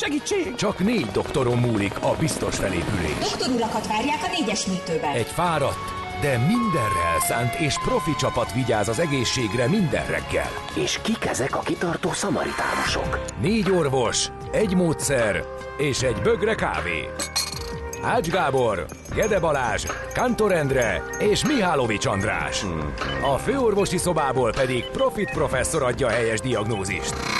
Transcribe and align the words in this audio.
Segítség! 0.00 0.54
Csak 0.54 0.78
négy 0.78 1.06
doktoron 1.06 1.58
múlik 1.58 2.02
a 2.02 2.14
biztos 2.18 2.56
felépülés. 2.56 3.18
Doktor 3.20 3.54
urakat 3.54 3.86
várják 3.86 4.18
a 4.22 4.30
négyes 4.38 4.66
műtőben. 4.66 5.10
Egy 5.14 5.26
fáradt, 5.26 5.92
de 6.20 6.38
mindenre 6.38 7.04
elszánt 7.14 7.54
és 7.54 7.74
profi 7.84 8.14
csapat 8.18 8.52
vigyáz 8.52 8.88
az 8.88 8.98
egészségre 8.98 9.68
minden 9.68 10.06
reggel. 10.06 10.50
És 10.74 10.98
kik 11.02 11.24
ezek 11.24 11.56
a 11.56 11.60
kitartó 11.60 12.12
szamaritánusok? 12.12 13.20
Négy 13.40 13.70
orvos, 13.70 14.26
egy 14.52 14.74
módszer 14.74 15.44
és 15.78 16.00
egy 16.00 16.22
bögre 16.22 16.54
kávé. 16.54 17.08
Ács 18.02 18.28
Gábor, 18.28 18.86
Gede 19.14 19.38
Balázs, 19.38 19.84
Kantor 20.14 20.52
Endre 20.52 21.02
és 21.18 21.44
Mihálovics 21.44 22.06
András. 22.06 22.64
A 23.34 23.38
főorvosi 23.38 23.98
szobából 23.98 24.52
pedig 24.52 24.84
Profit 24.84 25.30
professzor 25.30 25.82
adja 25.82 26.06
a 26.06 26.10
helyes 26.10 26.40
diagnózist. 26.40 27.39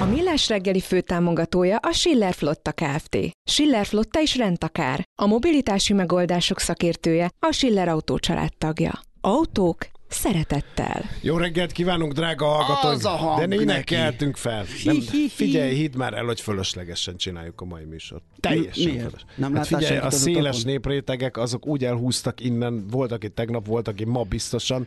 A 0.00 0.04
Millás 0.04 0.48
reggeli 0.48 0.80
főtámogatója 0.80 1.76
a 1.76 1.92
Schiller 1.92 2.34
Flotta 2.34 2.72
Kft. 2.72 3.18
Schiller 3.50 3.86
Flotta 3.86 4.20
is 4.20 4.36
rendtakár. 4.36 5.02
A 5.22 5.26
mobilitási 5.26 5.92
megoldások 5.92 6.58
szakértője 6.60 7.30
a 7.38 7.52
Schiller 7.52 7.88
Autó 7.88 8.18
tagja. 8.58 9.00
Autók 9.20 9.86
szeretettel. 10.08 11.02
Jó 11.20 11.36
reggelt 11.36 11.72
kívánunk, 11.72 12.12
drága 12.12 12.44
hallgatók! 12.44 12.90
Az 12.90 13.04
a 13.04 13.08
hang 13.08 13.38
De 13.38 13.46
nének 13.46 13.66
neki. 13.66 13.94
keltünk 13.94 14.36
fel. 14.36 14.64
Nem, 14.84 15.00
figyelj, 15.28 15.74
hidd 15.74 15.96
már 15.96 16.14
el, 16.14 16.24
hogy 16.24 16.40
fölöslegesen 16.40 17.16
csináljuk 17.16 17.60
a 17.60 17.64
mai 17.64 17.84
műsort. 17.84 18.22
Teljesen 18.40 18.84
Miért? 18.84 19.04
fölös. 19.04 19.24
Nem 19.34 19.54
hát 19.54 19.66
figyelj, 19.66 19.98
a 19.98 20.10
széles 20.10 20.56
utakon? 20.56 20.72
néprétegek 20.72 21.36
azok 21.36 21.66
úgy 21.66 21.84
elhúztak 21.84 22.40
innen, 22.40 22.86
volt, 22.90 23.12
aki 23.12 23.28
tegnap, 23.28 23.66
volt, 23.66 23.88
aki 23.88 24.04
ma 24.04 24.22
biztosan. 24.22 24.86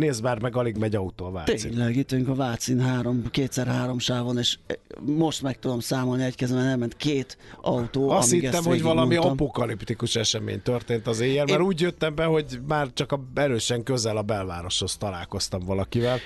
Nézd 0.00 0.22
már 0.22 0.40
meg, 0.40 0.56
alig 0.56 0.76
megy 0.76 0.94
autó 0.94 1.24
a 1.24 1.30
Vácin. 1.30 1.56
Tényleg, 1.56 1.96
itt 1.96 2.12
a 2.28 2.34
Vácin 2.34 2.80
három, 2.80 3.30
kétszer 3.30 3.66
három 3.66 3.98
sávon, 3.98 4.38
és 4.38 4.58
eh, 4.66 4.76
most 5.06 5.42
meg 5.42 5.58
tudom 5.58 5.80
számolni 5.80 6.22
egy 6.22 6.34
kezemben, 6.34 6.66
elment 6.66 6.96
két 6.96 7.38
autó. 7.60 8.10
Azt 8.10 8.30
hittem, 8.30 8.64
hogy 8.64 8.82
valami 8.82 9.08
végigmondtam. 9.08 9.46
apokaliptikus 9.46 10.16
esemény 10.16 10.62
történt 10.62 11.06
az 11.06 11.20
éjjel, 11.20 11.44
mert 11.44 11.58
Én- 11.58 11.66
úgy 11.66 11.80
jöttem 11.80 12.14
be, 12.14 12.24
hogy 12.24 12.60
már 12.66 12.92
csak 12.92 13.12
a 13.12 13.20
erősen 13.34 13.82
közel 13.82 14.16
a 14.16 14.22
belvároshoz 14.22 14.96
találkoztam 14.96 15.60
valakivel. 15.64 16.18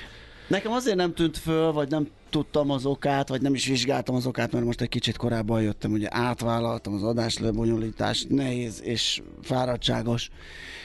Nekem 0.49 0.73
azért 0.73 0.97
nem 0.97 1.15
tűnt 1.15 1.39
föl, 1.39 1.73
vagy 1.73 1.91
nem 1.91 2.09
tudtam 2.31 2.71
az 2.71 2.87
okát, 2.87 3.29
vagy 3.29 3.43
nem 3.43 3.55
is 3.55 3.67
vizsgáltam 3.67 4.15
az 4.15 4.27
okát, 4.27 4.53
mert 4.53 4.65
most 4.65 4.81
egy 4.81 4.89
kicsit 4.89 5.17
korábban 5.17 5.63
jöttem, 5.63 5.93
ugye 5.93 6.09
átvállaltam 6.11 6.95
az 6.95 7.03
adás 7.03 7.39
lebonyolítást, 7.39 8.29
nehéz 8.29 8.83
és 8.83 9.23
fáradtságos, 9.43 10.31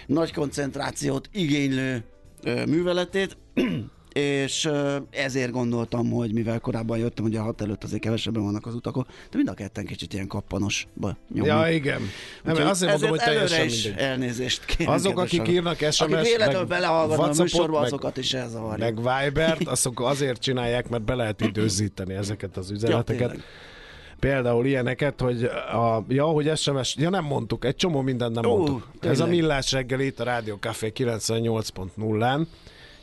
nagy 0.07 0.33
koncentrációt 0.33 1.29
igénylő 1.31 2.03
műveletét, 2.43 3.37
és 4.13 4.69
ezért 5.09 5.51
gondoltam, 5.51 6.09
hogy 6.11 6.33
mivel 6.33 6.59
korábban 6.59 6.97
jöttem, 6.97 7.25
ugye 7.25 7.39
a 7.39 7.43
hat 7.43 7.61
előtt 7.61 7.83
azért 7.83 8.01
kevesebben 8.01 8.43
vannak 8.43 8.65
az 8.65 8.73
utakon, 8.73 9.07
de 9.07 9.37
mind 9.37 9.49
a 9.49 9.53
ketten 9.53 9.85
kicsit 9.85 10.13
ilyen 10.13 10.27
kappanosba 10.27 11.17
nyomunk. 11.33 11.53
Ja, 11.53 11.71
igen. 11.73 12.01
Nem, 12.43 12.53
Úgyhogy 12.53 12.69
azért 12.69 12.91
mondom, 12.91 13.09
hogy 13.09 13.19
teljesen 13.19 13.57
előre 13.57 13.73
is 13.73 13.83
mindegy. 13.83 14.03
elnézést 14.03 14.65
kérek. 14.65 14.93
Azok, 14.93 15.19
akik 15.19 15.47
írnak 15.47 15.77
SMS, 15.77 15.99
Akik 15.99 16.21
véletlenül 16.21 16.65
belehallgatnak 16.65 17.37
a 17.39 17.41
műsorba, 17.41 17.79
azokat 17.79 18.17
is 18.17 18.33
elzavarják. 18.33 18.95
meg 18.95 19.23
Vibert, 19.23 19.67
azok 19.67 20.01
azért 20.01 20.41
csinálják, 20.41 20.89
mert 20.89 21.03
be 21.03 21.15
lehet 21.15 21.41
időzíteni 21.41 22.13
ezeket 22.13 22.57
az 22.57 22.71
üzeneteket. 22.71 23.29
tényleg. 23.29 23.43
Például 24.19 24.65
ilyeneket, 24.65 25.21
hogy 25.21 25.43
a, 25.73 26.05
ja, 26.07 26.25
hogy 26.25 26.57
SMS, 26.57 26.95
ja 26.97 27.09
nem 27.09 27.23
mondtuk, 27.23 27.65
egy 27.65 27.75
csomó 27.75 28.01
mindent 28.01 28.35
nem 28.35 28.45
Ó, 28.45 28.55
mondtuk. 28.55 28.87
Ez 29.01 29.19
a 29.19 29.23
tényleg. 29.23 29.39
Millás 29.39 29.71
reggel 29.71 29.99
itt 29.99 30.19
a 30.19 30.23
Rádió 30.23 30.55
Café 30.55 30.91
98.0-án, 30.95 32.47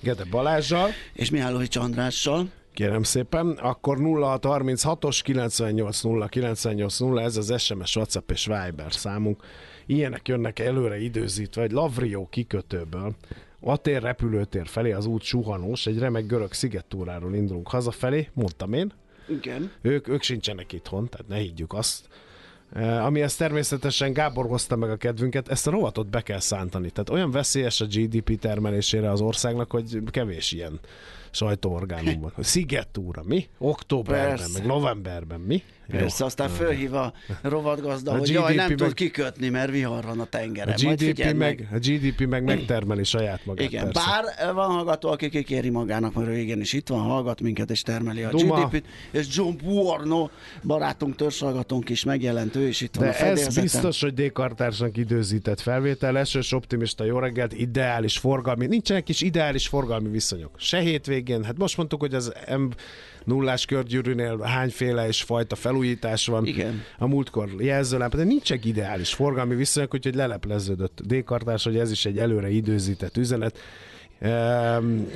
Gede 0.00 0.25
Balázsjal, 0.31 0.88
És 1.12 1.31
Mihálovics 1.31 1.77
Andrással. 1.77 2.49
kérem 2.72 3.03
szépen, 3.03 3.50
akkor 3.50 3.99
0636-os 4.00 5.21
980 5.22 6.28
980, 6.28 7.19
ez 7.19 7.37
az 7.37 7.60
SMS, 7.62 7.97
WhatsApp 7.97 8.31
és 8.31 8.47
Viber 8.47 8.93
számunk. 8.93 9.43
Ilyenek 9.87 10.28
jönnek 10.28 10.59
előre 10.59 11.00
időzítve, 11.00 11.62
egy 11.62 11.72
Lavrio 11.72 12.27
kikötőből, 12.28 13.15
Atér 13.60 14.03
repülőtér 14.03 14.66
felé 14.66 14.93
az 14.93 15.06
út 15.06 15.22
suhanós, 15.22 15.87
egy 15.87 15.98
remek 15.98 16.27
görög 16.27 16.53
szigettúráról 16.53 17.34
indulunk 17.34 17.69
hazafelé, 17.69 18.28
mondtam 18.33 18.72
én, 18.72 18.93
Igen. 19.28 19.70
ők, 19.82 20.09
ők 20.09 20.22
sincsenek 20.22 20.72
itthon, 20.72 21.09
tehát 21.09 21.28
ne 21.28 21.37
higgyük 21.37 21.72
azt. 21.72 22.09
E, 22.72 23.04
Ami 23.04 23.22
ezt 23.22 23.38
természetesen 23.38 24.12
Gábor 24.12 24.47
hozta 24.47 24.76
meg 24.76 24.91
a 24.91 24.97
kedvünket, 24.97 25.48
ezt 25.48 25.66
a 25.66 25.70
rovatot 25.70 26.06
be 26.10 26.20
kell 26.20 26.41
szántani. 26.41 26.91
Tehát 26.91 27.10
olyan 27.10 27.31
veszélyes 27.31 27.81
a 27.81 27.86
GDP 27.86 28.38
termelésére 28.38 29.10
az 29.10 29.20
országnak, 29.20 29.70
hogy 29.70 29.98
kevés 30.10 30.53
ilyen 30.53 30.81
sajtóorgánum 31.31 32.20
van. 32.20 32.32
Szigettúra, 32.42 33.22
mi? 33.25 33.48
Októberben, 33.59 34.28
Persze. 34.36 34.59
meg 34.59 34.66
novemberben, 34.66 35.41
mi? 35.41 35.62
Persze, 35.91 36.24
aztán 36.24 36.48
fölhív 36.48 36.94
a 36.94 37.12
rovatgazda, 37.42 38.12
A 38.12 38.19
hogy 38.19 38.30
jaj, 38.30 38.52
GDP 38.52 38.56
nem 38.56 38.69
meg- 38.69 38.76
tud 38.76 38.94
kikötni, 38.94 39.48
mert 39.48 39.70
vihar 39.70 40.04
van 40.04 40.19
a 40.20 40.22
A 40.22 40.26
tengeren. 40.26 40.74
Majd 40.84 40.98
GDP, 40.98 41.06
figyeld 41.06 41.36
meg, 41.36 41.69
a 41.72 41.76
GDP 41.78 42.26
meg 42.26 42.44
megtermeli 42.44 43.04
saját 43.04 43.44
magát. 43.47 43.69
Igen, 43.69 43.84
persze. 43.92 44.00
bár 44.36 44.54
van 44.54 44.70
hallgató, 44.70 45.08
aki 45.10 45.28
kikéri 45.28 45.70
magának, 45.70 46.14
mert 46.14 46.28
ő 46.28 46.36
igen 46.36 46.60
is 46.60 46.72
itt 46.72 46.88
van, 46.88 47.00
hallgat 47.00 47.41
minket 47.41 47.70
és 47.70 47.82
termeli 47.82 48.22
a 48.22 48.30
Duma. 48.30 48.64
GDP-t, 48.69 48.84
és 49.10 49.26
John 49.36 49.56
Buorno 49.64 50.28
barátunk, 50.62 51.16
törzshallgatónk 51.16 51.88
is 51.88 52.04
megjelent, 52.04 52.56
ő 52.56 52.68
is 52.68 52.80
itt 52.80 52.94
van 52.94 53.04
a 53.08 53.10
De 53.10 53.16
ez 53.16 53.22
fedélzeten. 53.22 53.62
biztos, 53.62 54.00
hogy 54.00 54.14
D-kartársnak 54.14 54.97
időzített 54.97 55.60
felvétel, 55.60 56.18
esős 56.18 56.53
optimista 56.53 57.04
jó 57.04 57.18
reggelt, 57.18 57.53
ideális 57.53 58.18
forgalmi, 58.18 58.66
nincsenek 58.66 59.08
is 59.08 59.20
ideális 59.20 59.68
forgalmi 59.68 60.08
viszonyok. 60.08 60.50
Se 60.56 60.78
hétvégén, 60.78 61.44
hát 61.44 61.56
most 61.58 61.76
mondtuk, 61.76 62.00
hogy 62.00 62.14
az 62.14 62.32
M 62.58 62.62
nullás 63.26 63.64
körgyűrűnél 63.64 64.38
hányféle 64.38 65.06
és 65.06 65.22
fajta 65.22 65.54
felújítás 65.54 66.26
van. 66.26 66.47
Igen. 66.47 66.82
A 66.98 67.06
múltkor 67.06 67.48
jelzőlámpa, 67.59 68.16
de 68.16 68.25
nincsenek 68.25 68.64
ideális 68.64 69.14
forgalmi 69.14 69.54
viszonyok, 69.54 69.94
úgyhogy 69.94 70.14
lelepleződött 70.14 71.00
D-kartárs, 71.04 71.65
hogy 71.65 71.78
ez 71.78 71.91
is 71.91 72.04
egy 72.04 72.19
előre 72.19 72.50
időzített 72.50 73.16
üzenet. 73.16 73.59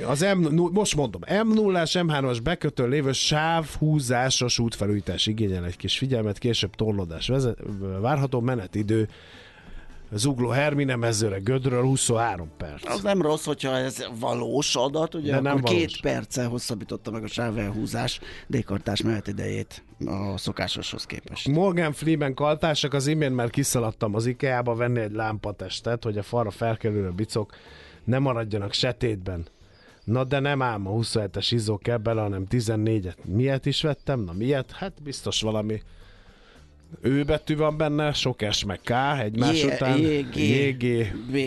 Az 0.07 0.25
M, 0.39 0.55
most 0.55 0.95
mondom, 0.95 1.21
M0-as, 1.25 2.05
M3-as 2.07 2.37
bekötő 2.43 2.87
lévő 2.87 3.11
sávhúzásos 3.11 4.59
útfelújítás 4.59 5.27
igényel 5.27 5.65
egy 5.65 5.77
kis 5.77 5.97
figyelmet, 5.97 6.37
később 6.37 6.75
torlódás 6.75 7.27
vezet, 7.27 7.57
várható 8.01 8.39
menetidő 8.39 9.07
Zugló 10.13 10.49
Hermine 10.49 10.95
mezőre, 10.95 11.37
Gödről 11.37 11.83
23 11.83 12.51
perc. 12.57 12.89
Az 12.89 13.01
nem 13.01 13.21
rossz, 13.21 13.45
hogyha 13.45 13.77
ez 13.77 14.05
valós 14.19 14.75
adat, 14.75 15.15
ugye 15.15 15.31
De 15.31 15.39
nem 15.39 15.51
akkor 15.57 15.61
valós. 15.61 15.77
két 15.79 16.01
perccel 16.01 16.47
hosszabbította 16.49 17.11
meg 17.11 17.23
a 17.23 17.27
sávelhúzás 17.27 18.19
dékartás 18.47 19.01
menet 19.01 19.27
idejét 19.27 19.83
a 20.05 20.37
szokásoshoz 20.37 21.05
képest. 21.05 21.47
Morgan 21.47 21.91
Freeman 21.93 22.33
kaltások, 22.33 22.93
az 22.93 23.07
imént 23.07 23.35
már 23.35 23.49
kiszaladtam 23.49 24.15
az 24.15 24.25
IKEA-ba 24.25 24.75
venni 24.75 24.99
egy 24.99 25.11
lámpatestet, 25.11 26.03
hogy 26.03 26.17
a 26.17 26.23
falra 26.23 26.51
felkerülő 26.51 27.11
bicok 27.11 27.55
ne 28.03 28.19
maradjanak 28.19 28.73
setétben. 28.73 29.45
Na 30.03 30.23
de 30.23 30.39
nem 30.39 30.61
ám 30.61 30.87
a 30.87 30.91
27-es 30.91 31.47
izzó 31.49 31.77
kell 31.77 31.97
bele, 31.97 32.21
hanem 32.21 32.45
14-et. 32.49 33.15
Miért 33.25 33.65
is 33.65 33.81
vettem? 33.81 34.19
Na 34.19 34.33
miért? 34.33 34.71
Hát 34.71 35.01
biztos 35.03 35.41
valami 35.41 35.81
ő 37.01 37.23
betű 37.23 37.55
van 37.55 37.77
benne, 37.77 38.13
sok 38.13 38.41
S 38.51 38.63
meg 38.63 38.79
K 38.83 38.91
egymás 39.21 39.61
J- 39.63 39.73
után. 39.73 39.97
JG. 39.97 40.35
JG. 40.35 41.13
B. 41.31 41.37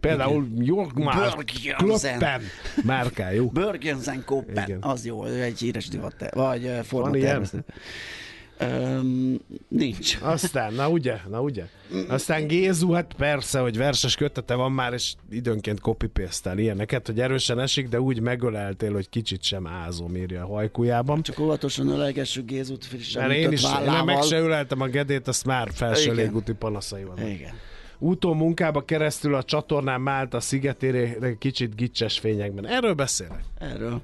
Például 0.00 0.48
Börgjensen. 0.54 2.18
Kloppen 2.18 2.42
márkájú. 2.84 3.50
Börgensen 3.50 4.24
Koppen, 4.24 4.76
az 4.80 5.04
jó, 5.06 5.26
ő 5.26 5.42
egy 5.42 5.58
híres 5.58 5.88
divat, 5.88 6.14
vagy 6.34 6.70
formatervező. 6.84 7.64
Um, 8.60 9.38
nincs. 9.68 10.18
Aztán, 10.20 10.74
na 10.74 10.88
ugye, 10.88 11.20
na 11.28 11.40
ugye. 11.40 11.64
Aztán 12.08 12.46
Gézu, 12.46 12.90
hát 12.90 13.12
persze, 13.16 13.58
hogy 13.58 13.76
verses 13.76 14.16
kötete 14.16 14.54
van 14.54 14.72
már, 14.72 14.92
és 14.92 15.14
időnként 15.30 15.80
copy 15.80 16.10
ilyeneket, 16.56 17.06
hogy 17.06 17.20
erősen 17.20 17.60
esik, 17.60 17.88
de 17.88 18.00
úgy 18.00 18.20
megöleltél, 18.20 18.92
hogy 18.92 19.08
kicsit 19.08 19.42
sem 19.42 19.66
ázom, 19.66 20.16
írja 20.16 20.42
a 20.42 20.46
hajkujában. 20.46 21.22
Csak 21.22 21.38
óvatosan 21.38 21.88
ölelgessük 21.88 22.46
Gézut 22.46 22.84
frissen 22.84 23.26
Mert 23.26 23.38
én 23.38 23.52
is 23.52 23.64
én 23.64 23.70
vállával. 23.70 24.04
meg 24.04 24.22
se 24.22 24.38
öleltem 24.38 24.80
a 24.80 24.86
gedét, 24.86 25.28
azt 25.28 25.44
már 25.44 25.68
felső 25.72 26.12
légúti 26.12 26.52
panaszai 26.52 27.04
van. 27.04 27.26
Igen. 27.26 27.52
Úton 27.98 28.36
munkába 28.36 28.84
keresztül 28.84 29.34
a 29.34 29.42
csatornán 29.42 30.00
Málta 30.00 30.40
szigetére 30.40 31.36
kicsit 31.38 31.74
gicses 31.74 32.18
fényekben. 32.18 32.66
Erről 32.66 32.94
beszélek. 32.94 33.44
Erről. 33.58 34.00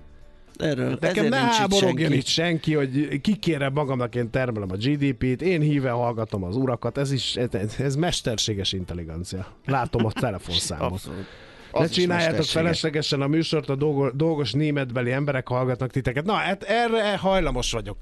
Erről. 0.57 0.97
Nekem 1.01 1.27
ne 1.29 1.37
itt 1.37 1.43
háborogjon 1.43 1.97
senki. 1.99 2.17
itt 2.17 2.27
senki, 2.27 2.75
hogy 2.75 3.21
kikérem 3.21 3.73
magamnak, 3.73 4.15
én 4.15 4.31
termelem 4.31 4.71
a 4.71 4.77
GDP-t, 4.77 5.43
én 5.43 5.61
híve 5.61 5.91
hallgatom 5.91 6.45
az 6.45 6.57
urakat, 6.57 6.99
ez 6.99 7.13
is, 7.13 7.37
ez, 7.37 7.75
ez 7.79 7.97
mesterséges 7.97 8.73
intelligencia. 8.73 9.47
Látom 9.67 10.07
a 10.07 10.13
telefonszámot. 10.13 10.93
Abszolút. 10.93 11.27
Ne 11.73 11.81
Az 11.81 11.91
is 11.91 11.97
csináljátok 11.97 12.45
feleslegesen 12.45 13.21
a 13.21 13.27
műsort, 13.27 13.69
a 13.69 13.75
dolgo- 13.77 14.17
dolgos 14.17 14.53
németbeli 14.53 15.13
emberek 15.13 15.49
hallgatnak 15.49 15.91
titeket. 15.91 16.25
Na, 16.25 16.33
hát 16.33 16.63
erre 16.63 17.17
hajlamos 17.17 17.73
vagyok 17.73 17.97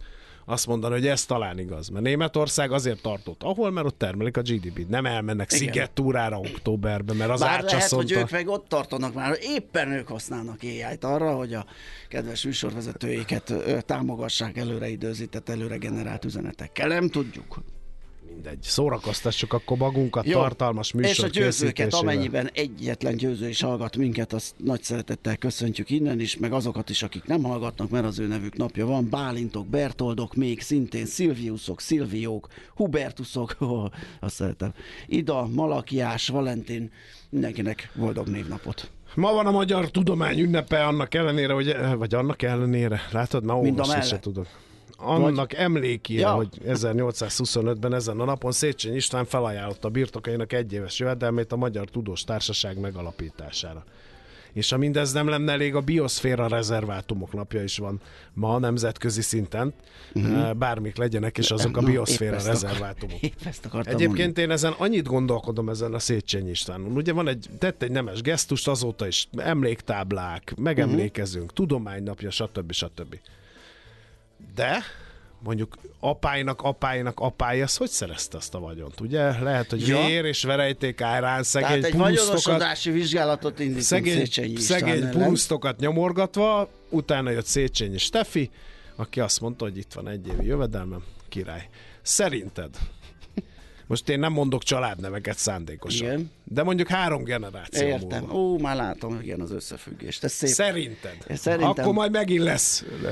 azt 0.45 0.67
mondani, 0.67 0.95
hogy 0.95 1.07
ez 1.07 1.25
talán 1.25 1.59
igaz. 1.59 1.89
Mert 1.89 2.05
Németország 2.05 2.73
azért 2.73 3.03
tartott, 3.03 3.43
ahol, 3.43 3.71
mert 3.71 3.87
ott 3.87 3.99
termelik 3.99 4.37
a 4.37 4.41
GDP-t. 4.41 4.89
Nem 4.89 5.07
elmennek 5.07 5.53
Igen. 5.53 5.59
szigettúrára 5.59 6.39
októberben, 6.39 7.17
mert 7.17 7.31
az 7.31 7.41
Bár 7.41 7.63
lehet, 7.63 7.89
hogy 7.89 8.13
ők 8.13 8.31
meg 8.31 8.49
ott 8.49 8.69
tartanak 8.69 9.15
már, 9.15 9.29
hogy 9.29 9.43
éppen 9.43 9.93
ők 9.93 10.09
használnak 10.09 10.59
ai 10.63 10.97
arra, 11.01 11.35
hogy 11.35 11.55
a 11.55 11.67
kedves 12.09 12.45
műsorvezetőiket 12.45 13.55
támogassák 13.87 14.57
előre 14.57 14.89
időzített, 14.89 15.49
előre 15.49 15.77
generált 15.77 16.25
üzenetekkel. 16.25 16.89
Nem 16.89 17.09
tudjuk. 17.09 17.63
Mindegy, 18.33 18.63
szórakoztassuk 18.63 19.53
akkor 19.53 19.77
magunkat 19.77 20.27
Jó. 20.27 20.41
tartalmas 20.41 20.93
műsor 20.93 21.11
És 21.11 21.19
a 21.19 21.27
győzőket, 21.27 21.95
amennyiben 21.95 22.51
egyetlen 22.53 23.17
győző 23.17 23.49
is 23.49 23.61
hallgat 23.61 23.97
minket, 23.97 24.33
azt 24.33 24.55
nagy 24.57 24.83
szeretettel 24.83 25.37
köszöntjük 25.37 25.91
innen 25.91 26.21
is, 26.21 26.37
meg 26.37 26.53
azokat 26.53 26.91
is, 26.91 27.03
akik 27.03 27.25
nem 27.25 27.43
hallgatnak, 27.43 27.91
mert 27.91 28.05
az 28.05 28.19
ő 28.19 28.27
nevük 28.27 28.57
napja 28.57 28.87
van. 28.87 29.09
Bálintok, 29.11 29.67
Bertoldok, 29.67 30.35
még 30.35 30.61
szintén 30.61 31.07
Szilviusok, 31.07 31.81
Szilviók, 31.81 32.49
Hubertusok, 32.75 33.57
oh, 33.59 33.91
azt 34.21 34.35
szeretem. 34.35 34.73
Ida, 35.07 35.47
Malakiás, 35.47 36.29
Valentin, 36.29 36.91
mindenkinek 37.31 37.91
boldog 37.95 38.29
névnapot. 38.29 38.91
Ma 39.15 39.33
van 39.33 39.47
a 39.47 39.51
magyar 39.51 39.91
tudomány 39.91 40.39
ünnepe 40.41 40.85
annak 40.85 41.15
ellenére, 41.15 41.53
hogy, 41.53 41.77
vagy 41.97 42.15
annak 42.15 42.43
ellenére, 42.43 43.01
látod, 43.11 43.45
már 43.45 43.57
olvasni 43.57 44.03
se 44.03 44.19
tudok. 44.19 44.47
Annak 44.97 45.53
emlékére, 45.55 46.21
Ja. 46.21 46.33
hogy 46.33 46.49
1825-ben 46.67 47.95
ezen 47.95 48.21
a 48.21 48.25
napon 48.25 48.53
Széchenyi 48.53 48.97
István 48.97 49.25
felajánlotta 49.25 49.89
a 49.89 49.91
birtokainak 49.91 50.53
egyéves 50.53 50.99
jövedelmét 50.99 51.53
a 51.53 51.57
Magyar 51.57 51.89
Tudós 51.89 52.25
Társaság 52.25 52.81
megalapítására. 52.81 53.85
És 54.53 54.71
ha 54.71 54.77
mindez 54.77 55.13
nem 55.13 55.29
lenne 55.29 55.53
elég, 55.53 55.75
a 55.75 55.81
bioszféra 55.81 56.47
rezervátumok 56.49 57.33
napja 57.33 57.63
is 57.63 57.79
van 57.79 58.01
ma 58.33 58.59
nemzetközi 58.59 59.21
szinten, 59.23 59.75
uh-huh. 60.15 60.55
bármik 60.55 60.97
legyenek, 60.97 61.39
és 61.39 61.51
azok 61.51 61.77
a 61.77 61.81
Mhm. 61.81 61.85
Na, 61.87 61.91
bioszféra 61.91 62.37
akar- 62.37 62.47
rezervátumok. 62.47 63.19
Egyébként 63.85 64.39
én 64.39 64.51
ezen 64.51 64.73
annyit 64.79 65.07
gondolkodom 65.07 65.69
ezen 65.69 65.95
a 65.95 65.99
Széchenyi 65.99 66.51
Istvánon. 66.51 66.93
Ugye 66.97 67.13
van 67.13 67.29
egy, 67.29 67.47
tett 67.59 67.83
egy 67.83 67.91
nemes 67.91 68.21
gesztust, 68.21 68.69
azóta 68.69 69.07
is 69.07 69.29
emléktáblák, 69.37 70.55
megemlékezünk, 70.57 71.51
uh-huh. 71.51 71.57
tudománynapja, 71.57 72.31
stb. 72.31 72.73
stb. 72.73 73.17
De 74.55 74.83
mondjuk 75.43 75.77
apáinak, 76.01 76.63
apáinak 76.63 77.21
apája, 77.21 77.65
az 77.65 77.77
hogy 77.77 77.91
szerezte 77.91 78.37
azt 78.37 78.55
a 78.55 78.59
vagyont? 78.59 79.01
Ugye 79.01 79.41
lehet, 79.41 79.71
hogy 79.71 79.87
Ja. 79.87 80.07
vér 80.07 80.25
és 80.25 80.43
verejték 80.43 81.01
árán 81.01 81.23
Tehát 81.23 81.45
szegény 81.45 81.85
egy 81.85 81.91
purusztokat, 81.91 81.99
vagyonosodási 81.99 82.91
vizsgálatot 82.91 83.59
indítunk 83.59 83.83
szegény, 83.85 84.25
Széchenyi 84.25 84.57
szegény 84.57 85.01
ellen. 85.01 85.11
purusztokat 85.11 85.79
nyomorgatva, 85.79 86.69
utána 86.91 87.31
jött 87.31 87.47
Széchenyi 87.47 87.99
Stefi, 87.99 88.51
aki 88.97 89.21
azt 89.21 89.41
mondta, 89.41 89.65
hogy 89.65 89.77
itt 89.77 89.93
van 89.93 90.09
egy 90.09 90.27
évi 90.27 90.47
jövedelmem, 90.47 91.03
király. 91.29 91.69
Szerinted? 92.03 92.75
Most 93.87 94.09
én 94.09 94.19
nem 94.19 94.33
mondok 94.33 94.63
családneveket 94.63 95.37
szándékosan. 95.39 96.07
Igen. 96.07 96.31
De 96.45 96.63
mondjuk 96.63 96.89
három 96.89 97.25
generáció 97.25 97.87
Értem. 97.87 98.21
múlva. 98.21 98.35
Ó, 98.39 98.59
már 98.59 98.77
látom, 98.77 99.19
igen, 99.23 99.41
az 99.41 99.53
összefüggést. 99.53 100.25
Ez 100.25 100.33
szép. 100.33 100.49
Szerinted? 100.49 101.17
Szerintem. 101.35 101.69
Akkor 101.69 101.93
majd 101.93 102.11
megint 102.13 102.43
lesz 102.43 102.85
uh, 103.03 103.11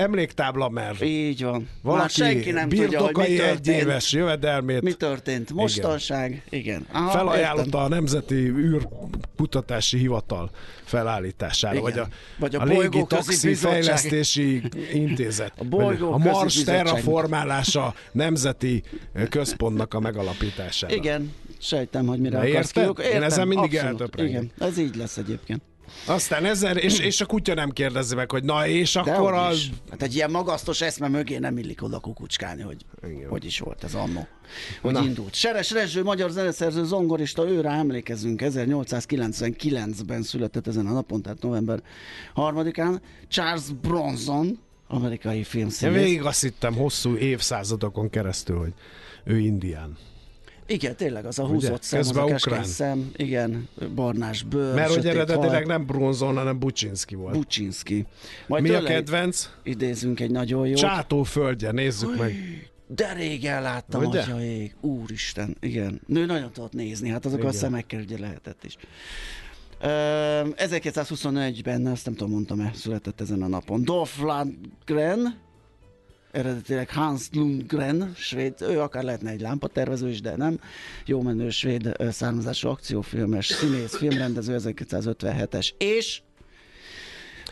emléktábla, 0.00 0.68
mert 0.68 1.02
Így 1.02 1.42
van. 1.42 1.52
Már 1.52 1.68
valaki 1.82 2.12
senki 2.12 2.50
nem 2.50 2.68
tudja, 2.68 3.00
hogy 3.00 3.16
mi 3.16 3.36
történt. 3.36 3.68
egyéves 3.68 4.12
jövedelmét 4.12 4.82
Mi 4.82 4.92
történt? 4.92 5.52
Mostanság? 5.52 6.42
Igen. 6.50 6.86
Aha, 6.92 7.10
felajánlotta 7.10 7.66
értem. 7.66 7.80
a 7.80 7.88
Nemzeti 7.88 8.34
űrkutatási 8.34 9.98
Hivatal 9.98 10.50
felállítására, 10.84 11.74
Igen. 11.78 11.84
vagy 11.84 11.98
a, 11.98 12.08
Vagy 12.38 12.54
a 12.54 12.60
a 12.60 12.64
Légi 12.64 13.04
Taxi. 13.08 13.54
Fejlesztési 13.54 14.62
Intézet, 14.92 15.52
A 15.58 15.64
Bolygóközi 15.64 16.28
a 16.28 16.32
Mars 16.32 16.62
terraformálása 16.62 17.94
Nemzeti 18.12 18.82
Központnak 19.30 19.94
a 19.94 20.00
megalapítására. 20.00 20.94
Igen, 20.94 21.32
sejtem, 21.58 22.06
hogy 22.06 22.18
mire 22.18 22.38
akarsz 22.38 22.70
kiuk. 22.70 22.98
Én 22.98 23.06
Értem, 23.06 23.22
ezen 23.22 23.48
mindig 23.48 23.74
eltöprengek. 23.74 24.30
Igen, 24.32 24.50
ez 24.68 24.78
így 24.78 24.96
lesz 24.96 25.16
egyébként. 25.16 25.62
Aztán 26.06 26.44
ezzel, 26.44 26.76
és, 26.76 26.98
és 27.10 27.20
a 27.20 27.26
kutya 27.26 27.54
nem 27.54 27.70
kérdezi 27.70 28.14
meg, 28.14 28.30
hogy 28.30 28.44
na 28.44 28.66
és 28.66 28.92
De 28.92 29.00
akkor 29.00 29.32
hogy 29.32 29.52
az... 29.52 29.66
Hát 29.90 30.02
egy 30.02 30.14
ilyen 30.14 30.30
magasztos 30.30 30.80
eszme 30.80 31.08
mögé 31.08 31.38
nem 31.38 31.58
illik 31.58 31.82
oda 31.82 31.98
kukucskálni, 31.98 32.62
hogy 32.62 32.76
Igen. 33.08 33.28
hogy 33.28 33.44
is 33.44 33.58
volt 33.58 33.84
ez 33.84 33.94
annó. 33.94 34.26
Hogy 34.80 34.92
Na. 34.92 35.04
indult. 35.04 35.34
Seres 35.34 35.70
Rezső, 35.70 36.02
magyar 36.02 36.30
zeneszerző, 36.30 36.84
zongorista, 36.84 37.48
őre 37.48 37.70
emlékezünk, 37.70 38.40
1899-ben 38.44 40.22
született 40.22 40.66
ezen 40.66 40.86
a 40.86 40.92
napon, 40.92 41.22
tehát 41.22 41.42
november 41.42 41.82
3-án. 42.34 43.00
Charles 43.28 43.64
Bronson, 43.82 44.58
amerikai 44.88 45.36
Én 45.36 45.44
filmszínész. 45.44 46.02
végig 46.02 46.22
azt 46.22 46.42
hittem 46.42 46.74
hosszú 46.74 47.16
évszázadokon 47.16 48.10
keresztül, 48.10 48.58
hogy 48.58 48.72
ő 49.24 49.38
indián. 49.38 49.96
Igen, 50.70 50.96
tényleg, 50.96 51.24
az 51.26 51.38
a 51.38 51.46
húzott 51.46 51.82
szem, 51.82 52.00
az 52.00 52.16
a 52.16 52.24
ukrán. 52.24 52.64
szem, 52.64 53.10
igen, 53.16 53.68
barnás 53.94 54.42
bőr, 54.42 54.74
Mert 54.74 54.94
hogy 54.94 55.06
eredetileg 55.06 55.66
nem 55.66 55.86
Bronzon, 55.86 56.36
hanem 56.36 56.58
Bucsinski 56.58 57.14
volt. 57.14 57.34
Bucsinski. 57.34 58.06
Majd 58.46 58.62
Mi 58.62 58.70
a 58.70 58.82
kedvenc? 58.82 59.48
idézünk 59.62 60.20
egy 60.20 60.30
nagyon 60.30 60.66
jó. 60.66 60.74
Csátó 60.74 61.22
földje, 61.22 61.70
nézzük 61.70 62.18
meg. 62.18 62.34
De 62.86 63.12
régen 63.12 63.62
láttam, 63.62 64.04
Ugye? 64.04 64.20
atya 64.20 64.42
ég. 64.42 64.74
Úristen, 64.80 65.56
igen. 65.60 66.00
Nő 66.06 66.26
nagyon 66.26 66.52
tudott 66.52 66.72
nézni, 66.72 67.08
hát 67.08 67.24
azok 67.24 67.38
Igen. 67.38 67.50
a 67.50 67.52
szemekkel 67.52 68.00
ugye 68.00 68.18
lehetett 68.18 68.64
is. 68.64 68.76
Ö, 69.80 69.88
1921-ben, 70.56 71.86
ezt 71.86 72.04
nem 72.04 72.14
tudom, 72.14 72.32
mondtam-e, 72.32 72.70
született 72.74 73.20
ezen 73.20 73.42
a 73.42 73.46
napon. 73.48 73.84
Dolph 73.84 74.20
Lundgren, 74.20 75.38
eredetileg 76.30 76.90
Hans 76.90 77.28
Lundgren, 77.32 78.12
svéd, 78.16 78.54
ő 78.60 78.80
akár 78.80 79.02
lehetne 79.02 79.30
egy 79.30 79.40
lámpatervező 79.40 80.08
is, 80.08 80.20
de 80.20 80.36
nem. 80.36 80.60
Jó 81.04 81.22
menő 81.22 81.50
svéd 81.50 81.92
származású 82.10 82.68
akciófilmes, 82.68 83.46
színész, 83.46 83.96
filmrendező, 83.96 84.56
1957-es, 84.58 85.70
és 85.78 86.20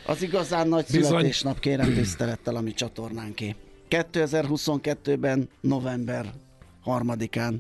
az 0.07 0.23
igazán 0.23 0.69
nagy 0.69 0.85
Bizony. 0.91 1.03
születésnap 1.03 1.59
kérem 1.59 1.95
tisztelettel 1.95 2.57
a 2.57 2.61
mi 2.61 2.73
csatornánké. 2.73 3.55
2022-ben, 3.91 5.49
november 5.61 6.33
3-án, 6.85 7.55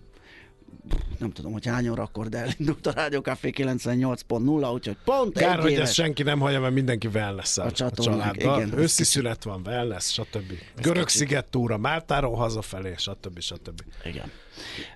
nem 1.19 1.31
tudom, 1.31 1.53
hogy 1.53 1.67
hány 1.67 1.89
órakor, 1.89 2.29
de 2.29 2.39
elindult 2.39 2.87
a 2.87 2.93
Rádió 2.93 3.21
Café 3.21 3.53
98.0, 3.57 4.73
úgyhogy 4.73 4.97
pont 5.05 5.39
Kár, 5.39 5.57
egy 5.59 5.63
hogy 5.63 5.75
ezt 5.75 5.95
senki 5.95 6.23
nem 6.23 6.39
hallja, 6.41 6.61
mert 6.61 6.75
mindenki 6.75 7.07
wellness 7.07 7.59
a, 7.59 7.63
A 7.63 7.67
a 7.67 7.71
csatornák, 7.71 8.37
családdal. 8.37 8.79
Őszi 8.79 9.05
szület 9.05 9.45
van, 9.45 9.63
wellness, 9.67 10.13
stb. 10.13 10.53
Görög 10.83 11.09
sziget 11.09 11.45
túra, 11.45 11.77
Máltáról 11.77 12.35
hazafelé, 12.35 12.95
stb. 12.97 13.41
stb. 13.41 13.83
Igen. 14.05 14.31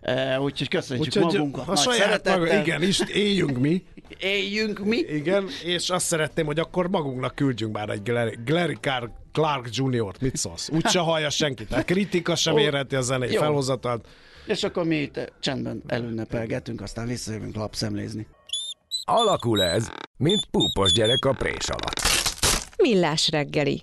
E, 0.00 0.40
úgyhogy 0.40 0.68
köszönjük 0.68 1.06
Úgyhogy 1.06 1.22
magunkat 1.22 1.68
a 1.68 1.76
saját 1.76 2.28
maga, 2.28 2.60
igen, 2.60 2.82
is 2.82 3.00
éljünk 3.00 3.58
mi, 3.58 3.84
Éljünk 4.18 4.78
mi. 4.78 4.96
igen, 4.96 5.48
és 5.64 5.90
azt 5.90 6.06
szeretném, 6.06 6.46
hogy 6.46 6.58
akkor 6.58 6.88
magunknak 6.88 7.34
küldjünk 7.34 7.72
már 7.74 7.88
egy 7.88 8.12
Car- 8.80 9.10
Clark 9.32 9.68
Jr.-t, 9.76 10.20
mit 10.20 10.36
szólsz? 10.36 10.68
Úgy 10.72 10.86
se 10.86 10.98
hallja 10.98 11.30
senki, 11.30 11.64
tehát 11.64 11.84
kritika 11.84 12.34
sem 12.34 12.56
érheti 12.56 12.96
a 12.96 13.00
zenei 13.00 13.32
jó. 13.32 13.40
És 14.46 14.62
akkor 14.62 14.84
mi 14.84 14.96
itt 14.96 15.32
csendben 15.40 15.82
elünnepelgetünk, 15.86 16.80
aztán 16.80 17.06
visszajövünk 17.06 17.54
lapszemlézni. 17.54 18.26
Alakul 19.04 19.62
ez, 19.62 19.90
mint 20.16 20.46
púpos 20.50 20.92
gyerek 20.92 21.24
a 21.24 21.32
prés 21.32 21.68
alatt. 21.68 22.00
Millás 22.76 23.28
reggeli. 23.30 23.82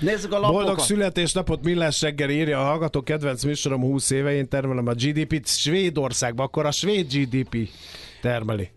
Nézzük 0.00 0.32
a 0.32 0.38
lapokat. 0.38 0.64
Boldog 0.64 0.78
születésnapot 0.78 1.64
Millás 1.64 2.00
reggel 2.02 2.30
írja 2.30 2.60
a 2.60 2.64
hallgató, 2.64 3.02
kedvenc 3.02 3.44
műsorom 3.44 3.80
20 3.82 4.10
éve, 4.10 4.32
én 4.34 4.48
termelem 4.48 4.86
a 4.86 4.92
GDP-t 4.92 5.46
Svédországban, 5.48 6.46
akkor 6.46 6.66
a 6.66 6.70
svéd 6.70 7.12
GDP 7.12 7.68
termeli. 8.20 8.70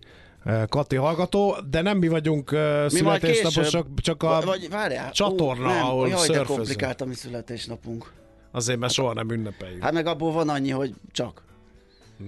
Eh, 0.45 0.63
Kati 0.69 0.95
hallgató, 0.95 1.55
de 1.69 1.81
nem 1.81 1.97
mi 1.97 2.07
vagyunk 2.07 2.51
uh, 2.51 2.83
Mi 2.83 2.89
születésnaposok, 2.89 3.83
később. 3.83 3.99
csak 3.99 4.23
a 4.23 4.41
Vagy 4.45 4.69
várjál. 4.69 5.11
csatorna, 5.11 5.67
Ó, 5.69 5.71
nem, 5.73 5.85
ahol 5.85 6.07
jaj, 6.09 6.27
de 6.27 6.43
komplikált 6.43 7.01
a 7.01 7.05
mi 7.05 7.13
születésnapunk. 7.13 8.11
Azért, 8.55 8.79
mert 8.79 8.93
soha 8.93 9.13
nem 9.13 9.31
ünnepeljük. 9.31 9.83
Hát 9.83 9.93
meg 9.93 10.05
abból 10.05 10.31
van 10.31 10.49
annyi, 10.49 10.69
hogy 10.69 10.93
csak. 11.11 11.43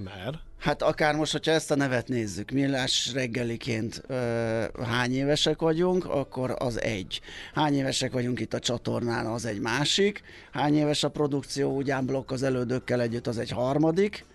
Mert? 0.04 0.38
Hát 0.60 0.82
akár 0.82 1.16
most, 1.16 1.32
hogyha 1.32 1.52
ezt 1.52 1.72
a 1.72 1.76
nevet 1.76 2.08
nézzük, 2.08 2.52
millás 2.52 3.12
reggeliként 3.14 4.04
ö, 4.08 4.64
hány 4.84 5.14
évesek 5.14 5.60
vagyunk, 5.60 6.06
akkor 6.06 6.56
az 6.58 6.82
egy. 6.82 7.22
Hány 7.54 7.74
évesek 7.74 8.12
vagyunk 8.12 8.40
itt 8.40 8.54
a 8.54 8.60
csatornán, 8.60 9.26
az 9.26 9.46
egy 9.46 9.60
másik. 9.60 10.22
Hány 10.52 10.76
éves 10.76 11.04
a 11.04 11.10
produkció, 11.10 11.76
ugyan 11.76 12.06
blokk 12.06 12.32
az 12.32 12.44
elődökkel 12.44 13.02
együtt, 13.02 13.28
az 13.28 13.38
egy 13.38 13.50
harmadik. 13.50 14.26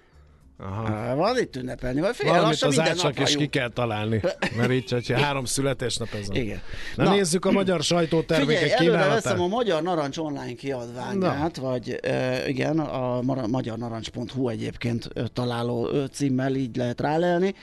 Aha. 0.62 1.14
Van 1.14 1.38
itt 1.38 1.57
ünnepelni, 1.57 2.00
vagy 2.00 2.17
fél, 2.17 2.31
Valamit 2.31 2.62
az 2.62 2.79
átsak 2.79 3.19
is 3.21 3.37
ki 3.37 3.47
kell 3.47 3.69
találni. 3.69 4.21
Mert 4.57 4.73
így, 4.73 4.90
hogyha 4.90 5.19
három 5.19 5.45
születésnap 5.45 6.09
ez 6.21 6.29
a... 6.29 6.35
Igen. 6.35 6.61
Na, 6.97 7.05
Na, 7.05 7.14
nézzük 7.14 7.45
a 7.45 7.50
magyar 7.50 7.83
sajtótermékek 7.83 8.62
Figyelj, 8.62 8.81
kínálatát. 8.81 9.23
veszem 9.23 9.40
a 9.40 9.47
Magyar 9.47 9.83
Narancs 9.83 10.19
online 10.19 10.52
kiadványát, 10.52 11.57
vagy 11.57 11.99
e, 12.02 12.49
igen, 12.49 12.79
a 12.79 13.21
magyarnarancs.hu 13.47 14.49
egyébként 14.49 15.09
találó 15.33 15.88
címmel 16.12 16.55
így 16.55 16.76
lehet 16.76 17.00
rálelni. 17.00 17.55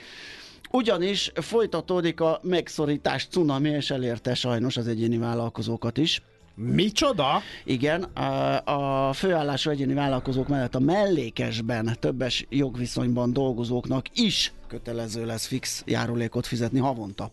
Ugyanis 0.70 1.32
folytatódik 1.34 2.20
a 2.20 2.40
megszorítás 2.42 3.26
cunami, 3.30 3.68
és 3.68 3.90
elérte 3.90 4.34
sajnos 4.34 4.76
az 4.76 4.88
egyéni 4.88 5.18
vállalkozókat 5.18 5.98
is. 5.98 6.22
Micsoda? 6.60 7.42
Igen, 7.64 8.02
a, 8.02 9.08
a 9.08 9.12
főállású 9.12 9.70
egyéni 9.70 9.94
vállalkozók 9.94 10.48
mellett 10.48 10.74
a 10.74 10.80
mellékesben 10.80 11.96
többes 12.00 12.46
jogviszonyban 12.48 13.32
dolgozóknak 13.32 14.06
is 14.14 14.52
kötelező 14.68 15.26
lesz 15.26 15.46
fix 15.46 15.82
járulékot 15.86 16.46
fizetni 16.46 16.78
havonta. 16.78 17.30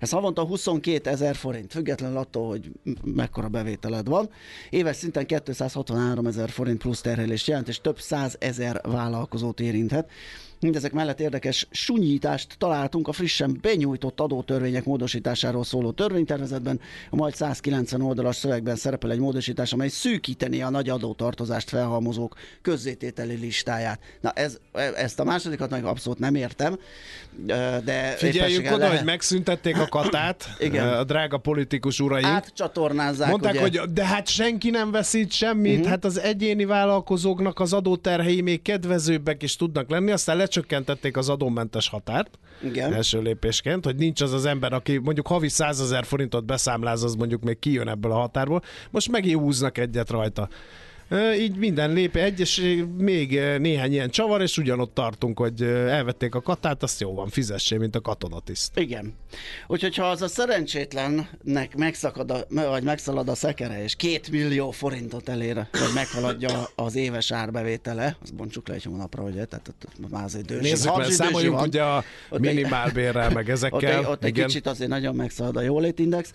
Ez 0.00 0.10
havonta 0.10 0.44
22 0.44 1.10
ezer 1.10 1.36
forint, 1.36 1.72
függetlenül 1.72 2.16
attól, 2.16 2.48
hogy 2.48 2.70
mekkora 3.04 3.48
bevételed 3.48 4.08
van. 4.08 4.30
Éves 4.70 4.96
szinten 4.96 5.26
263 5.26 6.26
ezer 6.26 6.50
forint 6.50 6.78
plusz 6.78 7.00
terhelést 7.00 7.46
jelent, 7.46 7.68
és 7.68 7.80
több 7.80 8.00
száz 8.00 8.36
ezer 8.38 8.80
vállalkozót 8.82 9.60
érinthet. 9.60 10.10
Mindezek 10.60 10.92
mellett 10.92 11.20
érdekes 11.20 11.66
sunyítást 11.70 12.54
találtunk 12.58 13.08
a 13.08 13.12
frissen 13.12 13.58
benyújtott 13.60 14.20
adótörvények 14.20 14.84
módosításáról 14.84 15.64
szóló 15.64 15.90
törvénytervezetben. 15.90 16.80
A 17.10 17.16
majd 17.16 17.34
190 17.34 18.02
oldalas 18.02 18.36
szövegben 18.36 18.76
szerepel 18.76 19.10
egy 19.10 19.18
módosítás, 19.18 19.72
amely 19.72 19.88
szűkíteni 19.88 20.62
a 20.62 20.70
nagy 20.70 20.88
adótartozást 20.88 21.68
felhalmozók 21.68 22.36
közzétételi 22.62 23.34
listáját. 23.34 24.00
Na 24.20 24.30
ez, 24.30 24.58
ezt 24.96 25.20
a 25.20 25.24
másodikat 25.24 25.70
meg 25.70 25.84
abszolút 25.84 26.18
nem 26.18 26.34
értem, 26.34 26.78
de 27.84 28.16
éppenséggel 28.22 28.74
oda, 28.74 28.82
lehet- 28.82 28.96
hogy 28.96 29.06
megszüntették 29.06 29.78
a 29.78 29.86
katát, 29.86 30.48
Igen. 30.58 30.88
a 30.88 31.04
drága 31.04 31.38
politikus 31.38 32.00
uraink. 32.00 32.26
átcsatornázzák. 32.26 33.30
Mondták, 33.30 33.62
ugye, 33.62 33.80
hogy 33.80 33.92
de 33.92 34.04
hát 34.04 34.28
senki 34.28 34.70
nem 34.70 34.90
veszít 34.90 35.32
semmit, 35.32 35.72
uh-huh. 35.72 35.88
hát 35.88 36.04
az 36.04 36.20
egyéni 36.20 36.64
vállalkozóknak 36.64 37.60
az 37.60 37.72
adóterhei 37.72 38.40
még 38.40 38.62
kedvezőbbek 38.62 39.42
is 39.42 39.56
tudnak 39.56 39.90
lenni, 39.90 40.10
aztán 40.10 40.36
lecsökkentették 40.48 41.16
az 41.16 41.28
adómentes 41.28 41.88
határt 41.88 42.38
Igen. 42.62 42.92
első 42.92 43.20
lépésként, 43.20 43.84
hogy 43.84 43.96
nincs 43.96 44.20
az 44.20 44.32
az 44.32 44.44
ember, 44.44 44.72
aki 44.72 44.98
mondjuk 44.98 45.26
havi 45.26 45.48
100 45.48 45.80
ezer 45.80 46.04
forintot 46.04 46.44
beszámláz, 46.44 47.02
az 47.02 47.14
mondjuk 47.14 47.42
még 47.42 47.58
kijön 47.58 47.88
ebből 47.88 48.12
a 48.12 48.18
határból, 48.18 48.62
most 48.90 49.10
megint 49.10 49.40
húznak 49.40 49.78
egyet 49.78 50.10
rajta. 50.10 50.48
Így 51.38 51.56
minden 51.56 51.92
lép, 51.92 52.16
egyes, 52.16 52.60
még 52.98 53.36
ö, 53.36 53.58
néhány 53.58 53.92
ilyen 53.92 54.10
csavar, 54.10 54.42
és 54.42 54.58
ugyanott 54.58 54.94
tartunk, 54.94 55.38
hogy 55.38 55.62
ö, 55.62 55.86
elvették 55.86 56.34
a 56.34 56.40
katát, 56.40 56.82
azt 56.82 57.00
jó 57.00 57.14
van, 57.14 57.28
fizessé, 57.28 57.76
mint 57.76 57.94
a 57.96 58.00
katonatiszt. 58.00 58.78
Igen. 58.78 59.14
Úgyhogy 59.66 59.96
ha 59.96 60.04
az 60.04 60.22
a 60.22 60.28
szerencsétlennek 60.28 61.76
megszakad 61.76 62.30
a, 62.30 62.44
vagy 62.48 62.82
megszalad 62.82 63.28
a 63.28 63.34
szekere, 63.34 63.82
és 63.82 63.94
két 63.96 64.30
millió 64.30 64.70
forintot 64.70 65.28
elér, 65.28 65.54
vagy 65.54 65.92
meghaladja 65.94 66.68
az 66.74 66.94
éves 66.96 67.30
árbevétele, 67.32 68.16
azt 68.22 68.34
bontsuk 68.34 68.68
le 68.68 68.74
egy 68.74 68.84
hónapra, 68.84 69.22
ugye? 69.22 69.44
Tehát 69.44 69.68
ott, 69.68 69.86
ott 70.02 70.10
már 70.10 70.24
azért 70.24 70.44
dőzsi, 70.46 70.62
Nézzük, 70.68 70.96
mert 70.96 71.10
számoljunk 71.10 71.56
van. 71.58 71.66
ugye 71.68 71.82
a 71.82 72.04
Ott 72.30 72.44
egy- 72.44 72.54
minimálbérrel, 72.54 73.30
meg 73.30 73.44
Ott 73.44 73.50
ezekkel. 73.50 73.98
egy, 73.98 74.04
ott 74.06 74.24
egy 74.24 74.32
kicsit 74.32 74.66
azért 74.66 74.90
nagyon 74.90 75.14
megszalad 75.14 75.56
a 75.56 75.60
jólétindex, 75.60 76.32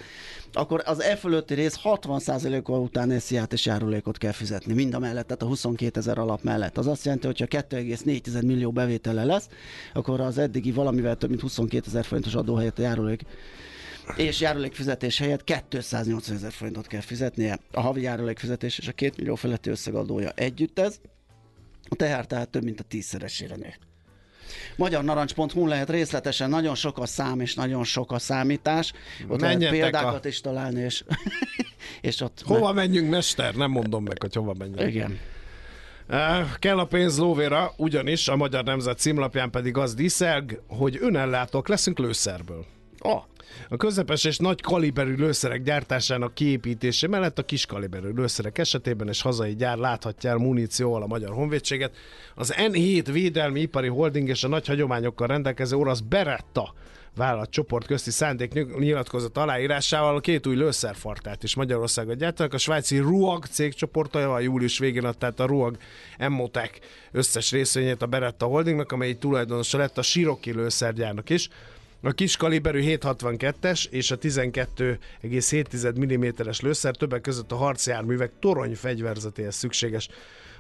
akkor 0.54 0.82
az 0.86 1.02
e 1.02 1.16
fölötti 1.16 1.54
rész 1.54 1.80
60%-a 1.84 2.72
után 2.72 3.20
SZIA-t 3.20 3.54
és 3.54 3.66
járulékot 3.66 4.18
kell 4.18 4.32
fizetni, 4.32 4.63
mind 4.66 4.94
a 4.94 5.00
mellett, 5.00 5.28
tehát 5.28 5.42
a 5.42 5.46
22 5.46 6.00
ezer 6.00 6.18
alap 6.18 6.44
mellett. 6.44 6.78
Az 6.78 6.88
azt 6.88 7.06
jelenti, 7.06 7.26
hogy 7.26 7.40
ha 7.40 7.46
2,4 7.46 8.46
millió 8.46 8.72
bevétele 8.72 9.24
lesz, 9.24 9.50
akkor 9.94 10.22
az 10.22 10.38
eddigi 10.38 10.72
valamivel 10.72 11.16
több 11.16 11.30
mint 11.30 11.42
22 11.42 11.88
ezer 11.88 12.06
forintos 12.06 12.36
adó 12.36 12.56
helyett 12.56 12.80
járulék 12.80 13.22
és 14.16 14.42
járulékfizetés 14.42 15.18
helyett 15.18 15.44
280 15.44 16.36
ezer 16.36 16.52
forintot 16.52 16.88
kell 16.88 17.02
fizetnie. 17.02 17.60
A 17.72 17.82
havi 17.82 18.02
járulékfizetés 18.02 18.78
és 18.78 18.88
a 18.88 18.92
2 18.92 19.14
millió 19.18 19.36
feletti 19.36 19.70
összegadója 19.70 20.30
együtt 20.30 20.80
ez. 20.80 21.00
A 21.90 21.96
tehár 21.96 22.26
tehát 22.26 22.50
több 22.50 22.64
mint 22.64 22.80
a 22.80 22.84
tízszeresére 22.84 23.56
nő. 23.56 23.74
magyarnarancs.hu 24.76 25.68
lehet 25.68 25.90
részletesen, 25.90 26.50
nagyon 26.50 26.76
sok 26.76 26.98
a 26.98 27.06
szám 27.06 27.40
és 27.40 27.56
nagyon 27.56 27.84
sok 27.84 28.12
a 28.12 28.20
számítás. 28.20 28.94
Ott 29.28 29.42
lehet 29.42 29.58
Menjetek 29.58 29.80
példákat 29.80 30.26
a- 30.26 30.28
is 30.28 30.42
találni, 30.42 30.82
és, 30.82 31.04
és 32.02 32.22
ott... 32.22 32.42
Hova 32.46 32.74
menjünk, 32.74 33.10
mester? 33.10 33.56
Nem 33.56 33.72
mondom 33.72 34.04
meg, 34.04 34.22
hogy 34.22 34.34
hova 34.34 34.54
menjünk. 34.58 34.90
Igen. 34.90 35.20
Uh, 36.10 36.58
kell 36.60 36.80
a 36.80 36.86
pénz 36.86 37.18
lóvéra, 37.18 37.74
ugyanis 37.78 38.28
a 38.28 38.36
Magyar 38.36 38.64
Nemzet 38.64 38.98
címlapján 39.00 39.50
pedig 39.50 39.78
az 39.78 39.94
diszelg, 39.94 40.62
hogy 40.68 40.98
önellátók 41.02 41.68
leszünk 41.68 42.00
lőszerből. 42.00 42.66
Oh, 43.06 43.24
A 43.70 43.78
közepes 43.78 44.24
és 44.24 44.38
nagy 44.38 44.62
kaliberű 44.62 45.16
lőszerek 45.16 45.64
gyártásának 45.64 46.34
kiépítése 46.34 47.08
mellett 47.08 47.40
a 47.40 47.46
kis 47.46 47.66
kaliberű 47.66 48.10
lőszerek 48.10 48.58
esetében 48.58 49.08
és 49.08 49.22
hazai 49.22 49.56
gyár 49.56 49.78
láthatja 49.78 50.30
el 50.30 50.38
munícióval 50.38 51.04
a 51.04 51.08
Magyar 51.08 51.34
Honvédséget. 51.34 51.96
Az 52.36 52.54
N7 52.58 53.08
Védelmi 53.12 53.60
Ipari 53.60 53.88
Holding 53.88 54.30
és 54.30 54.44
a 54.44 54.48
nagy 54.48 54.68
hagyományokkal 54.68 55.28
rendelkező 55.28 55.76
orosz 55.76 56.00
Beretta 56.00 56.74
vállalat 57.16 57.50
csoport 57.50 57.86
közti 57.86 58.12
szándék 58.12 58.78
nyilatkozat 58.80 59.38
aláírásával 59.38 60.16
a 60.16 60.20
két 60.20 60.48
új 60.48 60.56
lőszerfartát 60.56 61.44
is 61.44 61.56
Magyarországon 61.56 62.18
gyártanak. 62.18 62.54
A 62.54 62.58
svájci 62.58 62.98
RUAG 62.98 63.46
cégcsoportja 63.46 64.34
a 64.34 64.40
július 64.40 64.80
végén 64.80 65.06
adta 65.06 65.34
a 65.38 65.46
RUAG 65.46 65.78
Emmotec 66.18 66.78
összes 67.12 67.52
részvényét 67.52 68.02
a 68.02 68.06
Beretta 68.06 68.46
Holdingnak, 68.46 68.92
amely 68.92 69.14
tulajdonosa 69.14 69.78
lett 69.78 69.98
a 69.98 70.02
Siroki 70.02 70.52
lőszergyárnak 70.52 71.30
is. 71.30 71.50
A 72.06 72.12
kis 72.12 72.38
kaliberű 72.38 72.82
762-es 72.84 73.86
és 73.90 74.12
a 74.12 74.18
12,7 74.18 76.46
mm-es 76.46 76.62
lőszer 76.62 76.96
többek 76.96 77.22
között 77.22 77.52
a 77.52 77.56
harcjárművek 77.56 78.32
torony 78.40 78.76
fegyverzetéhez 78.76 79.56
szükséges. 79.56 80.10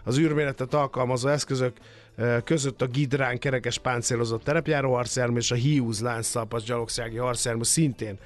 Az 0.03 0.17
űrméletet 0.17 0.73
alkalmazó 0.73 1.27
eszközök 1.27 1.77
eh, 2.15 2.41
között 2.43 2.81
a 2.81 2.87
Gidrán 2.87 3.39
kerekes 3.39 3.77
páncélozott 3.77 4.43
terepjáró 4.43 4.93
harcjármű 4.93 5.37
és 5.37 5.51
a 5.51 5.55
Hiúz 5.55 6.01
lánctalpas 6.01 6.63
gyalogsági 6.63 7.17
harcjármű 7.17 7.63
szintén 7.63 8.17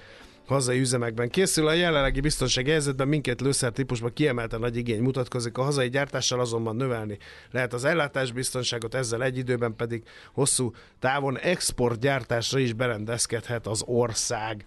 hazai 0.48 0.80
üzemekben 0.80 1.30
készül. 1.30 1.68
A 1.68 1.74
jelenlegi 1.74 2.20
biztonsági 2.20 2.70
helyzetben 2.70 3.08
mindkét 3.08 3.42
lőszertípusban 3.42 4.13
kiemelten 4.13 4.60
nagy 4.60 4.75
igény 4.75 5.01
mutatkozik. 5.01 5.58
A 5.58 5.62
hazai 5.62 5.89
gyártással 5.89 6.39
azonban 6.39 6.75
növelni 6.75 7.18
lehet 7.51 7.74
az 7.74 7.86
ellátásbiztonságot, 7.86 8.96
ezzel 8.96 9.24
egy 9.24 9.38
időben 9.38 9.75
pedig 9.75 10.04
hosszú 10.34 10.72
távon 11.00 11.38
exportgyártásra 11.38 12.60
is 12.60 12.74
berendezkedhet 12.74 13.68
az 13.68 13.84
ország. 13.86 14.66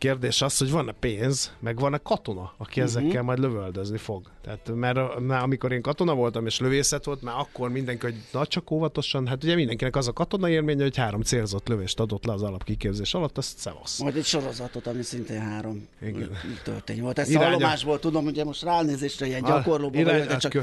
Kérdés 0.00 0.42
az, 0.42 0.58
hogy 0.58 0.70
van-e 0.70 0.92
pénz, 0.92 1.52
meg 1.58 1.78
van-e 1.78 1.98
katona, 1.98 2.52
aki 2.56 2.80
uh-huh. 2.80 2.96
ezekkel 2.96 3.22
majd 3.22 3.38
lövöldözni 3.38 3.98
fog. 3.98 4.30
Tehát 4.42 4.70
mert 4.74 4.96
a- 4.96 5.16
már 5.20 5.42
amikor 5.42 5.72
én 5.72 5.82
katona 5.82 6.14
voltam 6.14 6.46
és 6.46 6.60
lövészet 6.60 7.04
volt, 7.04 7.22
már 7.22 7.34
akkor 7.38 7.70
mindenki, 7.70 8.04
hogy 8.04 8.14
na 8.32 8.46
csak 8.46 8.70
óvatosan, 8.70 9.26
hát 9.26 9.44
ugye 9.44 9.54
mindenkinek 9.54 9.96
az 9.96 10.08
a 10.08 10.12
katona 10.12 10.48
élménye, 10.48 10.82
hogy 10.82 10.96
három 10.96 11.20
célzott 11.22 11.68
lövést 11.68 12.00
adott 12.00 12.24
le 12.24 12.32
az 12.32 12.42
alapkiképzés 12.42 13.14
alatt, 13.14 13.38
azt 13.38 13.58
szevasz. 13.58 13.98
majd 14.00 14.16
egy 14.16 14.24
sorozatot, 14.24 14.86
ami 14.86 15.02
szintén 15.02 15.40
három 15.40 15.88
Igen. 16.02 16.30
történy 16.64 17.00
volt. 17.02 17.18
Ezt 17.18 17.30
Irány- 17.30 17.44
a 17.44 17.46
hallomásból 17.46 17.98
tudom, 17.98 18.26
ugye 18.26 18.44
most 18.44 18.62
ránézésre 18.62 19.26
ilyen 19.26 19.42
A- 19.42 19.48
gyakorlóban 19.48 20.00
irány- 20.00 20.12
vagyok, 20.12 20.28
de 20.28 20.34
a, 20.34 20.38
csak 20.38 20.52
kö, 20.52 20.60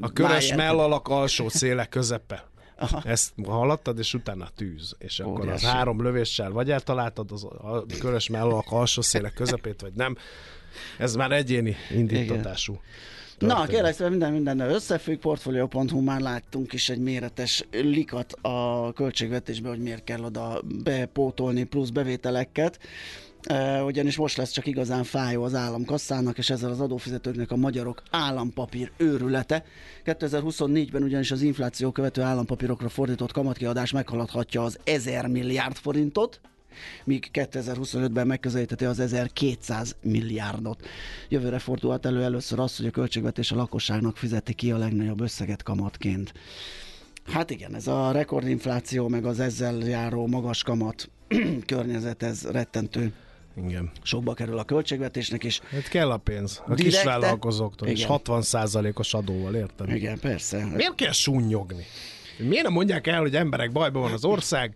a 0.00 0.10
máját- 0.22 0.56
mellalak 0.56 1.08
alsó 1.08 1.48
széle 1.48 1.86
közepe. 1.86 2.48
Aha. 2.78 3.02
Ezt 3.04 3.32
hallottad, 3.46 3.98
és 3.98 4.14
utána 4.14 4.48
tűz. 4.56 4.94
És 4.98 5.20
akkor 5.20 5.40
az 5.40 5.44
Óriási. 5.44 5.66
három 5.66 6.02
lövéssel 6.02 6.50
vagy 6.50 6.70
eltaláltad 6.70 7.32
az 7.32 7.44
a 7.44 7.84
köres 7.98 8.28
mellalak 8.28 8.66
alsó 8.70 9.02
széle 9.02 9.30
közepét, 9.30 9.80
vagy 9.80 9.92
nem. 9.94 10.16
Ez 10.98 11.14
már 11.14 11.32
egyéni 11.32 11.76
indítatású. 11.90 12.80
Na, 13.38 13.46
történet. 13.46 13.68
kérlek 13.68 13.92
szépen 13.92 14.10
minden 14.10 14.32
mindennel 14.32 14.70
összefügg, 14.70 15.18
portfolio.hu 15.18 16.00
már 16.00 16.20
láttunk 16.20 16.72
is 16.72 16.88
egy 16.88 16.98
méretes 16.98 17.64
likat 17.70 18.32
a 18.32 18.92
költségvetésbe, 18.92 19.68
hogy 19.68 19.78
miért 19.78 20.04
kell 20.04 20.24
oda 20.24 20.60
bepótolni 20.82 21.64
plusz 21.64 21.88
bevételeket. 21.88 22.78
Ugyanis 23.84 24.16
most 24.16 24.36
lesz 24.36 24.50
csak 24.50 24.66
igazán 24.66 25.04
fájó 25.04 25.42
az 25.42 25.54
államkasszának, 25.54 26.38
és 26.38 26.50
ezzel 26.50 26.70
az 26.70 26.80
adófizetőknek 26.80 27.50
a 27.50 27.56
magyarok 27.56 28.02
állampapír 28.10 28.90
őrülete. 28.96 29.64
2024-ben 30.04 31.02
ugyanis 31.02 31.30
az 31.30 31.42
infláció 31.42 31.90
követő 31.90 32.22
állampapírokra 32.22 32.88
fordított 32.88 33.32
kamatkiadás 33.32 33.92
meghaladhatja 33.92 34.62
az 34.62 34.78
1000 34.84 35.26
milliárd 35.26 35.76
forintot, 35.76 36.40
míg 37.04 37.28
2025-ben 37.32 38.26
megközelítheti 38.26 38.84
az 38.84 39.00
1200 39.00 39.96
milliárdot. 40.02 40.86
Jövőre 41.28 41.58
fordulhat 41.58 42.06
elő 42.06 42.22
először 42.22 42.58
az, 42.58 42.76
hogy 42.76 42.86
a 42.86 42.90
költségvetés 42.90 43.52
a 43.52 43.56
lakosságnak 43.56 44.16
fizeti 44.16 44.52
ki 44.52 44.70
a 44.70 44.78
legnagyobb 44.78 45.20
összeget 45.20 45.62
kamatként. 45.62 46.32
Hát 47.24 47.50
igen, 47.50 47.74
ez 47.74 47.86
a 47.86 48.12
rekordinfláció, 48.12 49.08
meg 49.08 49.24
az 49.24 49.40
ezzel 49.40 49.78
járó 49.78 50.26
magas 50.26 50.62
kamat 50.62 51.10
környezet, 51.66 52.22
ez 52.22 52.42
rettentő 52.50 53.12
Igen. 53.56 53.90
sokba 54.02 54.34
kerül 54.34 54.58
a 54.58 54.64
költségvetésnek, 54.64 55.44
és 55.44 55.60
Hát 55.70 55.88
kell 55.88 56.10
a 56.10 56.16
pénz. 56.16 56.62
A 56.66 56.74
Direkte? 56.74 56.84
kisvállalkozóktól 56.98 57.88
is 57.88 58.00
Igen. 58.02 58.20
60%-os 58.24 59.14
adóval, 59.14 59.54
érted? 59.54 59.88
igen, 59.94 60.18
persze. 60.18 60.64
Miért 60.74 60.94
kell 60.94 61.12
sunnyogni? 61.12 61.84
Miért 62.38 62.62
nem 62.64 62.72
mondják 62.72 63.06
el, 63.06 63.20
hogy 63.20 63.36
emberek 63.36 63.72
bajban 63.72 64.02
van 64.02 64.12
az 64.12 64.24
ország? 64.24 64.74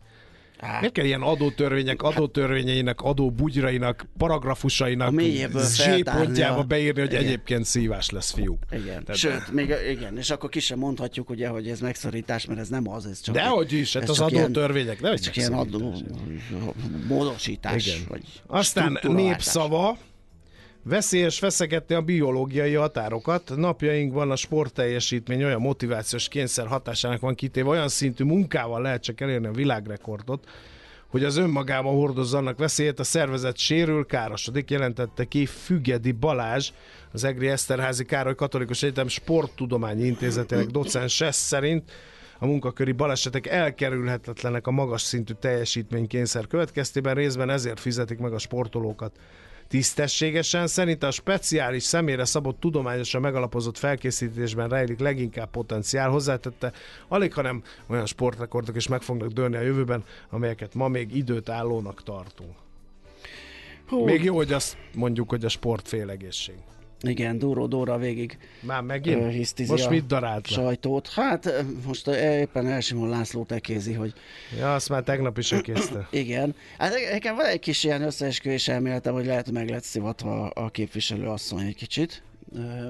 Miért 0.81 0.93
kell 0.93 1.05
ilyen 1.05 1.23
adótörvények, 1.23 2.03
adótörvényeinek, 2.03 3.01
adóbugyrainak, 3.01 4.07
paragrafusainak 4.17 5.09
A 5.09 5.11
mélyéből 5.11 5.65
zséppontjába 5.67 6.21
feltárni 6.35 6.61
a- 6.61 6.63
beírni, 6.63 7.01
hogy 7.01 7.13
Igen. 7.13 7.25
egyébként 7.25 7.65
szívás 7.65 8.11
lesz, 8.11 8.33
fiúk? 8.33 8.63
Igen. 8.73 9.05
Tehát- 9.05 9.17
Sőt, 9.17 9.53
még 9.53 9.75
igen, 9.91 10.19
és 10.19 10.31
akkor 10.31 10.51
ki 10.51 10.61
sem 10.61 10.79
mondhatjuk, 10.79 11.31
ugye, 11.31 11.49
hogy 11.49 11.69
ez 11.69 11.81
megszorítás, 11.81 12.47
mert 12.47 12.61
ez 12.61 12.69
nem 12.69 12.89
az, 12.89 13.07
ez 13.07 13.21
csak... 13.21 13.35
Dehogy 13.35 13.73
is, 13.73 13.93
hát 13.93 14.03
ez 14.03 14.09
az 14.09 14.21
adótörvények, 14.21 15.03
Ez 15.03 15.21
csak 15.21 15.37
ilyen 15.37 15.53
adó 15.53 15.95
módosítás. 17.09 17.87
Igen. 17.87 17.99
Vagy 18.09 18.23
Aztán 18.47 18.99
népszava, 19.03 19.99
veszélyes 20.89 21.39
feszegetni 21.39 21.95
a 21.95 22.01
biológiai 22.01 22.75
határokat. 22.75 23.53
Napjainkban 23.57 24.31
a 24.31 24.37
sportteljesítmény 24.37 25.45
olyan 25.45 25.61
motivációs 25.61 26.29
kényszer 26.29 26.67
hatásának 26.67 27.21
van 27.21 27.35
kitéve, 27.35 27.69
olyan 27.69 27.89
szintű 27.89 28.25
munkával 28.25 28.83
lehet 28.83 29.03
csak 29.03 29.21
elérni 29.21 29.47
a 29.47 29.53
világrekordot, 29.53 30.49
hogy 31.09 31.25
az 31.25 31.37
önmagában 31.37 31.95
hordozza 31.95 32.39
annak 32.39 32.59
veszélyét, 32.59 32.99
a 32.99 33.05
szervezet 33.05 33.57
sérül, 33.57 34.07
károsodik, 34.07 34.71
jelentette 34.71 35.25
ki 35.25 35.47
Fügedi 35.47 36.13
Balázs, 36.13 36.71
az 37.13 37.25
Egri 37.25 37.49
Eszterházi 37.49 38.05
Károly 38.05 38.35
Katolikus 38.35 38.83
Egyetem 38.83 39.09
Sporttudományi 39.09 40.05
Intézetének 40.05 40.67
docens 40.67 41.25
szerint. 41.31 41.91
A 42.39 42.47
munkaköri 42.47 42.93
balesetek 42.93 43.47
elkerülhetetlenek 43.47 44.67
a 44.67 44.71
magas 44.71 45.03
szintű 45.03 45.33
teljesítménykényszer 45.33 46.47
következtében, 46.47 47.15
részben 47.15 47.51
ezért 47.51 47.81
fizetik 47.81 48.19
meg 48.19 48.33
a 48.33 48.39
sportolókat 48.39 49.13
tisztességesen. 49.69 50.67
Szerinte 50.67 51.07
a 51.07 51.11
speciális 51.11 51.83
személyre 51.83 52.25
szabott 52.25 52.61
tudományosan 52.61 53.21
megalapozott 53.21 53.79
felkészítésben 53.79 54.69
rejlik 54.69 54.99
leginkább 54.99 55.51
potenciál. 55.51 56.11
Hozzátette, 56.11 56.73
alig 57.09 57.33
hanem 57.33 57.63
olyan 57.87 58.07
sportrekordok 58.07 58.77
is 58.77 58.89
meg 58.89 59.03
fognak 59.03 59.29
dőlni 59.29 59.57
a 59.57 59.61
jövőben, 59.61 60.05
amelyeket 60.31 60.75
ma 60.75 60.89
még 60.89 61.17
időt 61.17 61.49
állónak 61.49 62.03
tartunk. 62.03 62.53
Hú, 63.87 64.05
Még 64.05 64.25
jó, 64.25 64.37
hogy 64.37 64.53
azt 64.53 64.77
mondjuk, 64.95 65.29
hogy 65.29 65.45
a 65.45 65.49
sport 65.49 65.89
félegészség. 65.89 66.57
Igen, 67.03 67.39
Dóró 67.39 67.67
Dóra 67.67 67.99
végig 67.99 68.39
Már 68.61 68.83
megint? 68.83 69.33
hisztizi 69.33 69.71
Most 69.71 69.91
mit 69.91 70.07
darált 70.07 70.51
le? 70.51 70.57
sajtót. 70.57 71.09
Hát 71.09 71.65
most 71.87 72.07
éppen 72.09 72.67
Elsimon 72.67 73.09
László 73.09 73.45
tekézi, 73.45 73.93
hogy 73.93 74.13
Ja, 74.59 74.75
azt 74.75 74.89
már 74.89 75.03
tegnap 75.03 75.39
is 75.39 75.53
elkészte. 75.53 76.09
igen. 76.23 76.55
Hát 76.79 76.93
nekem 77.13 77.35
van 77.37 77.47
egy 77.47 77.59
kis 77.61 77.85
ilyen 77.85 78.03
összeesküvés 78.03 78.69
elméletem, 78.69 79.13
hogy 79.15 79.27
lehet, 79.27 79.45
hogy 79.45 79.55
meg 79.55 79.69
lett 79.69 79.83
szivatva 79.85 80.49
a 80.49 80.69
képviselő 80.69 81.27
asszony 81.27 81.67
egy 81.67 81.75
kicsit 81.75 82.23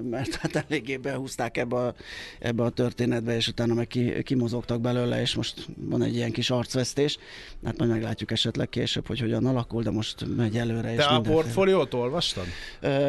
mert 0.03 0.35
hát 0.35 0.65
eléggé 0.69 0.97
behúzták 0.97 1.57
ebbe 1.57 1.77
a, 1.77 1.95
ebbe 2.39 2.63
a 2.63 2.71
történetbe, 2.71 3.37
és 3.37 3.49
utána 3.49 3.75
meg 3.75 3.87
ki, 3.87 4.23
kimozogtak 4.23 4.81
belőle, 4.81 5.21
és 5.21 5.35
most 5.35 5.67
van 5.77 6.03
egy 6.03 6.15
ilyen 6.15 6.33
kis 6.33 6.51
arcvesztés. 6.51 7.19
Hát 7.65 7.79
majd 7.79 7.91
meglátjuk 7.91 8.31
esetleg 8.31 8.69
később, 8.69 9.07
hogy 9.07 9.21
hogyan 9.21 9.47
alakul, 9.47 9.83
de 9.83 9.91
most 9.91 10.37
megy 10.37 10.57
előre. 10.57 10.95
Te 10.95 10.95
és 10.95 11.07
a 11.07 11.21
portfóliót 11.21 11.95
olvastad? 11.95 12.45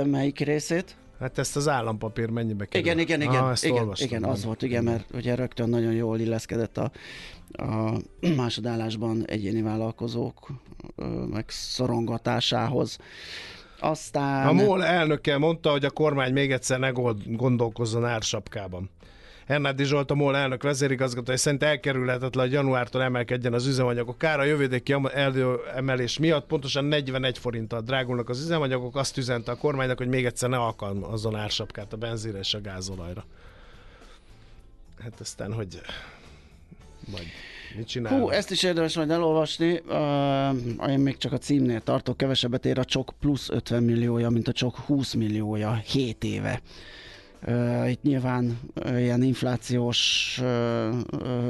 Melyik 0.05 0.39
részét? 0.39 0.95
Hát 1.19 1.37
ezt 1.37 1.55
az 1.55 1.67
állampapír 1.67 2.29
mennyibe 2.29 2.65
kerül? 2.65 2.87
Igen, 2.87 2.99
igen, 2.99 3.21
igen, 3.21 3.43
Ah, 3.43 3.57
igen, 3.61 3.91
igen, 3.95 4.23
az 4.23 4.45
volt, 4.45 4.61
igen, 4.61 4.83
mert 4.83 5.13
ugye 5.13 5.35
rögtön 5.35 5.69
nagyon 5.69 5.93
jól 5.93 6.19
illeszkedett 6.19 6.77
a, 6.77 6.91
a 7.51 7.97
másodállásban 8.35 9.25
egyéni 9.25 9.61
vállalkozók 9.61 10.51
megszorongatásához. 11.29 12.97
Aztán... 13.79 14.47
A 14.47 14.51
MOL 14.51 14.83
elnöke 14.83 15.37
mondta, 15.37 15.71
hogy 15.71 15.85
a 15.85 15.89
kormány 15.89 16.33
még 16.33 16.51
egyszer 16.51 16.79
ne 16.79 16.89
gond- 16.89 17.35
gondolkozzon 17.35 18.05
ársapkában. 18.05 18.89
Hernádi 19.49 19.83
Zsolt, 19.83 20.11
a 20.11 20.15
MOL 20.15 20.37
elnök 20.37 20.63
vezérigazgatója 20.63 21.37
szerint 21.37 21.63
elkerülhetetlen, 21.63 22.43
hogy 22.43 22.53
januártól 22.53 23.03
emelkedjen 23.03 23.53
az 23.53 23.65
üzemanyagok 23.65 24.23
ára. 24.23 24.41
A 24.41 25.09
elő 25.13 25.57
emelés 25.75 26.19
miatt 26.19 26.47
pontosan 26.47 26.85
41 26.85 27.37
forinttal 27.37 27.81
drágulnak 27.81 28.29
az 28.29 28.41
üzemanyagok. 28.41 28.95
Azt 28.95 29.17
üzente 29.17 29.51
a 29.51 29.55
kormánynak, 29.55 29.97
hogy 29.97 30.07
még 30.07 30.25
egyszer 30.25 30.49
ne 30.49 30.57
alkalmazzon 30.57 31.35
ársapkát 31.35 31.93
a 31.93 31.97
benzinre 31.97 32.39
és 32.39 32.53
a 32.53 32.61
gázolajra. 32.61 33.25
Hát 35.03 35.19
aztán, 35.19 35.53
hogy 35.53 35.81
majd 37.11 37.27
mit 37.75 37.87
csinál? 37.87 38.19
Hú, 38.19 38.29
ezt 38.29 38.51
is 38.51 38.63
érdemes 38.63 38.95
majd 38.95 39.09
elolvasni. 39.09 39.81
Uh, 39.87 40.89
én 40.91 40.99
még 40.99 41.17
csak 41.17 41.31
a 41.33 41.37
címnél 41.37 41.81
tartok, 41.81 42.17
kevesebbet 42.17 42.65
ér 42.65 42.79
a 42.79 42.85
csok 42.85 43.13
plusz 43.19 43.49
50 43.49 43.83
milliója, 43.83 44.29
mint 44.29 44.47
a 44.47 44.51
csok 44.51 44.77
20 44.77 45.13
milliója 45.13 45.73
7 45.73 46.23
éve. 46.23 46.61
Uh, 47.47 47.89
itt 47.89 48.01
nyilván 48.01 48.59
uh, 48.75 49.01
ilyen 49.01 49.23
inflációs 49.23 50.37
uh, 50.41 50.95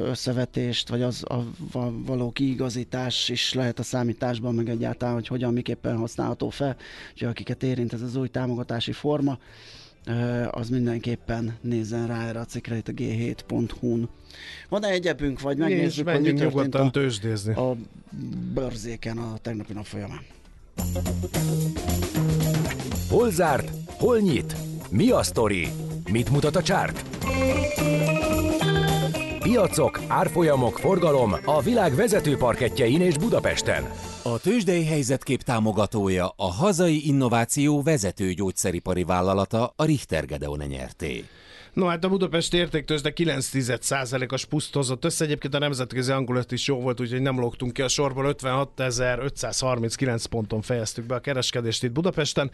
összevetést, 0.04 0.90
vagy 0.90 1.02
az 1.02 1.24
a 1.28 1.44
va- 1.72 1.94
való 2.06 2.32
kiigazítás 2.32 3.30
is 3.30 3.54
lehet 3.54 3.80
a 3.80 3.84
számításban, 3.84 4.56
meg 4.56 4.70
egyáltalán, 4.70 5.14
hogy 5.14 5.28
hogyan, 5.28 5.54
miképpen 5.54 5.98
használható 5.98 6.50
fel. 6.50 6.78
Úgyhogy 7.12 7.28
akiket 7.28 7.64
érint 7.64 7.94
ez 7.94 8.02
az 8.02 8.16
új 8.16 8.28
támogatási 8.28 8.92
forma, 8.92 9.38
az 10.52 10.70
mindenképpen 10.70 11.58
nézzen 11.62 12.08
rá 12.08 12.28
erre 12.28 12.40
a 12.40 12.46
cikkre 12.46 12.76
itt 12.78 12.88
a 12.88 12.92
g7.hu-n. 12.92 14.10
Van-e 14.70 14.88
egyebünk, 14.88 15.42
vagy 15.42 15.58
Nincs, 15.58 15.70
megnézzük, 15.70 16.10
hogy 16.10 16.22
mi 16.22 16.28
történt 16.28 16.54
nyugodtan 16.54 16.88
a, 16.88 16.92
tőzsdézni. 16.92 17.54
a 17.54 17.76
bőrzéken 18.54 19.18
a 19.18 19.38
tegnapi 19.42 19.74
nap 19.74 19.86
folyamán? 19.86 20.22
Hol 23.10 23.32
zárt? 23.32 23.72
Hol 23.86 24.20
nyit? 24.20 24.56
Mi 24.90 25.10
a 25.10 25.24
sztori? 25.24 25.68
Mit 26.12 26.30
mutat 26.30 26.56
a 26.56 26.62
csárt? 26.62 27.04
Piacok, 29.40 30.02
árfolyamok, 30.08 30.78
forgalom 30.78 31.36
a 31.46 31.62
világ 31.62 31.96
vezető 31.96 32.38
parketjein 32.38 33.02
és 33.02 33.18
Budapesten. 33.18 33.84
A 34.34 34.40
tőzsdei 34.40 34.86
helyzetkép 34.86 35.42
támogatója 35.42 36.34
a 36.36 36.52
hazai 36.52 37.08
innováció 37.08 37.82
vezető 37.82 38.34
gyógyszeripari 38.34 39.04
vállalata 39.04 39.74
a 39.76 39.86
Richter 39.86 40.26
Gedeon 40.26 40.60
nyerté. 40.68 41.26
No 41.74 41.86
hát 41.86 42.04
a 42.04 42.10
Budapesti 42.10 42.58
értéktőzde 42.58 43.14
9,1%-os 43.16 44.46
puszt 44.46 44.74
hozott 44.74 45.06
össze. 45.06 45.26
Egyébként 45.26 45.54
a 45.54 45.60
nemzetközi 45.60 46.12
hangulat 46.12 46.52
is 46.52 46.68
jó 46.68 46.80
volt, 46.82 47.00
úgyhogy 47.00 47.22
nem 47.22 47.40
lógtunk 47.40 47.74
ki 47.74 47.82
a 47.82 47.88
sorból. 47.88 48.36
56.539 48.38 50.24
ponton 50.30 50.62
fejeztük 50.62 51.06
be 51.06 51.16
a 51.16 51.20
kereskedést 51.20 51.84
itt 51.84 51.92
Budapesten. 51.92 52.52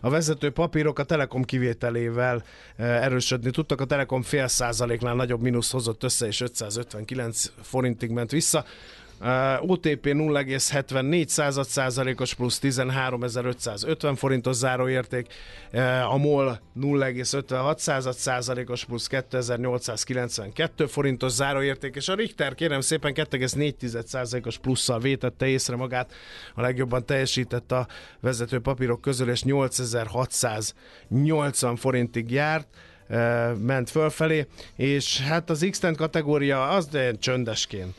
A 0.00 0.10
vezető 0.10 0.50
papírok 0.50 0.98
a 0.98 1.04
Telekom 1.04 1.44
kivételével 1.44 2.44
eh, 2.76 3.04
erősödni 3.04 3.50
tudtak. 3.50 3.80
A 3.80 3.84
Telekom 3.84 4.22
fél 4.22 4.48
százaléknál 4.48 5.14
nagyobb 5.14 5.40
mínusz 5.40 5.70
hozott 5.70 6.02
össze, 6.02 6.26
és 6.26 6.40
559 6.40 7.52
forintig 7.62 8.10
ment 8.10 8.30
vissza. 8.30 8.64
Uh, 9.20 9.70
OTP 9.70 10.06
0,74 10.06 11.26
század 11.26 11.66
százalékos 11.66 12.34
plusz 12.34 12.58
13.550 12.62 14.12
forintos 14.16 14.56
záróérték, 14.56 15.26
uh, 15.72 16.12
a 16.12 16.16
MOL 16.16 16.60
0,56 16.80 17.78
század 17.78 18.14
százalékos 18.14 18.84
plusz 18.84 19.06
2892 19.06 20.86
forintos 20.86 21.32
záróérték, 21.32 21.94
és 21.94 22.08
a 22.08 22.14
Richter 22.14 22.54
kérem 22.54 22.80
szépen 22.80 23.12
2,4 23.14 24.06
százalékos 24.06 24.58
plusszal 24.58 24.98
vétette 24.98 25.46
észre 25.46 25.76
magát, 25.76 26.12
a 26.54 26.60
legjobban 26.60 27.06
teljesített 27.06 27.72
a 27.72 27.86
vezető 28.20 28.60
papírok 28.60 29.00
közül, 29.00 29.30
és 29.30 29.42
8680 29.42 31.76
forintig 31.76 32.30
járt 32.30 32.68
ment 33.60 33.90
fölfelé, 33.90 34.46
és 34.76 35.20
hát 35.20 35.50
az 35.50 35.66
x 35.70 35.80
kategória 35.96 36.68
az 36.68 36.86
de 36.86 37.12
csöndesként 37.12 37.94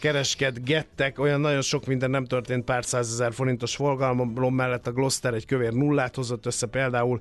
kereskedgettek, 0.00 1.18
olyan 1.18 1.40
nagyon 1.40 1.62
sok 1.62 1.86
minden 1.86 2.10
nem 2.10 2.24
történt 2.24 2.64
pár 2.64 2.84
százezer 2.84 3.32
forintos 3.32 3.76
forgalom 3.76 4.54
mellett. 4.54 4.86
A 4.86 4.92
Gloster 4.92 5.34
egy 5.34 5.46
kövér 5.46 5.72
nullát 5.72 6.14
hozott 6.14 6.46
össze 6.46 6.66
például, 6.66 7.20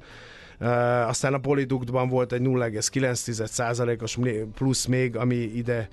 Uh, 0.61 1.07
aztán 1.07 1.33
a 1.33 1.37
Polyductban 1.37 2.09
volt 2.09 2.31
egy 2.31 2.41
0,9%-os 2.41 4.17
plusz 4.55 4.85
még, 4.85 5.15
ami 5.15 5.35
ide 5.35 5.87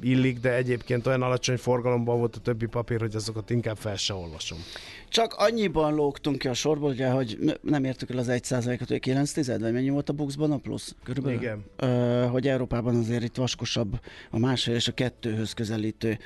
illik, 0.00 0.40
de 0.40 0.54
egyébként 0.54 1.06
olyan 1.06 1.22
alacsony 1.22 1.56
forgalomban 1.56 2.18
volt 2.18 2.36
a 2.36 2.40
többi 2.40 2.66
papír, 2.66 3.00
hogy 3.00 3.14
azokat 3.14 3.50
inkább 3.50 3.76
fel 3.76 3.96
se 3.96 4.14
olvasom. 4.14 4.58
Csak 5.08 5.34
annyiban 5.34 5.94
lógtunk 5.94 6.38
ki 6.38 6.48
a 6.48 6.54
sorból, 6.54 6.90
ugye, 6.90 7.08
hogy 7.08 7.58
nem 7.60 7.84
értük 7.84 8.10
el 8.10 8.18
az 8.18 8.26
1%-ot, 8.30 8.88
hogy 8.88 9.00
9 9.00 9.32
tized, 9.32 9.60
vagy 9.60 9.72
mennyi 9.72 9.88
volt 9.88 10.08
a 10.08 10.12
buxban 10.12 10.52
a 10.52 10.56
plusz? 10.56 10.94
Körülbelül? 11.04 11.38
Igen. 11.38 11.64
Ö, 11.76 12.26
hogy 12.30 12.48
Európában 12.48 12.96
azért 12.96 13.22
itt 13.22 13.36
vaskosabb 13.36 14.00
a 14.30 14.38
másfél 14.38 14.74
és 14.74 14.88
a 14.88 14.92
kettőhöz 14.92 15.52
közelítő 15.52 16.18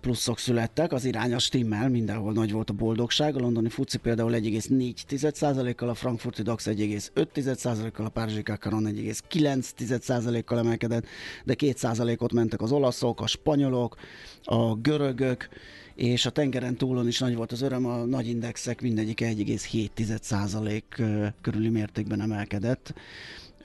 pluszok 0.00 0.38
születtek. 0.38 0.92
Az 0.92 1.04
irány 1.04 1.34
a 1.34 1.38
stimmel, 1.38 1.88
mindenhol 1.88 2.32
nagy 2.32 2.52
volt 2.52 2.70
a 2.70 2.72
boldogság. 2.72 3.36
A 3.36 3.40
londoni 3.40 3.68
FUCI 3.68 3.98
például 3.98 4.32
1,4%-kal, 4.32 5.88
a 5.88 5.94
frankfurti 5.94 6.42
DAX 6.42 6.66
1,5%-kal, 6.70 8.06
a 8.06 8.08
párizsi 8.08 8.42
Kakaron 8.42 8.86
1,9%-kal 8.86 10.58
emelkedett, 10.58 11.06
de 11.44 11.54
2%-ot 11.58 12.27
mentek 12.32 12.60
az 12.60 12.72
olaszok, 12.72 13.20
a 13.20 13.26
spanyolok, 13.26 13.96
a 14.44 14.74
görögök, 14.74 15.48
és 15.94 16.26
a 16.26 16.30
tengeren 16.30 16.76
túlon 16.76 17.06
is 17.06 17.18
nagy 17.18 17.34
volt 17.34 17.52
az 17.52 17.62
öröm, 17.62 17.86
a 17.86 18.04
nagy 18.04 18.28
indexek 18.28 18.80
mindegyik 18.80 19.20
1,7% 19.20 20.82
ö, 20.98 21.26
körüli 21.40 21.68
mértékben 21.68 22.20
emelkedett. 22.20 22.94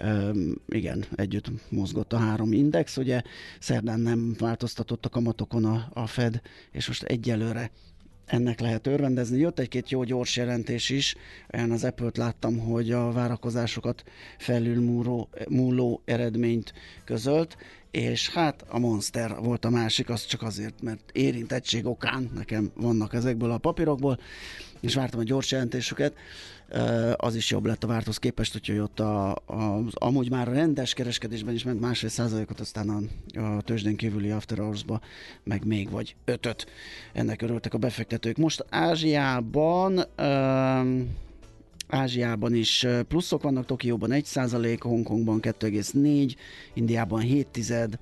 Üm, 0.02 0.56
igen, 0.68 1.06
együtt 1.16 1.52
mozgott 1.70 2.14
a 2.14 2.18
három 2.18 2.52
index, 2.52 2.98
ugye 2.98 3.22
szerdán 3.60 4.00
nem 4.00 4.36
változtatott 4.40 5.06
a 5.06 5.10
kamatokon 5.10 5.66
a, 5.66 5.90
a 5.94 6.08
Fed, 6.08 6.42
és 6.72 6.88
most 6.88 7.04
egyelőre 7.04 7.72
ennek 8.26 8.60
lehet 8.60 8.88
örvendezni. 8.88 9.38
Jött 9.38 9.60
egy-két 9.60 9.90
jó 9.90 10.04
gyors 10.04 10.36
jelentés 10.36 10.90
is, 10.90 11.16
olyan 11.54 11.72
az 11.72 11.84
Apple-t 11.84 12.18
láttam, 12.18 12.60
hogy 12.60 12.92
a 12.92 13.12
várakozásokat 13.12 14.04
felülmúló 14.38 15.30
múló 15.50 16.02
eredményt 16.06 16.74
közölt, 17.06 17.58
és 17.92 18.30
hát 18.30 18.66
a 18.68 18.80
Monster 18.80 19.36
volt 19.36 19.66
a 19.66 19.70
másik, 19.70 20.10
az 20.10 20.26
csak 20.26 20.42
azért, 20.42 20.82
mert 20.82 21.12
érintettség 21.12 21.86
okán. 21.86 22.32
Nekem 22.34 22.72
vannak 22.76 23.14
ezekből 23.14 23.52
a 23.52 23.58
papírokból, 23.58 24.20
és 24.84 24.96
vártam 24.96 25.20
a 25.20 25.24
gyors 25.24 25.52
jelentésüket, 25.52 26.14
az 27.16 27.36
is 27.36 27.52
jobb 27.52 27.66
lett 27.66 27.84
a 27.84 27.88
várthoz 27.88 28.18
képest, 28.18 28.56
úgyhogy 28.56 28.78
ott 28.78 29.00
a, 29.00 29.32
a, 29.32 29.84
amúgy 29.94 30.30
már 30.30 30.48
rendes 30.48 30.94
kereskedésben 30.94 31.54
is 31.54 31.64
ment 31.64 31.80
másfél 31.80 32.10
százalékot, 32.10 32.60
aztán 32.60 32.90
a, 32.90 33.00
a 33.40 33.62
tőzsdén 33.62 33.96
kívüli 33.96 34.30
after 34.30 34.58
hours-ba 34.58 35.02
meg 35.44 35.66
még 35.66 35.90
vagy 35.90 36.16
ötöt. 36.26 36.66
Ennek 37.14 37.42
örültek 37.42 37.74
a 37.74 37.78
befektetők. 37.78 38.38
Most 38.38 38.66
Ázsiában 38.70 40.04
öm, 40.16 41.16
Ázsiában 41.88 42.56
is 42.56 42.88
pluszok 43.08 43.42
vannak, 43.42 43.66
Tokióban 43.66 44.10
1% 44.14 44.78
Hongkongban 44.80 45.40
2,4, 45.42 46.36
Indiában 46.74 47.20
7 47.20 47.48
tized, 47.48 48.00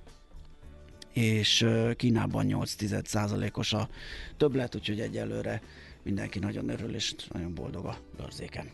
és 1.13 1.61
ö, 1.61 1.91
Kínában 1.95 2.45
8 2.45 2.73
tized 2.73 3.05
százalékos 3.05 3.73
a 3.73 3.89
többlet, 4.37 4.75
úgyhogy 4.75 4.99
egyelőre 4.99 5.61
mindenki 6.03 6.39
nagyon 6.39 6.69
örül 6.69 6.95
és 6.95 7.13
nagyon 7.31 7.53
boldog 7.53 7.85
a 7.85 7.97
bőrzéken. 8.17 8.69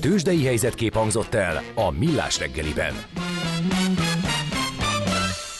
Tőzsdei 0.00 0.44
helyzetkép 0.44 0.94
hangzott 0.94 1.34
el 1.34 1.62
a 1.74 1.90
Millás 1.90 2.38
reggeliben. 2.38 2.94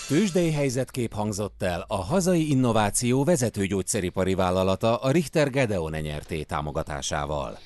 Tőzsdei 0.09 0.52
helyzetkép 0.52 1.12
hangzott 1.12 1.62
el 1.62 1.85
a 1.88 1.96
hazai 1.96 2.50
innováció 2.50 3.24
vezető 3.24 3.66
gyógyszeripari 3.66 4.35
vállalata 4.35 4.96
a 4.96 5.11
Richter 5.11 5.50
Gedeon 5.50 5.92
nyerté 6.00 6.42
támogatásával. 6.42 7.59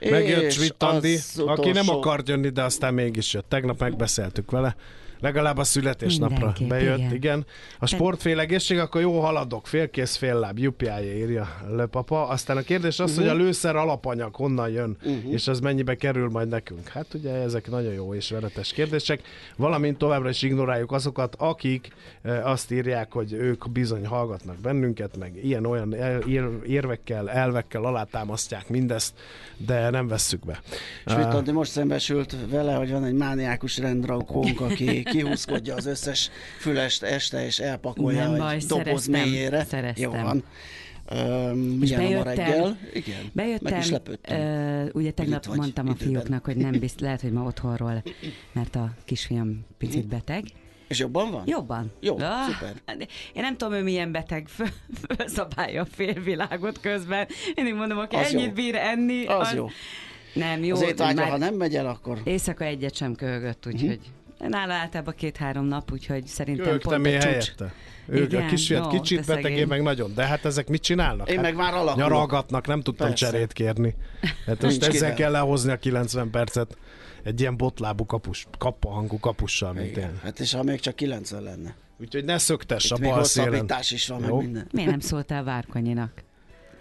Megjött 0.00 0.42
És 0.42 0.54
Schmidt 0.54 0.82
Andi, 0.82 1.14
az 1.14 1.42
aki 1.46 1.70
nem 1.70 1.88
akart 1.88 2.28
jönni, 2.28 2.48
de 2.48 2.62
aztán 2.62 2.94
mégis 2.94 3.32
jött. 3.32 3.48
Tegnap 3.48 3.80
megbeszéltük 3.80 4.50
vele. 4.50 4.76
Legalább 5.24 5.58
a 5.58 5.64
születésnapra 5.64 6.52
bejött, 6.68 6.98
igen. 6.98 7.14
igen. 7.14 7.46
A 7.78 7.86
sportfél 7.86 8.40
egészség, 8.40 8.78
akkor 8.78 9.00
jó 9.00 9.20
haladok, 9.20 9.66
félkész, 9.66 10.16
fél 10.16 10.38
láb, 10.38 10.58
jupjája 10.58 11.16
írja 11.16 11.48
Löpapa. 11.68 12.28
Aztán 12.28 12.56
a 12.56 12.60
kérdés 12.60 12.98
az, 12.98 13.10
uh-huh. 13.10 13.26
hogy 13.26 13.40
a 13.40 13.42
lőszer 13.42 13.76
alapanyag 13.76 14.34
honnan 14.34 14.70
jön, 14.70 14.96
uh-huh. 15.02 15.32
és 15.32 15.48
az 15.48 15.60
mennyibe 15.60 15.94
kerül 15.94 16.28
majd 16.28 16.48
nekünk. 16.48 16.88
Hát 16.88 17.14
ugye 17.14 17.30
ezek 17.30 17.70
nagyon 17.70 17.92
jó 17.92 18.14
és 18.14 18.30
veretes 18.30 18.72
kérdések. 18.72 19.22
Valamint 19.56 19.98
továbbra 19.98 20.28
is 20.28 20.42
ignoráljuk 20.42 20.92
azokat, 20.92 21.34
akik 21.38 21.92
e, 22.22 22.48
azt 22.48 22.70
írják, 22.70 23.12
hogy 23.12 23.32
ők 23.32 23.70
bizony 23.70 24.06
hallgatnak 24.06 24.56
bennünket, 24.56 25.16
meg 25.16 25.44
ilyen-olyan 25.44 25.94
el, 25.94 26.20
ér, 26.20 26.48
érvekkel, 26.66 27.30
elvekkel 27.30 27.84
alátámasztják 27.84 28.68
mindezt, 28.68 29.14
de 29.56 29.90
nem 29.90 30.08
vesszük 30.08 30.44
be. 30.44 30.60
Schmidt 31.06 31.34
Andi 31.34 31.50
most 31.50 31.70
szembesült 31.70 32.36
vele, 32.50 32.74
hogy 32.74 32.90
van 32.90 33.04
egy 33.04 33.14
mániákus 33.14 33.78
rendrakónk, 33.78 34.60
aki 34.60 35.02
kihúzkodja 35.16 35.74
az 35.74 35.86
összes 35.86 36.30
fülest 36.58 37.02
este, 37.02 37.44
és 37.46 37.58
elpakolja 37.58 38.22
Nem 38.22 38.32
egy 38.32 38.38
baj, 38.40 38.58
doboz 38.68 38.84
szereztem, 38.84 39.20
mélyére. 39.28 39.64
szereztem. 39.64 40.12
Jó 40.14 40.22
van. 40.22 40.44
Öm, 41.08 41.82
És 41.82 41.92
a 41.92 41.96
bejöttem, 41.96 42.22
reggel? 42.34 42.78
Igen, 42.92 43.20
meg 43.20 43.30
bejöttem, 43.32 43.78
is 43.78 43.90
lepődtem. 43.90 44.40
ö, 44.40 44.88
ugye 44.92 45.10
tegnap 45.10 45.44
vagy 45.46 45.56
mondtam 45.58 45.88
a 45.88 45.90
időben. 45.90 46.12
fiúknak, 46.12 46.44
hogy 46.44 46.56
nem 46.56 46.78
bizt, 46.80 47.00
lehet, 47.00 47.20
hogy 47.20 47.32
ma 47.32 47.42
otthonról, 47.44 48.02
mert 48.52 48.76
a 48.76 48.94
kisfiam 49.04 49.66
picit 49.78 50.06
beteg. 50.06 50.44
És 50.88 50.98
jobban 50.98 51.30
van? 51.30 51.42
Jobban. 51.46 51.92
Jó, 52.00 52.16
Ah, 52.18 52.50
szuper. 52.52 52.72
Én 53.32 53.42
nem 53.42 53.56
tudom, 53.56 53.74
ő 53.74 53.82
milyen 53.82 54.12
beteg, 54.12 54.48
fölszabálja 55.08 55.82
a 55.82 55.84
félvilágot 55.84 56.80
közben. 56.80 57.26
Én 57.54 57.74
mondom, 57.74 57.98
aki 57.98 58.16
Az 58.16 58.32
ennyit 58.34 58.46
jó. 58.46 58.52
bír 58.52 58.74
enni. 58.74 59.26
Az 59.26 59.52
jó. 59.54 59.68
Nem, 60.34 60.64
jó. 60.64 60.74
Az 60.74 60.82
étvágya, 60.82 61.20
már 61.20 61.30
ha 61.30 61.36
nem 61.36 61.54
megy 61.54 61.74
el, 61.76 61.86
akkor 61.86 62.20
Éjszaka 62.24 62.64
egyet 62.64 62.94
sem 62.94 63.14
köhögött, 63.14 63.66
úgyhogy 63.66 64.00
nála 64.48 64.72
általában 64.72 65.14
két-három 65.16 65.64
nap, 65.64 65.92
úgyhogy 65.92 66.26
szerintem 66.26 66.72
Ők 66.72 66.82
pont 66.82 67.06
a 67.06 67.10
csúcs. 67.10 67.22
helyette. 67.24 67.72
Ők 68.06 68.32
a 68.32 68.36
Igen, 68.36 68.46
kisfiat 68.48 68.82
no, 68.82 68.88
kicsit 68.88 69.18
te 69.20 69.24
betegé, 69.34 69.48
szegény. 69.54 69.68
meg 69.68 69.82
nagyon. 69.82 70.14
De 70.14 70.26
hát 70.26 70.44
ezek 70.44 70.68
mit 70.68 70.82
csinálnak? 70.82 71.28
Én 71.28 71.34
hát 71.34 71.44
meg 71.44 71.54
már 71.56 71.72
alakulok. 71.74 71.96
Nyaralgatnak, 71.96 72.66
nem 72.66 72.80
tudtam 72.80 73.08
Persze. 73.08 73.26
cserét 73.30 73.52
kérni. 73.52 73.94
Hát 74.46 74.62
most 74.62 74.76
ezzel 74.76 74.90
kivel. 74.90 75.14
kell 75.14 75.30
lehozni 75.30 75.72
a 75.72 75.76
90 75.76 76.30
percet 76.30 76.76
egy 77.22 77.40
ilyen 77.40 77.56
botlábú 77.56 78.06
kapus, 78.06 78.46
kapahangú 78.58 79.18
kapussal, 79.18 79.72
mint 79.72 79.86
Igen. 79.86 80.10
én. 80.10 80.18
Hát 80.22 80.40
és 80.40 80.52
ha 80.52 80.62
még 80.62 80.80
csak 80.80 80.94
90 80.96 81.42
lenne. 81.42 81.74
Úgyhogy 82.00 82.24
ne 82.24 82.38
szöktess 82.38 82.90
a 82.90 82.94
Itt 82.94 83.00
még 83.00 83.10
bal 83.10 83.24
szélen. 83.24 83.66
is 83.90 84.08
van, 84.08 84.20
meg 84.20 84.28
Jó. 84.28 84.40
minden. 84.40 84.66
Miért 84.72 84.90
nem 84.90 85.00
szóltál 85.00 85.44
Várkonyinak? 85.44 86.22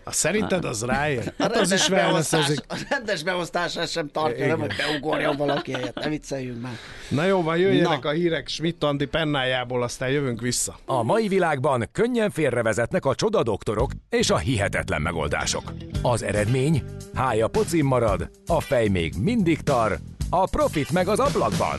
A 0.03 0.11
szerinted 0.11 0.65
az 0.65 0.83
ráér? 0.83 1.33
Hát 1.37 1.55
az 1.55 1.71
is 1.71 1.89
beosztás, 1.89 2.49
a 2.67 2.85
rendes 2.89 3.23
beosztását 3.23 3.89
sem 3.89 4.07
tartja, 4.07 4.47
nem, 4.47 4.59
hogy 4.59 4.73
beugorjon 4.77 5.37
valaki 5.37 5.71
helyett. 5.71 5.95
Ne 5.95 6.09
vicceljünk 6.09 6.61
már. 6.61 6.73
Na 7.09 7.25
jó, 7.25 7.41
van, 7.41 7.57
jöjjenek 7.57 8.03
Na. 8.03 8.09
a 8.09 8.11
hírek 8.11 8.47
Schmidt 8.47 8.83
Andi 8.83 9.05
pennájából, 9.05 9.83
aztán 9.83 10.09
jövünk 10.09 10.41
vissza. 10.41 10.79
A 10.85 11.03
mai 11.03 11.27
világban 11.27 11.89
könnyen 11.91 12.29
félrevezetnek 12.29 13.05
a 13.05 13.15
csoda 13.15 13.43
doktorok 13.43 13.91
és 14.09 14.29
a 14.29 14.37
hihetetlen 14.37 15.01
megoldások. 15.01 15.73
Az 16.01 16.23
eredmény? 16.23 16.83
Hája 17.13 17.47
pocim 17.47 17.85
marad, 17.85 18.29
a 18.47 18.61
fej 18.61 18.87
még 18.87 19.13
mindig 19.19 19.61
tar, 19.61 19.97
a 20.29 20.49
profit 20.49 20.91
meg 20.91 21.07
az 21.07 21.19
ablakban. 21.19 21.77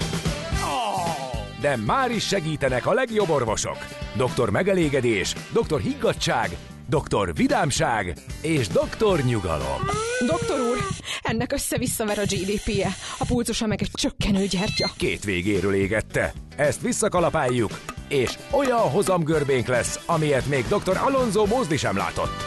De 1.61 1.77
már 1.77 2.11
is 2.11 2.27
segítenek 2.27 2.87
a 2.87 2.93
legjobb 2.93 3.29
orvosok. 3.29 3.77
Doktor 4.17 4.51
megelégedés, 4.51 5.35
doktor 5.53 5.81
higgadság, 5.81 6.57
doktor 6.89 7.35
vidámság 7.35 8.17
és 8.41 8.69
doktor 8.69 9.21
nyugalom. 9.21 9.81
Doktor 10.27 10.61
úr, 10.61 10.79
ennek 11.23 11.53
össze-visszaver 11.53 12.19
a 12.19 12.23
GDP-je, 12.23 12.89
a 13.19 13.25
pulcosa 13.25 13.67
meg 13.67 13.83
egy 13.83 13.91
csökkenő 13.93 14.47
gyertya. 14.47 14.91
Két 14.97 15.25
végéről 15.25 15.75
égette. 15.75 16.33
Ezt 16.57 16.81
visszakalapáljuk, 16.81 17.81
és 18.09 18.39
olyan 18.51 18.91
hozamgörbénk 18.91 19.67
lesz, 19.67 20.01
amilyet 20.07 20.47
még 20.47 20.65
dr. 20.67 20.97
Alonso 20.97 21.47
Mózdi 21.47 21.77
sem 21.77 21.97
látott. 21.97 22.43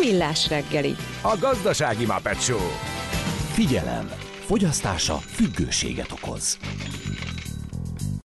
Millás 0.00 0.48
reggeli. 0.48 0.96
A 1.22 1.36
gazdasági 1.40 2.06
Muppet 2.06 2.42
Show. 2.42 2.70
Figyelem! 3.52 4.10
Fogyasztása 4.46 5.16
függőséget 5.16 6.12
okoz. 6.12 6.58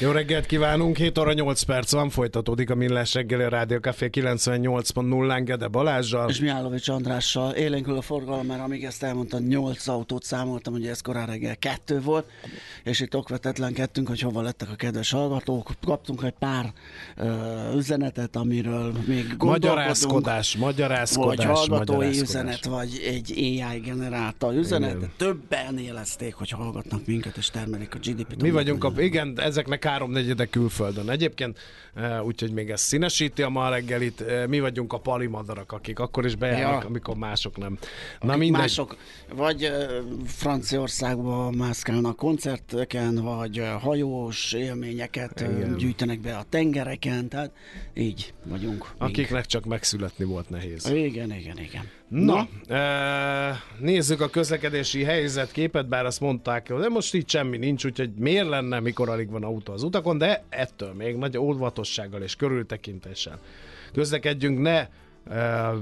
Jó 0.00 0.10
reggelt 0.10 0.46
kívánunk, 0.46 0.96
7 0.96 1.18
óra 1.18 1.32
8 1.32 1.62
perc 1.62 1.92
van, 1.92 2.10
folytatódik 2.10 2.70
a 2.70 2.74
Millás 2.74 3.14
reggeli 3.14 3.42
a 3.42 3.48
Rádió 3.48 3.78
Café 3.78 4.08
98.0-án 4.12 5.42
Gede 5.44 5.66
Balázsjal. 5.68 6.28
És 6.28 6.40
Miálovics 6.40 6.88
Andrással 6.88 7.52
élénkül 7.52 7.96
a 7.96 8.00
forgalom, 8.00 8.46
mert 8.46 8.60
amíg 8.60 8.84
ezt 8.84 9.02
elmondta, 9.02 9.38
8 9.38 9.88
autót 9.88 10.22
számoltam, 10.24 10.74
ugye 10.74 10.90
ez 10.90 11.00
korán 11.00 11.26
reggel 11.26 11.56
kettő 11.56 12.00
volt, 12.00 12.26
és 12.84 13.00
itt 13.00 13.16
okvetetlenkedtünk, 13.16 14.08
hogy 14.08 14.20
hova 14.20 14.42
lettek 14.42 14.70
a 14.70 14.74
kedves 14.74 15.10
hallgatók. 15.10 15.70
Kaptunk 15.86 16.22
egy 16.22 16.34
pár 16.38 16.72
ö, 17.16 17.32
üzenetet, 17.76 18.36
amiről 18.36 18.92
még. 19.06 19.34
Magyarázkodás, 19.38 20.56
magyarázkodás, 20.56 21.36
Vagy 21.36 21.44
hallgatói 21.56 21.96
magyarázkodás. 21.96 22.20
üzenet, 22.28 22.64
vagy 22.64 23.02
egy 23.06 23.32
AI 23.38 23.78
generálta 23.78 24.54
üzenet. 24.54 24.98
de 24.98 25.10
Többen 25.16 25.78
élezték, 25.78 26.34
hogy 26.34 26.50
hallgatnak 26.50 27.06
minket, 27.06 27.36
és 27.36 27.50
termelik 27.50 27.94
a 27.94 27.98
GDP-t. 27.98 28.42
Mi 28.42 28.50
vagyunk, 28.50 28.84
a, 28.84 28.92
igen, 28.96 29.40
ezeknek 29.40 29.82
háromnegyede 29.84 30.46
külföldön. 30.46 31.10
Egyébként, 31.10 31.58
eh, 31.94 32.24
úgyhogy 32.24 32.52
még 32.52 32.70
ez 32.70 32.80
színesíti 32.80 33.42
a 33.42 33.48
ma 33.48 33.68
reggelit, 33.68 34.20
eh, 34.20 34.46
mi 34.46 34.60
vagyunk 34.60 34.92
a 34.92 34.98
palimadarak, 34.98 35.72
akik 35.72 35.98
akkor 35.98 36.24
is 36.24 36.34
bejárnak, 36.36 36.82
Ja. 36.82 36.88
amikor 36.88 37.16
mások 37.16 37.56
nem. 37.56 37.78
Na 38.20 38.28
Akik 38.28 38.40
mindegy. 38.40 38.60
Mások 38.60 38.96
vagy 39.34 39.64
ö, 39.64 39.98
Franciaországba 40.26 41.50
mászkálnak 41.50 42.16
koncerteken, 42.16 43.14
vagy 43.14 43.62
hajós 43.80 44.52
élményeket 44.52 45.40
Igen. 45.40 45.76
gyűjtenek 45.76 46.20
be 46.20 46.36
a 46.36 46.44
tengereken, 46.48 47.28
tehát 47.28 47.50
így 47.94 48.34
vagyunk. 48.44 48.90
Akiknek 48.98 49.46
csak 49.46 49.64
megszületni 49.64 50.24
volt 50.24 50.50
nehéz. 50.50 50.88
Igen, 50.90 51.32
igen, 51.32 51.58
igen. 51.58 51.88
Na, 52.08 52.48
eh, 52.66 53.56
nézzük 53.78 54.20
a 54.20 54.28
közlekedési 54.28 55.02
helyzetképet, 55.02 55.88
bár 55.88 56.04
azt 56.04 56.20
mondták, 56.20 56.72
de 56.72 56.88
most 56.88 57.14
itt 57.14 57.28
semmi 57.28 57.56
nincs, 57.56 57.84
úgyhogy 57.84 58.10
miért 58.18 58.48
lenne, 58.48 58.80
mikor 58.80 59.08
alig 59.08 59.30
van 59.30 59.44
autó 59.44 59.72
az 59.72 59.82
utakon, 59.82 60.18
de 60.18 60.44
ettől 60.48 60.92
még 60.92 61.16
nagy 61.16 61.38
óvatossággal 61.38 62.22
és 62.22 62.36
körültekintéssel 62.36 63.38
közlekedjünk, 63.92 64.60
ne 64.60 64.88
eh, 65.30 65.72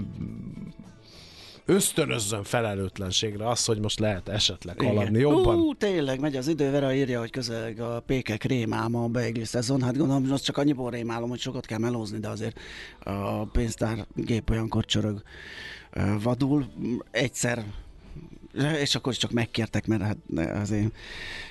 ösztönözzön 1.65 2.43
felelőtlenségre 2.43 3.49
az, 3.49 3.65
hogy 3.65 3.81
most 3.81 3.99
lehet 3.99 4.29
esetleg 4.29 4.81
haladni 4.81 5.19
jobban. 5.19 5.57
Ú, 5.57 5.75
tényleg, 5.75 6.21
megy 6.21 6.37
az 6.37 6.49
idő, 6.49 6.71
Vera 6.71 6.95
írja, 6.95 7.19
hogy 7.21 7.31
közeleg 7.31 7.81
a 7.81 8.03
pékek 8.07 8.45
rémálma 8.45 9.03
a 9.03 9.09
beigli 9.09 9.45
szezon. 9.45 9.83
Hát 9.83 9.97
gondolom, 9.97 10.33
az 10.33 10.41
csak 10.41 10.57
annyiból 10.57 10.91
rémálom, 10.91 11.29
hogy 11.29 11.39
sokat 11.39 11.67
kell 11.67 11.79
melózni, 11.79 12.19
de 12.19 12.29
azért 12.29 12.59
a 13.05 13.45
pénztár 13.45 14.07
gép 14.15 14.51
olyankor 14.51 14.85
csörög 14.85 15.23
vadul. 16.23 16.67
Egyszer 17.11 17.65
és 18.81 18.95
akkor 18.95 19.15
csak 19.15 19.31
megkértek, 19.31 19.87
mert 19.87 20.03
hát 20.03 20.17
az 20.63 20.71
én 20.71 20.93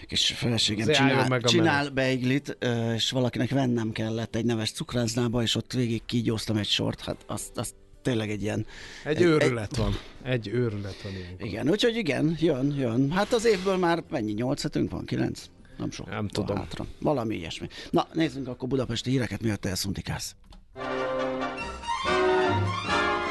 kis 0.08 0.27
feleségem 0.27 0.89
Azért 0.89 1.08
csinál, 1.08 1.27
meg 1.27 1.43
csinál 1.43 1.89
beiglit, 1.89 2.58
és 2.95 3.12
valakinek 3.12 3.49
vennem 3.49 3.91
kellett 3.91 4.36
egy 4.36 4.45
neves 4.45 4.71
cukrászdába, 4.71 5.41
és 5.41 5.56
ott 5.56 5.73
végig 5.73 6.06
kígyóztam 6.06 6.58
egy 6.58 6.67
sort, 6.67 7.01
hát 7.01 7.23
azt, 7.27 7.58
azt 7.58 7.73
tényleg 8.01 8.30
egy 8.30 8.41
ilyen... 8.41 8.65
Egy 9.04 9.21
őrület 9.21 9.75
van. 9.75 9.97
Egy 10.23 10.47
őrület 10.47 11.01
van 11.01 11.12
ilyenkor. 11.12 11.47
Igen, 11.47 11.69
úgyhogy 11.69 11.95
igen, 11.95 12.36
jön, 12.39 12.75
jön. 12.77 13.12
Hát 13.12 13.34
az 13.34 13.45
évből 13.45 13.77
már 13.77 14.04
mennyi, 14.10 14.32
nyolc 14.32 14.62
hetünk 14.62 14.91
van, 14.91 15.06
kilenc? 15.06 15.45
Nem 15.77 15.91
sok. 15.91 16.10
Nem 16.10 16.27
tudom. 16.27 16.56
Hátra. 16.58 16.86
Valami 16.99 17.36
ilyesmi. 17.36 17.67
Na, 17.89 18.08
nézzünk 18.13 18.47
akkor 18.47 18.67
budapesti 18.67 19.10
híreket, 19.10 19.41
miatt 19.41 19.65
elszuntikálsz. 19.65 20.36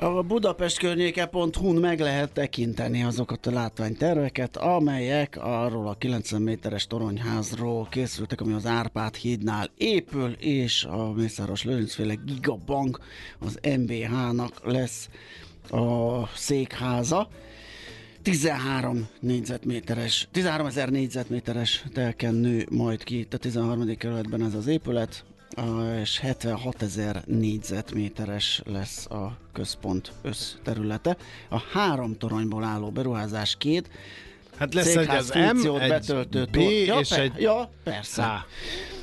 A 0.00 0.22
Budapest 0.22 0.78
környéke.hu-n 0.78 1.76
meg 1.76 2.00
lehet 2.00 2.32
tekinteni 2.32 3.02
azokat 3.02 3.46
a 3.46 3.50
látványterveket, 3.50 4.56
amelyek 4.56 5.38
arról 5.40 5.88
a 5.88 5.94
90 5.94 6.42
méteres 6.42 6.86
toronyházról 6.86 7.86
készültek, 7.90 8.40
ami 8.40 8.52
az 8.52 8.66
Árpád 8.66 9.14
hídnál 9.14 9.70
épül, 9.76 10.32
és 10.38 10.84
a 10.84 11.12
Mészáros 11.12 11.64
Lőrincféle 11.64 12.14
Gigabank 12.14 12.98
az 13.38 13.58
MBH-nak 13.78 14.60
lesz 14.64 15.08
a 15.70 16.26
székháza. 16.26 17.28
13 18.22 19.08
négyzetméteres, 19.20 20.28
13 20.32 20.66
ezer 20.66 20.88
négyzetméteres 20.88 21.84
telken 21.92 22.34
nő 22.34 22.66
majd 22.70 23.04
ki 23.04 23.18
itt 23.18 23.34
a 23.34 23.38
13. 23.38 23.96
kerületben 23.96 24.44
ez 24.44 24.54
az 24.54 24.66
épület, 24.66 25.24
és 26.00 26.18
76 26.18 26.82
ezer 26.82 27.22
négyzetméteres 27.26 28.62
lesz 28.66 29.06
a 29.06 29.36
központ 29.52 30.12
összterülete. 30.22 31.16
A 31.48 31.58
három 31.72 32.16
toronyból 32.16 32.64
álló 32.64 32.90
beruházás 32.90 33.56
két, 33.58 33.90
Hát 34.58 34.74
lesz 34.74 34.96
egy 34.96 35.08
az 35.08 35.28
M, 35.30 35.66
egy 35.80 35.88
betöltő 35.88 36.44
B, 36.44 36.50
tor- 36.50 36.86
ja, 36.86 36.98
és 36.98 37.08
pe- 37.08 37.18
egy 37.18 37.40
Ja, 37.40 37.70
persze. 37.84 38.22
H. 38.22 38.28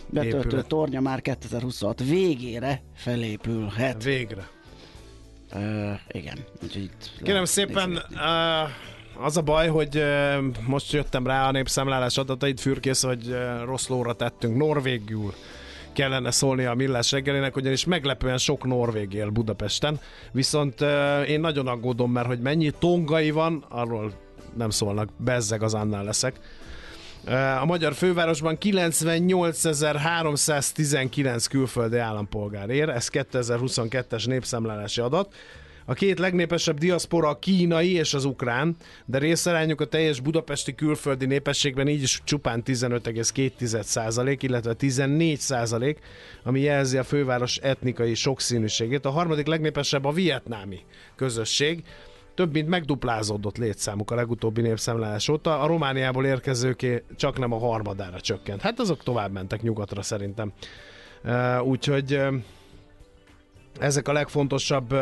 betöltő 0.10 0.38
épület. 0.48 0.68
tornya 0.68 1.02
már 1.02 1.22
2026 1.22 2.04
végére 2.04 2.82
felépülhet. 2.96 4.04
Végre. 4.04 4.48
Uh, 5.54 5.92
igen, 6.12 6.38
úgyhogy 6.64 6.84
itt 6.84 7.12
Kérem 7.24 7.46
szépen, 7.46 7.92
uh, 8.12 9.26
az 9.26 9.38
a 9.38 9.42
baj, 9.42 9.68
hogy 9.68 9.98
uh, 9.98 10.46
most 10.68 10.92
jöttem 10.92 11.28
rá 11.28 11.48
a 11.48 11.52
népszámlálás 11.52 12.18
adatait, 12.18 12.60
fürkész, 12.60 13.04
hogy 13.04 13.28
uh, 13.28 13.64
rossz 13.64 13.88
lóra 13.88 14.14
tettünk 14.14 14.58
norvégül 14.58 15.34
kellene 15.96 16.32
szólni 16.32 16.66
a 16.66 16.74
millás 16.74 17.12
reggelinek, 17.12 17.56
ugyanis 17.56 17.86
meglepően 17.86 18.38
sok 18.38 18.66
norvég 18.66 19.14
él 19.14 19.30
Budapesten, 19.30 20.00
viszont 20.32 20.82
én 21.28 21.40
nagyon 21.40 21.68
aggódom, 21.68 22.12
mert 22.12 22.28
hogy 22.28 22.40
mennyi 22.40 22.72
tongai 22.80 23.32
van, 23.32 23.66
arról 23.70 24.12
nem 24.58 24.70
szólnak, 24.70 25.10
bezzeg 25.18 25.64
az 25.64 25.74
annál 25.74 26.04
leszek. 26.04 26.40
A 27.62 27.66
magyar 27.66 27.94
fővárosban 27.94 28.58
98.319 28.62 31.46
külföldi 31.50 31.98
állampolgár 31.98 32.70
ér, 32.70 32.90
ez 32.90 33.08
2022-es 33.12 34.28
népszámlálási 34.28 35.02
adat. 35.02 35.34
A 35.88 35.94
két 35.94 36.20
legnépesebb 36.20 36.78
diaszpora 36.78 37.30
a 37.30 37.40
kínai 37.40 37.92
és 37.92 38.14
az 38.14 38.26
ukrán, 38.26 38.76
de 39.06 39.18
részarányuk 39.18 39.82
a 39.82 39.86
teljes 39.86 40.20
budapesti 40.20 40.76
külföldi 40.76 41.26
népességben 41.26 41.88
így 41.88 42.02
is 42.02 42.22
csupán 42.24 42.62
15,2%, 42.66 44.38
illetve 44.40 44.76
14%, 44.80 45.96
ami 46.44 46.60
jelzi 46.60 46.98
a 46.98 47.04
főváros 47.04 47.58
etnikai 47.58 48.14
sokszínűségét. 48.14 49.06
A 49.06 49.10
harmadik 49.10 49.48
legnépesebb 49.48 50.06
a 50.06 50.12
vietnámi 50.12 50.80
közösség, 51.16 51.84
több 52.36 52.54
mint 52.54 52.68
megduplázódott 52.68 53.58
létszámuk 53.58 54.12
a 54.12 54.16
legutóbbi 54.16 54.62
népszámlálás 54.62 55.30
óta, 55.30 55.60
a 55.60 55.68
Romániából 55.68 56.26
érkezőké 56.26 57.04
csak 57.16 57.38
nem 57.40 57.52
a 57.52 57.60
harmadára 57.60 58.20
csökkent. 58.20 58.62
Hát 58.62 58.80
azok 58.80 59.04
tovább 59.04 59.32
mentek 59.32 59.62
nyugatra 59.62 60.02
szerintem. 60.02 60.54
Úgyhogy 61.64 62.20
ezek 63.80 64.08
a 64.08 64.14
legfontosabb, 64.14 64.96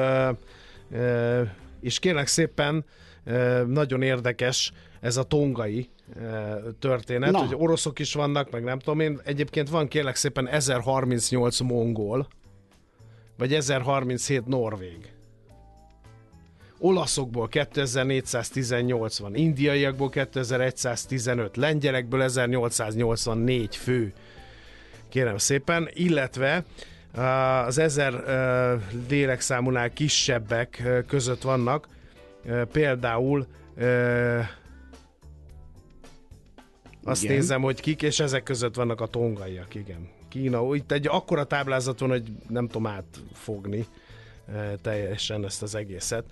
és 1.82 2.00
kérlek 2.00 2.28
szépen, 2.28 2.86
nagyon 3.68 4.02
érdekes 4.02 4.72
ez 5.00 5.18
a 5.18 5.24
tongai 5.24 5.90
történet, 6.80 7.32
Na. 7.32 7.38
hogy 7.38 7.56
oroszok 7.58 8.00
is 8.00 8.14
vannak, 8.14 8.52
meg 8.52 8.64
nem 8.64 8.80
tudom 8.80 9.00
én. 9.00 9.20
Egyébként 9.24 9.70
van 9.70 9.88
kérlek 9.88 10.16
szépen 10.16 10.48
1038 10.48 11.60
mongol, 11.60 12.28
vagy 13.38 13.54
1037 13.54 14.46
norvég 14.46 15.14
olaszokból 16.84 17.48
2418 17.48 19.18
van, 19.18 19.36
indiaiakból 19.36 20.10
2115, 20.10 21.58
lengyelekből 21.58 22.22
1884 22.22 23.76
fő. 23.76 24.14
Kérem 25.10 25.38
szépen, 25.38 25.90
illetve 25.94 26.64
az 27.66 27.78
ezer 27.78 28.24
lélekszámúnál 29.10 29.94
kisebbek 29.94 30.84
között 31.08 31.42
vannak 31.42 31.88
például 32.72 33.48
azt 37.04 37.24
Igen. 37.24 37.36
nézem, 37.36 37.62
hogy 37.62 37.82
kik, 37.82 38.02
és 38.02 38.20
ezek 38.20 38.44
között 38.44 38.76
vannak 38.76 39.02
a 39.02 39.08
tongaiak, 39.08 39.76
igen. 39.76 40.10
Kína, 40.30 40.76
itt 40.76 40.92
egy 40.92 41.08
akkora 41.08 41.44
táblázat 41.44 42.00
van, 42.00 42.10
hogy 42.10 42.24
nem 42.50 42.68
tudom 42.68 42.88
átfogni 42.88 43.86
teljesen 44.82 45.46
ezt 45.46 45.62
az 45.62 45.76
egészet. 45.76 46.24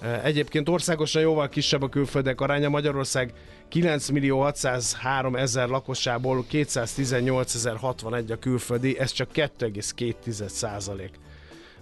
Eh, 0.00 0.24
Egyébként 0.24 0.68
országosan 0.68 1.22
jóval 1.22 1.48
kisebb 1.48 1.82
a 1.82 1.88
külföldek 1.88 2.40
aránya. 2.40 2.68
Magyarország 2.68 3.32
9 3.68 4.08
millió 4.08 4.40
603 4.40 5.36
ezer 5.36 5.68
lakosából 5.68 6.44
218 6.48 7.54
ezer 7.54 7.76
61 7.76 8.30
a 8.32 8.38
külföldi, 8.38 8.98
ez 8.98 9.12
csak 9.12 9.28
2,2 9.32 10.46
százalék. 10.48 11.10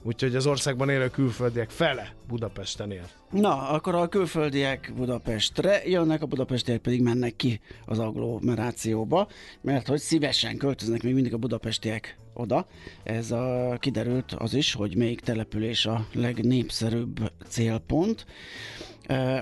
Úgyhogy 0.06 0.36
az 0.36 0.46
országban 0.46 0.88
élő 0.88 1.08
külföldiek 1.08 1.70
fele 1.70 2.14
Budapesten 2.28 2.90
él. 2.90 3.08
Na, 3.30 3.68
akkor 3.68 3.94
a 3.94 4.08
külföldiek 4.08 4.92
Budapestre 4.96 5.82
jönnek, 5.86 6.22
a 6.22 6.26
budapestiek 6.26 6.78
pedig 6.78 7.02
mennek 7.02 7.36
ki 7.36 7.60
az 7.86 7.98
agglomerációba, 7.98 9.28
mert 9.60 9.88
hogy 9.88 10.00
szívesen 10.00 10.56
költöznek 10.56 11.02
még 11.02 11.14
mindig 11.14 11.34
a 11.34 11.38
budapestiek 11.38 12.18
oda. 12.34 12.66
Ez 13.02 13.30
a, 13.30 13.76
kiderült 13.80 14.32
az 14.32 14.54
is, 14.54 14.72
hogy 14.72 14.96
melyik 14.96 15.20
település 15.20 15.86
a 15.86 16.06
legnépszerűbb 16.12 17.32
célpont. 17.48 18.26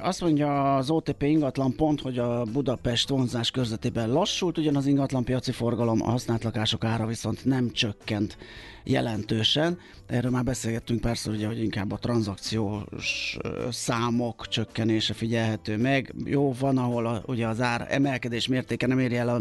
Azt 0.03 0.21
mondja 0.21 0.77
az 0.77 0.91
OTP 0.91 1.23
ingatlan 1.23 1.77
pont, 1.77 2.01
hogy 2.01 2.19
a 2.19 2.43
Budapest 2.53 3.09
vonzás 3.09 3.51
körzetében 3.51 4.13
lassult, 4.13 4.59
ugyan 4.59 4.77
az 4.77 4.87
ingatlan 4.87 5.25
piaci 5.25 5.53
forgalom, 5.53 6.03
a 6.03 6.11
használt 6.11 6.45
lakások 6.45 6.85
ára 6.85 7.07
viszont 7.07 7.45
nem 7.45 7.71
csökkent 7.71 8.37
jelentősen. 8.85 9.79
Erről 10.07 10.31
már 10.31 10.45
beszélgettünk 10.45 11.01
persze, 11.01 11.31
ugye, 11.31 11.47
hogy 11.47 11.63
inkább 11.63 11.93
a 11.93 11.99
tranzakciós 11.99 13.37
számok 13.71 14.49
csökkenése 14.49 15.15
figyelhető 15.15 15.77
meg. 15.77 16.15
Jó, 16.25 16.53
van, 16.53 16.79
ahol 16.79 17.07
a, 17.07 17.23
ugye 17.27 17.47
az 17.47 17.61
ár 17.61 17.87
emelkedés 17.91 18.49
mértéke 18.49 18.87
nem 18.87 18.99
érje 18.99 19.21
el 19.21 19.29
a, 19.29 19.41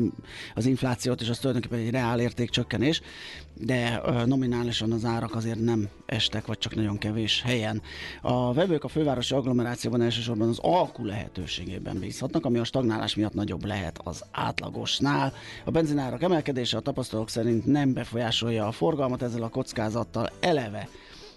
az 0.56 0.66
inflációt, 0.66 1.22
és 1.22 1.30
az 1.30 1.38
tulajdonképpen 1.38 1.80
egy 1.80 1.92
reál 1.92 2.20
érték 2.20 2.50
csökkenés, 2.50 3.02
de 3.54 4.02
nominálisan 4.26 4.92
az 4.92 5.06
árak 5.06 5.36
azért 5.36 5.60
nem 5.60 5.90
estek, 6.06 6.46
vagy 6.46 6.58
csak 6.58 6.76
nagyon 6.76 6.98
kevés 6.98 7.42
helyen. 7.42 7.82
A 8.22 8.54
vevők 8.54 8.84
a 8.84 8.88
fővárosi 8.88 9.34
agglomerációban 9.34 10.02
elsősorban 10.02 10.50
az 10.50 10.60
alkú 10.60 11.06
lehetőségében 11.06 12.00
bízhatnak, 12.00 12.46
ami 12.46 12.60
a 12.60 12.64
stagnálás 12.64 13.16
miatt 13.16 13.34
nagyobb 13.34 13.66
lehet 13.66 14.00
az 14.04 14.24
átlagosnál. 14.32 15.34
A 15.66 15.72
benzinárak 15.72 16.22
emelkedése 16.22 16.78
a 16.78 16.82
tapasztalók 16.82 17.30
szerint 17.30 17.66
nem 17.66 17.94
befolyásolja 17.94 18.68
a 18.68 18.72
forgalmat, 18.72 19.22
ezzel 19.22 19.44
a 19.44 19.50
kockázattal 19.50 20.30
eleve 20.58 20.90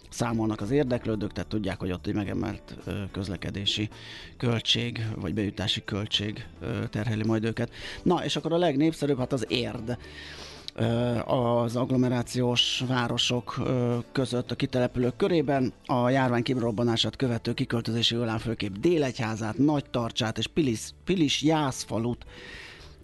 számolnak 0.08 0.60
az 0.60 0.70
érdeklődők, 0.70 1.32
tehát 1.32 1.50
tudják, 1.50 1.78
hogy 1.78 1.92
ott 1.92 2.06
egy 2.06 2.14
megemelt 2.14 2.76
közlekedési 3.12 3.88
költség, 4.36 5.06
vagy 5.14 5.34
bejutási 5.34 5.84
költség 5.84 6.46
terheli 6.90 7.24
majd 7.24 7.44
őket. 7.44 7.70
Na, 8.02 8.24
és 8.24 8.36
akkor 8.36 8.52
a 8.52 8.56
legnépszerűbb, 8.56 9.18
hát 9.18 9.32
az 9.32 9.44
érd 9.48 9.98
az 11.24 11.76
agglomerációs 11.76 12.84
városok 12.86 13.62
között 14.12 14.50
a 14.50 14.54
kitelepülők 14.54 15.16
körében. 15.16 15.72
A 15.86 16.08
járvány 16.08 16.42
kibrobbanását 16.42 17.16
követő 17.16 17.52
kiköltözési 17.54 18.14
hullám 18.14 18.38
főképp 18.38 18.74
Délegyházát, 18.74 19.58
Nagy 19.58 19.84
Tarcsát 19.90 20.38
és 20.38 20.46
Pilis, 20.46 20.80
Pilis 21.04 21.42
Jászfalut 21.42 22.24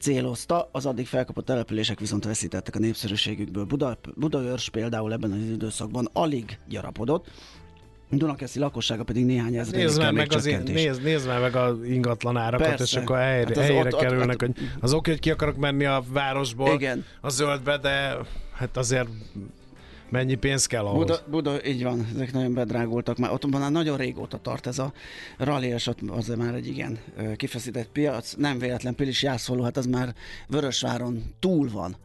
célozta, 0.03 0.69
az 0.73 0.87
addig 0.87 1.07
felkapott 1.07 1.45
települések 1.45 1.99
viszont 1.99 2.25
veszítettek 2.25 2.75
a 2.75 2.79
népszerűségükből. 2.79 3.65
Buda, 3.65 3.99
Budaörs 4.17 4.71
például 4.71 5.13
ebben 5.13 5.33
az 5.33 5.39
időszakban 5.39 6.09
alig 6.13 6.59
gyarapodott, 6.69 7.31
Dunakeszi 8.11 8.59
lakossága 8.59 9.05
pedig 9.05 9.25
néhány 9.25 9.57
ezre 9.57 9.77
nézd 9.77 9.99
meg, 9.99 10.13
meg 10.15 10.33
az, 10.33 10.45
nézd, 10.45 11.03
nézd 11.03 11.27
meg, 11.27 11.41
meg 11.41 11.57
az 11.57 11.77
ingatlan 11.85 12.37
árakat, 12.37 12.67
Persze. 12.67 12.83
és 12.83 12.95
akkor 12.95 13.17
helyre, 13.17 13.55
hát 13.55 13.65
helyre 13.65 13.95
ott, 13.95 14.01
kerülnek, 14.01 14.43
ott, 14.43 14.49
ott, 14.49 14.57
hogy 14.57 14.71
az 14.81 14.93
oké, 14.93 15.11
hogy 15.11 15.21
ki 15.21 15.31
akarok 15.31 15.57
menni 15.57 15.85
a 15.85 16.03
városból, 16.09 16.73
igen. 16.75 17.05
a 17.21 17.29
zöldbe, 17.29 17.79
de 17.79 18.17
hát 18.53 18.77
azért 18.77 19.09
mennyi 20.13 20.35
pénz 20.35 20.67
kell 20.67 20.85
ahhoz? 20.85 21.07
Buda, 21.07 21.23
Buda, 21.31 21.67
így 21.67 21.83
van, 21.83 22.07
ezek 22.15 22.33
nagyon 22.33 22.55
bedrágultak 22.55 23.19
már. 23.19 23.33
Ott 23.33 23.47
már 23.47 23.71
nagyon 23.71 23.97
régóta 23.97 24.39
tart 24.39 24.67
ez 24.67 24.79
a 24.79 24.93
rally, 25.39 25.67
és 25.67 25.87
ott 25.87 26.01
azért 26.09 26.39
már 26.39 26.55
egy 26.55 26.67
igen 26.67 26.99
kifeszített 27.37 27.89
piac. 27.89 28.35
Nem 28.35 28.59
véletlen 28.59 28.95
Pilis 28.95 29.23
Jászoló, 29.23 29.63
hát 29.63 29.77
az 29.77 29.87
már 29.87 30.15
Vörösváron 30.49 31.23
túl 31.39 31.71
van 31.71 31.97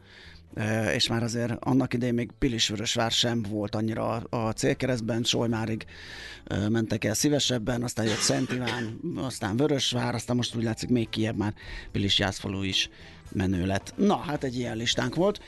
és 0.94 1.08
már 1.08 1.24
azért 1.24 1.52
annak 1.60 1.94
idején 1.94 2.14
még 2.14 2.30
Pilisvörösvár 2.40 3.12
sem 3.12 3.42
volt 3.50 3.76
annyira 3.76 4.16
a 4.16 4.52
célkeresztben, 4.52 5.24
Solymárig 5.24 5.86
mentek 6.70 7.04
el 7.04 7.14
szívesebben, 7.14 7.84
aztán 7.84 8.06
jött 8.06 8.18
Szent 8.18 8.52
Iván, 8.52 9.00
aztán 9.16 9.58
Vörösvár, 9.58 10.16
aztán 10.16 10.36
most 10.36 10.56
úgy 10.56 10.64
látszik 10.64 10.90
még 10.90 11.10
kiebb 11.10 11.38
már 11.38 11.54
Pilis 11.92 12.20
Jászfalu 12.20 12.64
is 12.64 12.90
menő 13.32 13.66
lett. 13.66 13.94
Na, 13.98 14.16
hát 14.16 14.44
egy 14.44 14.58
ilyen 14.58 14.78
listánk 14.78 15.16
volt. 15.16 15.42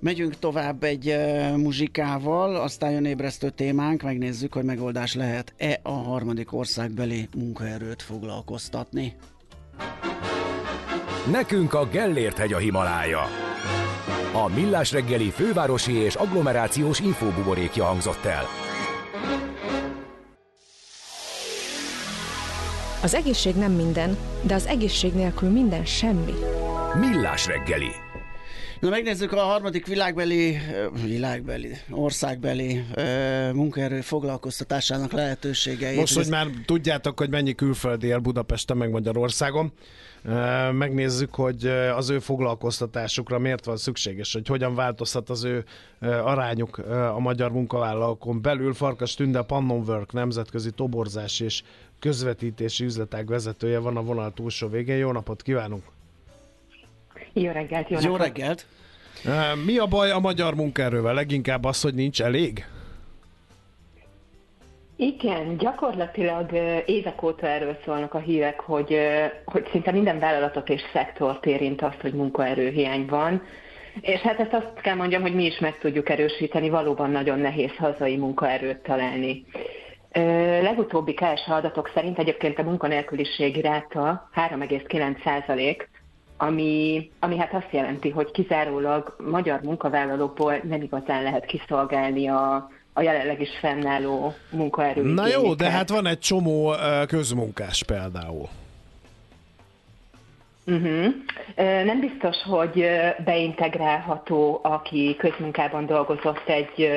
Megyünk 0.00 0.38
tovább 0.38 0.82
egy 0.82 1.08
uh, 1.08 1.56
muzsikával, 1.56 2.56
aztán 2.56 2.90
jön 2.90 3.04
ébresztő 3.04 3.50
témánk, 3.50 4.02
megnézzük, 4.02 4.52
hogy 4.52 4.64
megoldás 4.64 5.14
lehet-e 5.14 5.80
a 5.82 5.90
harmadik 5.90 6.52
országbeli 6.52 7.28
munkaerőt 7.36 8.02
foglalkoztatni. 8.02 9.16
Nekünk 11.30 11.74
a 11.74 11.88
Gellért 11.88 12.36
hegy 12.36 12.52
a 12.52 12.58
Himalája. 12.58 13.20
A 14.32 14.48
Millás 14.48 14.92
reggeli 14.92 15.30
fővárosi 15.30 15.92
és 15.92 16.14
agglomerációs 16.14 17.00
infóbuborékja 17.00 17.84
hangzott 17.84 18.24
el. 18.24 18.44
Az 23.02 23.14
egészség 23.14 23.54
nem 23.54 23.72
minden, 23.72 24.16
de 24.42 24.54
az 24.54 24.66
egészség 24.66 25.12
nélkül 25.12 25.48
minden 25.50 25.84
semmi. 25.84 26.34
Millás 27.00 27.46
reggeli. 27.46 27.90
Na 28.80 28.88
megnézzük 28.88 29.32
a 29.32 29.40
harmadik 29.40 29.86
világbeli, 29.86 30.56
világbeli, 31.04 31.76
országbeli 31.90 32.84
munkaerő 33.52 34.00
foglalkoztatásának 34.00 35.12
lehetőségeit. 35.12 35.96
Most, 35.98 36.14
hogy 36.14 36.28
már 36.28 36.46
tudjátok, 36.66 37.18
hogy 37.18 37.30
mennyi 37.30 37.54
külföldi 37.54 38.06
él 38.06 38.18
Budapesten 38.18 38.76
meg 38.76 38.90
Magyarországon, 38.90 39.72
megnézzük, 40.72 41.34
hogy 41.34 41.66
az 41.96 42.10
ő 42.10 42.18
foglalkoztatásukra 42.18 43.38
miért 43.38 43.64
van 43.64 43.76
szükséges, 43.76 44.32
hogy 44.32 44.46
hogyan 44.46 44.74
változhat 44.74 45.30
az 45.30 45.44
ő 45.44 45.64
arányuk 46.00 46.78
a 47.14 47.18
magyar 47.18 47.52
munkavállalókon 47.52 48.42
belül. 48.42 48.74
Farkas 48.74 49.14
Tünde, 49.14 49.42
Pannonwork 49.42 50.12
nemzetközi 50.12 50.70
toborzás 50.70 51.40
és 51.40 51.62
közvetítési 51.98 52.84
üzletág 52.84 53.26
vezetője 53.26 53.78
van 53.78 53.96
a 53.96 54.02
vonal 54.02 54.32
túlsó 54.32 54.68
végén. 54.68 54.96
Jó 54.96 55.12
napot 55.12 55.42
kívánunk! 55.42 55.82
Jó 57.32 57.50
reggelt! 57.50 57.88
Jó, 57.88 57.98
jó 58.02 58.16
reggelt! 58.16 58.66
Mi 59.64 59.78
a 59.78 59.86
baj 59.86 60.10
a 60.10 60.18
magyar 60.18 60.54
munkaerővel? 60.54 61.14
Leginkább 61.14 61.64
az, 61.64 61.80
hogy 61.80 61.94
nincs 61.94 62.22
elég? 62.22 62.64
Igen, 64.96 65.56
gyakorlatilag 65.56 66.52
évek 66.86 67.22
óta 67.22 67.46
erről 67.46 67.76
szólnak 67.84 68.14
a 68.14 68.18
hírek, 68.18 68.60
hogy, 68.60 68.96
hogy 69.44 69.68
szinte 69.70 69.90
minden 69.90 70.18
vállalatot 70.18 70.68
és 70.68 70.80
szektort 70.92 71.46
érint 71.46 71.82
azt, 71.82 72.00
hogy 72.00 72.12
munkaerőhiány 72.12 73.06
van. 73.06 73.42
És 74.00 74.20
hát 74.20 74.40
ezt 74.40 74.52
azt 74.52 74.80
kell 74.82 74.94
mondjam, 74.94 75.22
hogy 75.22 75.34
mi 75.34 75.44
is 75.44 75.58
meg 75.58 75.78
tudjuk 75.78 76.08
erősíteni, 76.08 76.68
valóban 76.68 77.10
nagyon 77.10 77.38
nehéz 77.38 77.76
hazai 77.76 78.16
munkaerőt 78.16 78.82
találni. 78.82 79.44
Legutóbbi 80.62 81.14
KSH 81.14 81.50
adatok 81.50 81.90
szerint 81.94 82.18
egyébként 82.18 82.58
a 82.58 82.62
munkanélküliség 82.62 83.60
ráta 83.60 84.30
3,9 84.34 85.22
százalék, 85.24 85.88
ami, 86.42 87.10
ami 87.18 87.36
hát 87.36 87.54
azt 87.54 87.68
jelenti, 87.70 88.10
hogy 88.10 88.30
kizárólag 88.30 89.16
magyar 89.30 89.60
munkavállalókból 89.62 90.60
nem 90.68 90.82
igazán 90.82 91.22
lehet 91.22 91.44
kiszolgálni 91.44 92.28
a, 92.28 92.70
a 92.92 93.02
jelenleg 93.02 93.40
is 93.40 93.58
fennálló 93.60 94.34
munkaerő. 94.50 95.02
Na 95.02 95.26
jó, 95.26 95.54
de 95.54 95.70
hát 95.70 95.88
van 95.88 96.06
egy 96.06 96.18
csomó 96.18 96.74
közmunkás 97.06 97.82
például. 97.82 98.48
Uh-huh. 100.66 101.14
Nem 101.84 102.00
biztos, 102.00 102.36
hogy 102.42 102.86
beintegrálható, 103.24 104.60
aki 104.62 105.16
közmunkában 105.18 105.86
dolgozott 105.86 106.48
egy, 106.48 106.90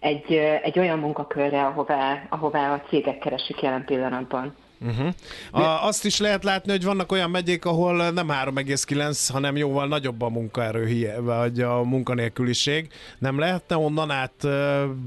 egy, 0.00 0.32
egy 0.62 0.78
olyan 0.78 0.98
munkakörre, 0.98 1.64
ahová, 1.64 2.22
ahová 2.28 2.72
a 2.72 2.82
cégek 2.88 3.18
keresik 3.18 3.62
jelen 3.62 3.84
pillanatban. 3.84 4.54
Uh-huh. 4.80 5.08
A, 5.50 5.86
azt 5.86 6.04
is 6.04 6.20
lehet 6.20 6.44
látni, 6.44 6.70
hogy 6.70 6.84
vannak 6.84 7.12
olyan 7.12 7.30
megyék, 7.30 7.64
ahol 7.64 8.10
nem 8.10 8.28
3,9, 8.28 9.28
hanem 9.32 9.56
jóval 9.56 9.86
nagyobb 9.86 10.22
a 10.22 10.28
munkaerő, 10.28 11.14
vagy 11.20 11.60
a 11.60 11.82
munkanélküliség. 11.82 12.88
Nem 13.18 13.38
lehetne 13.38 13.76
onnan 13.76 14.10
át 14.10 14.46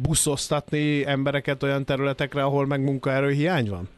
buszoztatni 0.02 1.06
embereket 1.06 1.64
olyan 1.64 1.86
területekre, 1.86 2.44
ahol 2.44 2.66
meg 2.66 2.82
munkaerő 2.82 3.32
hiány 3.32 3.70
van? 3.70 3.90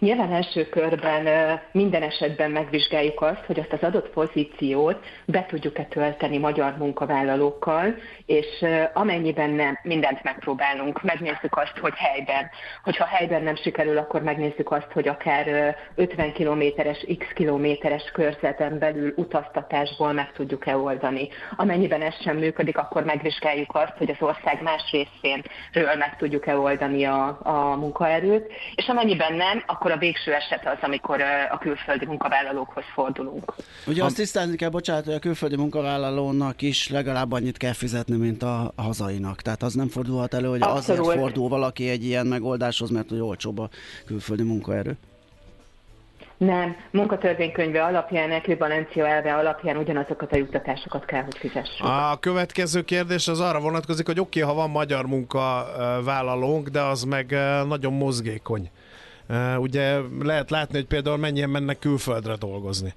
Nyilván 0.00 0.32
első 0.32 0.68
körben 0.68 1.58
minden 1.72 2.02
esetben 2.02 2.50
megvizsgáljuk 2.50 3.22
azt, 3.22 3.44
hogy 3.46 3.58
azt 3.58 3.72
az 3.72 3.82
adott 3.82 4.08
pozíciót 4.08 5.04
be 5.24 5.46
tudjuk-e 5.48 5.84
tölteni 5.84 6.38
magyar 6.38 6.76
munkavállalókkal, 6.76 7.94
és 8.30 8.64
amennyiben 8.92 9.50
nem, 9.50 9.78
mindent 9.82 10.22
megpróbálunk. 10.22 11.02
Megnézzük 11.02 11.56
azt, 11.56 11.78
hogy 11.80 11.94
helyben. 11.96 12.50
Hogyha 12.84 13.04
helyben 13.04 13.42
nem 13.42 13.56
sikerül, 13.56 13.98
akkor 13.98 14.22
megnézzük 14.22 14.70
azt, 14.70 14.92
hogy 14.92 15.08
akár 15.08 15.76
50 15.94 16.32
kilométeres, 16.32 17.06
x 17.18 17.26
kilométeres 17.34 18.10
körzeten 18.12 18.78
belül 18.78 19.12
utaztatásból 19.16 20.12
meg 20.12 20.32
tudjuk-e 20.32 20.76
oldani. 20.76 21.28
Amennyiben 21.56 22.02
ez 22.02 22.14
sem 22.22 22.36
működik, 22.36 22.78
akkor 22.78 23.04
megvizsgáljuk 23.04 23.74
azt, 23.74 23.96
hogy 23.96 24.10
az 24.10 24.16
ország 24.20 24.62
más 24.62 24.82
részénről 24.90 25.94
meg 25.98 26.16
tudjuk-e 26.16 26.56
oldani 26.56 27.04
a, 27.04 27.38
a 27.42 27.76
munkaerőt, 27.76 28.52
és 28.74 28.86
amennyiben 28.88 29.34
nem, 29.34 29.62
akkor 29.66 29.90
akkor 29.90 29.92
a 29.92 29.98
végső 29.98 30.32
eset 30.32 30.66
az, 30.66 30.78
amikor 30.80 31.20
a 31.50 31.58
külföldi 31.58 32.06
munkavállalókhoz 32.06 32.84
fordulunk. 32.94 33.54
Ugye 33.86 34.04
azt 34.04 34.16
tisztázni 34.16 34.56
kell, 34.56 34.68
bocsánat, 34.68 35.04
hogy 35.04 35.14
a 35.14 35.18
külföldi 35.18 35.56
munkavállalónak 35.56 36.62
is 36.62 36.88
legalább 36.88 37.32
annyit 37.32 37.56
kell 37.56 37.72
fizetni, 37.72 38.16
mint 38.20 38.42
a 38.42 38.72
hazainak. 38.76 39.42
Tehát 39.42 39.62
az 39.62 39.74
nem 39.74 39.88
fordulhat 39.88 40.34
elő, 40.34 40.48
hogy 40.48 40.62
Abszolút. 40.62 41.00
azért 41.00 41.18
fordul 41.18 41.48
valaki 41.48 41.88
egy 41.88 42.04
ilyen 42.04 42.26
megoldáshoz, 42.26 42.90
mert 42.90 43.08
hogy 43.08 43.20
olcsóbb 43.20 43.58
a 43.58 43.68
külföldi 44.06 44.42
munkaerő. 44.42 44.96
Nem, 46.36 46.76
munkatörvénykönyve 46.90 47.84
alapján, 47.84 48.30
ekvivalencia 48.30 49.06
elve 49.06 49.34
alapján 49.34 49.76
ugyanazokat 49.76 50.32
a 50.32 50.36
juttatásokat 50.36 51.04
kell, 51.04 51.22
hogy 51.22 51.36
fizessük. 51.38 51.86
A 51.86 52.16
következő 52.20 52.82
kérdés 52.82 53.28
az 53.28 53.40
arra 53.40 53.60
vonatkozik, 53.60 54.06
hogy 54.06 54.20
oké, 54.20 54.42
okay, 54.42 54.54
ha 54.54 54.60
van 54.60 54.70
magyar 54.70 55.06
munkavállalónk, 55.06 56.68
de 56.68 56.80
az 56.80 57.02
meg 57.02 57.36
nagyon 57.66 57.92
mozgékony. 57.92 58.70
Ugye 59.58 59.98
lehet 60.22 60.50
látni, 60.50 60.76
hogy 60.76 60.86
például 60.86 61.16
mennyien 61.16 61.50
mennek 61.50 61.78
külföldre 61.78 62.34
dolgozni, 62.36 62.94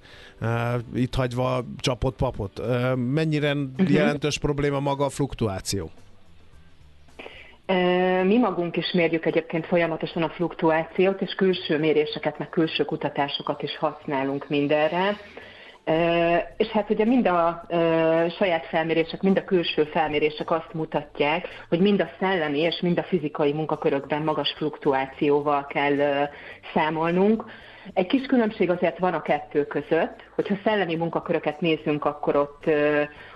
itt 0.95 1.15
hagyva 1.15 1.63
csapott 1.77 2.15
papot. 2.15 2.61
Mennyire 2.95 3.53
uh-huh. 3.53 3.91
jelentős 3.91 4.38
probléma 4.38 4.79
maga 4.79 5.05
a 5.05 5.09
fluktuáció? 5.09 5.91
Mi 8.23 8.38
magunk 8.38 8.77
is 8.77 8.91
mérjük 8.91 9.25
egyébként 9.25 9.65
folyamatosan 9.65 10.23
a 10.23 10.29
fluktuációt, 10.29 11.21
és 11.21 11.34
külső 11.34 11.79
méréseket, 11.79 12.38
meg 12.38 12.49
külső 12.49 12.84
kutatásokat 12.84 13.61
is 13.61 13.77
használunk 13.77 14.49
mindenre. 14.49 15.17
És 16.57 16.67
hát 16.67 16.89
ugye 16.89 17.05
mind 17.05 17.27
a 17.27 17.65
saját 18.38 18.65
felmérések, 18.65 19.21
mind 19.21 19.38
a 19.38 19.43
külső 19.43 19.84
felmérések 19.84 20.51
azt 20.51 20.73
mutatják, 20.73 21.47
hogy 21.69 21.79
mind 21.79 22.01
a 22.01 22.09
szellemi 22.19 22.59
és 22.59 22.79
mind 22.81 22.97
a 22.97 23.03
fizikai 23.03 23.53
munkakörökben 23.53 24.21
magas 24.21 24.53
fluktuációval 24.57 25.65
kell 25.65 26.27
számolnunk. 26.73 27.43
Egy 27.93 28.07
kis 28.07 28.25
különbség 28.25 28.69
azért 28.69 28.97
van 28.97 29.13
a 29.13 29.21
kettő 29.21 29.65
között, 29.65 30.29
hogyha 30.36 30.55
szellemi 30.63 30.95
munkaköröket 30.95 31.61
nézzünk, 31.61 32.05
akkor 32.05 32.36
ott, 32.36 32.63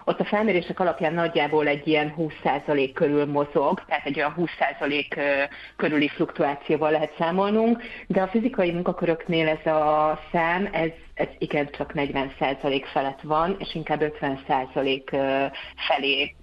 ott 0.07 0.19
a 0.19 0.25
felmérések 0.25 0.79
alapján 0.79 1.13
nagyjából 1.13 1.67
egy 1.67 1.87
ilyen 1.87 2.13
20% 2.17 2.91
körül 2.93 3.25
mozog, 3.25 3.83
tehát 3.85 4.05
egy 4.05 4.17
olyan 4.17 4.35
20% 4.37 5.49
körüli 5.75 6.07
fluktuációval 6.07 6.91
lehet 6.91 7.13
számolnunk, 7.17 7.83
de 8.07 8.21
a 8.21 8.27
fizikai 8.27 8.71
munkaköröknél 8.71 9.47
ez 9.47 9.71
a 9.73 10.19
szám, 10.31 10.69
ez, 10.71 10.89
ez 11.13 11.27
igen 11.37 11.69
csak 11.71 11.91
40% 11.95 12.83
felett 12.93 13.21
van, 13.21 13.55
és 13.59 13.75
inkább 13.75 14.13
50% 14.21 15.51
felé 15.87 16.35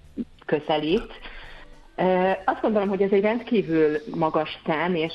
közelít. 0.45 1.13
Azt 2.45 2.61
gondolom, 2.61 2.89
hogy 2.89 3.01
ez 3.01 3.11
egy 3.11 3.21
rendkívül 3.21 3.97
magas 4.15 4.59
szám, 4.65 4.95
és, 4.95 5.13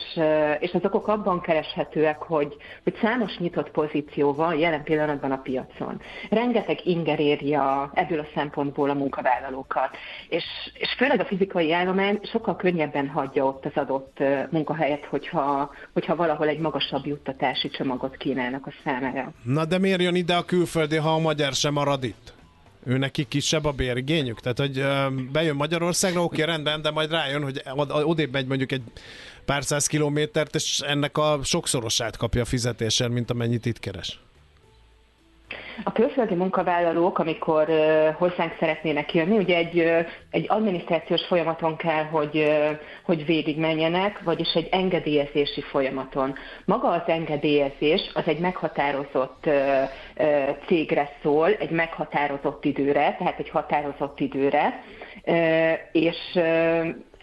és 0.59 0.73
az 0.73 0.85
okok 0.85 1.09
abban 1.09 1.41
kereshetőek, 1.41 2.19
hogy, 2.19 2.57
hogy 2.83 2.99
számos 3.03 3.37
nyitott 3.39 3.71
pozíció 3.71 4.35
van 4.35 4.59
jelen 4.59 4.83
pillanatban 4.83 5.31
a 5.31 5.37
piacon. 5.37 6.01
Rengeteg 6.31 6.87
inger 6.87 7.21
érja 7.21 7.91
ebből 7.95 8.19
a 8.19 8.27
szempontból 8.35 8.91
a 8.91 8.95
munkavállalókat, 8.95 9.97
és, 10.29 10.45
és 10.75 10.95
főleg 10.97 11.21
a 11.21 11.25
fizikai 11.25 11.73
állomány 11.73 12.21
sokkal 12.23 12.57
könnyebben 12.57 13.09
hagyja 13.09 13.45
ott 13.45 13.65
az 13.65 13.73
adott 13.75 14.19
munkahelyet, 14.51 15.05
hogyha, 15.05 15.71
hogyha 15.93 16.17
valahol 16.17 16.49
egy 16.49 16.59
magasabb 16.59 17.07
juttatási 17.07 17.69
csomagot 17.69 18.17
kínálnak 18.17 18.67
a 18.67 18.73
számára. 18.85 19.33
Na 19.43 19.65
de 19.65 19.79
miért 19.79 20.03
jön 20.03 20.15
ide 20.15 20.35
a 20.35 20.45
külföldi, 20.45 20.97
ha 20.97 21.15
a 21.15 21.19
magyar 21.19 21.53
sem 21.53 21.73
marad 21.73 22.05
itt? 22.05 22.39
Ő 22.85 22.99
neki 22.99 23.29
kisebb 23.29 23.65
a 23.65 23.73
bérigényük? 23.73 24.41
Tehát, 24.41 24.59
hogy 24.59 24.85
bejön 25.33 25.57
Magyarországra, 25.57 26.23
oké, 26.23 26.43
rendben, 26.43 26.83
de 26.83 26.91
majd 26.91 27.11
rájön, 27.11 27.43
hogy 27.43 27.63
odébb 27.87 28.33
megy 28.33 28.47
mondjuk 28.47 28.73
egy 28.73 28.83
pár 29.45 29.65
száz 29.65 29.87
kilométert, 29.87 30.55
és 30.55 30.81
ennek 30.81 31.19
a 31.19 31.41
sokszorosát 31.43 32.17
kapja 32.17 32.43
a 32.43 32.45
fizetésen, 32.45 33.11
mint 33.11 33.31
amennyit 33.31 33.67
itt 33.67 33.79
keres. 33.79 34.21
A 35.85 35.93
külföldi 35.93 36.35
munkavállalók, 36.35 37.19
amikor 37.19 37.69
hozzánk 38.19 38.57
szeretnének 38.59 39.15
jönni, 39.15 39.37
ugye 39.37 39.57
egy, 39.57 39.79
egy 40.31 40.45
adminisztrációs 40.49 41.27
folyamaton 41.27 41.77
kell, 41.77 42.05
hogy, 42.05 42.53
hogy 43.05 43.27
végigmenjenek, 43.27 44.23
vagyis 44.23 44.53
egy 44.55 44.69
engedélyezési 44.71 45.61
folyamaton. 45.61 46.35
Maga 46.65 46.89
az 46.89 47.03
engedélyezés 47.07 48.11
az 48.15 48.23
egy 48.27 48.39
meghatározott 48.39 49.49
cégre 50.67 51.11
szól, 51.23 51.49
egy 51.49 51.71
meghatározott 51.71 52.65
időre, 52.65 53.17
tehát 53.19 53.39
egy 53.39 53.51
határozott 53.51 54.21
időre, 54.21 54.83
és 55.93 56.39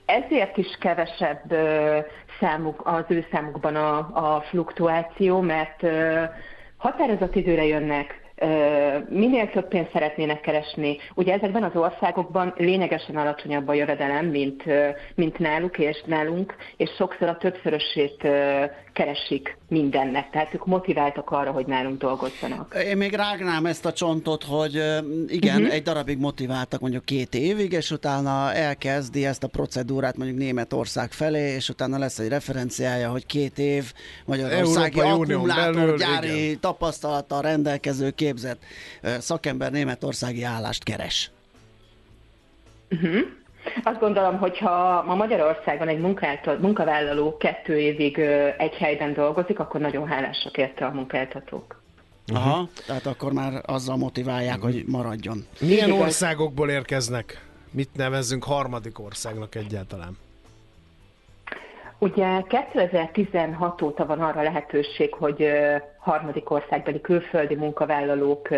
ezért 0.06 0.58
is 0.58 0.78
kevesebb 0.80 1.56
számuk, 2.40 2.82
az 2.86 3.04
ő 3.08 3.26
számukban 3.32 3.76
a, 3.76 3.98
a 3.98 4.42
fluktuáció, 4.42 5.42
mert 5.42 5.88
határozott 6.78 7.36
időre 7.36 7.66
jönnek, 7.66 8.26
minél 9.10 9.50
több 9.50 9.68
pénzt 9.68 9.92
szeretnének 9.92 10.42
keresni. 10.42 10.98
Ugye 11.16 11.34
ezekben 11.34 11.64
az 11.64 11.76
országokban 11.76 12.54
lényegesen 12.58 13.16
alacsonyabb 13.16 13.68
a 13.68 13.74
jövedelem, 13.74 14.26
mint, 14.26 14.64
mint 15.16 15.40
náluk 15.40 15.78
és 15.78 16.02
nálunk, 16.06 16.56
és 16.78 16.90
sokszor 16.98 17.28
a 17.28 17.38
többszörösét 17.38 18.28
keresik 18.98 19.58
mindennek, 19.70 20.30
tehát 20.30 20.54
ők 20.54 20.66
motiváltak 20.66 21.30
arra, 21.30 21.52
hogy 21.52 21.66
nálunk 21.66 21.98
dolgozzanak. 21.98 22.76
Én 22.86 22.98
még 22.98 23.14
rágnám 23.14 23.66
ezt 23.66 23.86
a 23.86 23.94
csontot, 23.94 24.44
hogy 24.44 24.74
igen, 25.28 25.56
uh-huh. 25.56 25.74
egy 25.74 25.82
darabig 25.82 26.18
motiváltak 26.18 26.80
mondjuk 26.80 27.06
két 27.06 27.36
évig, 27.36 27.72
és 27.72 27.92
utána 27.92 28.54
elkezdi 28.54 29.26
ezt 29.26 29.44
a 29.44 29.48
procedúrát 29.48 30.18
mondjuk 30.18 30.40
Németország 30.40 31.12
felé, 31.12 31.54
és 31.54 31.70
utána 31.70 31.98
lesz 31.98 32.20
egy 32.20 32.28
referenciája, 32.28 33.10
hogy 33.10 33.26
két 33.26 33.60
év 33.60 33.94
Magyarországi 34.26 35.00
akkumulátorgyári 35.00 36.58
tapasztalattal 36.60 37.42
rendelkező 37.42 38.10
képzett 38.10 38.62
szakember 39.20 39.72
Németországi 39.72 40.44
állást 40.44 40.84
keres. 40.84 41.32
Uh-huh. 42.92 43.20
Azt 43.84 44.00
gondolom, 44.00 44.38
hogy 44.38 44.58
ha 44.58 45.04
ma 45.04 45.16
Magyarországon 45.16 45.88
egy 45.88 46.00
munkavállaló 46.60 47.38
kettő 47.38 47.78
évig 47.78 48.20
egy 48.58 48.74
helyben 48.74 49.14
dolgozik, 49.14 49.60
akkor 49.60 49.80
nagyon 49.80 50.08
hálásak 50.08 50.58
érte 50.58 50.86
a 50.86 50.92
munkáltatók. 50.92 51.82
Aha, 52.34 52.50
uh-huh. 52.50 52.70
tehát 52.88 53.06
akkor 53.06 53.34
már 53.34 53.62
azzal 53.66 53.98
motiválják, 53.98 54.62
hogy 54.62 54.84
maradjon. 54.88 55.46
Milyen 55.60 55.92
országokból 55.92 56.70
érkeznek? 56.70 57.46
Mit 57.72 57.90
nevezzünk 57.96 58.44
harmadik 58.44 59.00
országnak 59.00 59.56
egyáltalán? 59.56 60.18
Ugye 62.00 62.42
2016 62.72 63.82
óta 63.82 64.06
van 64.06 64.20
arra 64.20 64.42
lehetőség, 64.42 65.14
hogy 65.14 65.48
harmadik 66.08 66.50
országbeli 66.50 67.02
külföldi 67.02 67.56
munkavállalók 67.56 68.50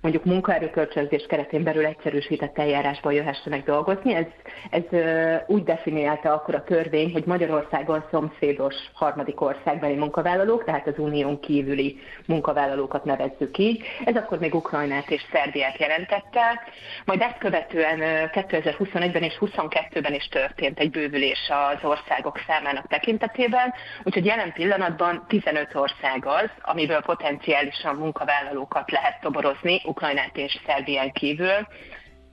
mondjuk 0.00 0.24
munkaerőkölcsönzés 0.24 1.26
keretén 1.28 1.62
belül 1.62 1.86
egyszerűsített 1.86 2.58
eljárásban 2.58 3.12
jöhessenek 3.12 3.64
dolgozni. 3.64 4.14
Ez, 4.14 4.26
ez 4.70 5.00
úgy 5.46 5.62
definiálta 5.62 6.32
akkor 6.32 6.54
a 6.54 6.64
törvény, 6.64 7.12
hogy 7.12 7.24
Magyarországon 7.24 8.04
szomszédos 8.10 8.74
harmadik 8.92 9.40
országbeli 9.40 9.94
munkavállalók, 9.94 10.64
tehát 10.64 10.86
az 10.86 10.98
unión 10.98 11.40
kívüli 11.40 11.98
munkavállalókat 12.26 13.04
nevezzük 13.04 13.58
így. 13.58 13.82
Ez 14.04 14.16
akkor 14.16 14.38
még 14.38 14.54
Ukrajnát 14.54 15.10
és 15.10 15.22
Szerbiát 15.32 15.78
jelentette. 15.78 16.62
Majd 17.04 17.20
ezt 17.20 17.38
követően 17.38 17.98
2021-ben 18.32 19.22
és 19.22 19.38
2022-ben 19.40 20.14
is 20.14 20.28
történt 20.28 20.78
egy 20.78 20.90
bővülés 20.90 21.50
az 21.72 21.88
országok 21.88 22.40
számának 22.46 22.86
tekintetében, 22.86 23.74
úgyhogy 24.02 24.24
jelen 24.24 24.52
pillanatban 24.52 25.24
15 25.28 25.74
ország 25.74 26.26
az, 26.26 26.50
amiből 26.78 27.00
potenciálisan 27.00 27.96
munkavállalókat 27.96 28.90
lehet 28.90 29.20
toborozni, 29.20 29.80
Ukrajnát 29.84 30.36
és 30.36 30.58
Szerbián 30.66 31.12
kívül. 31.12 31.66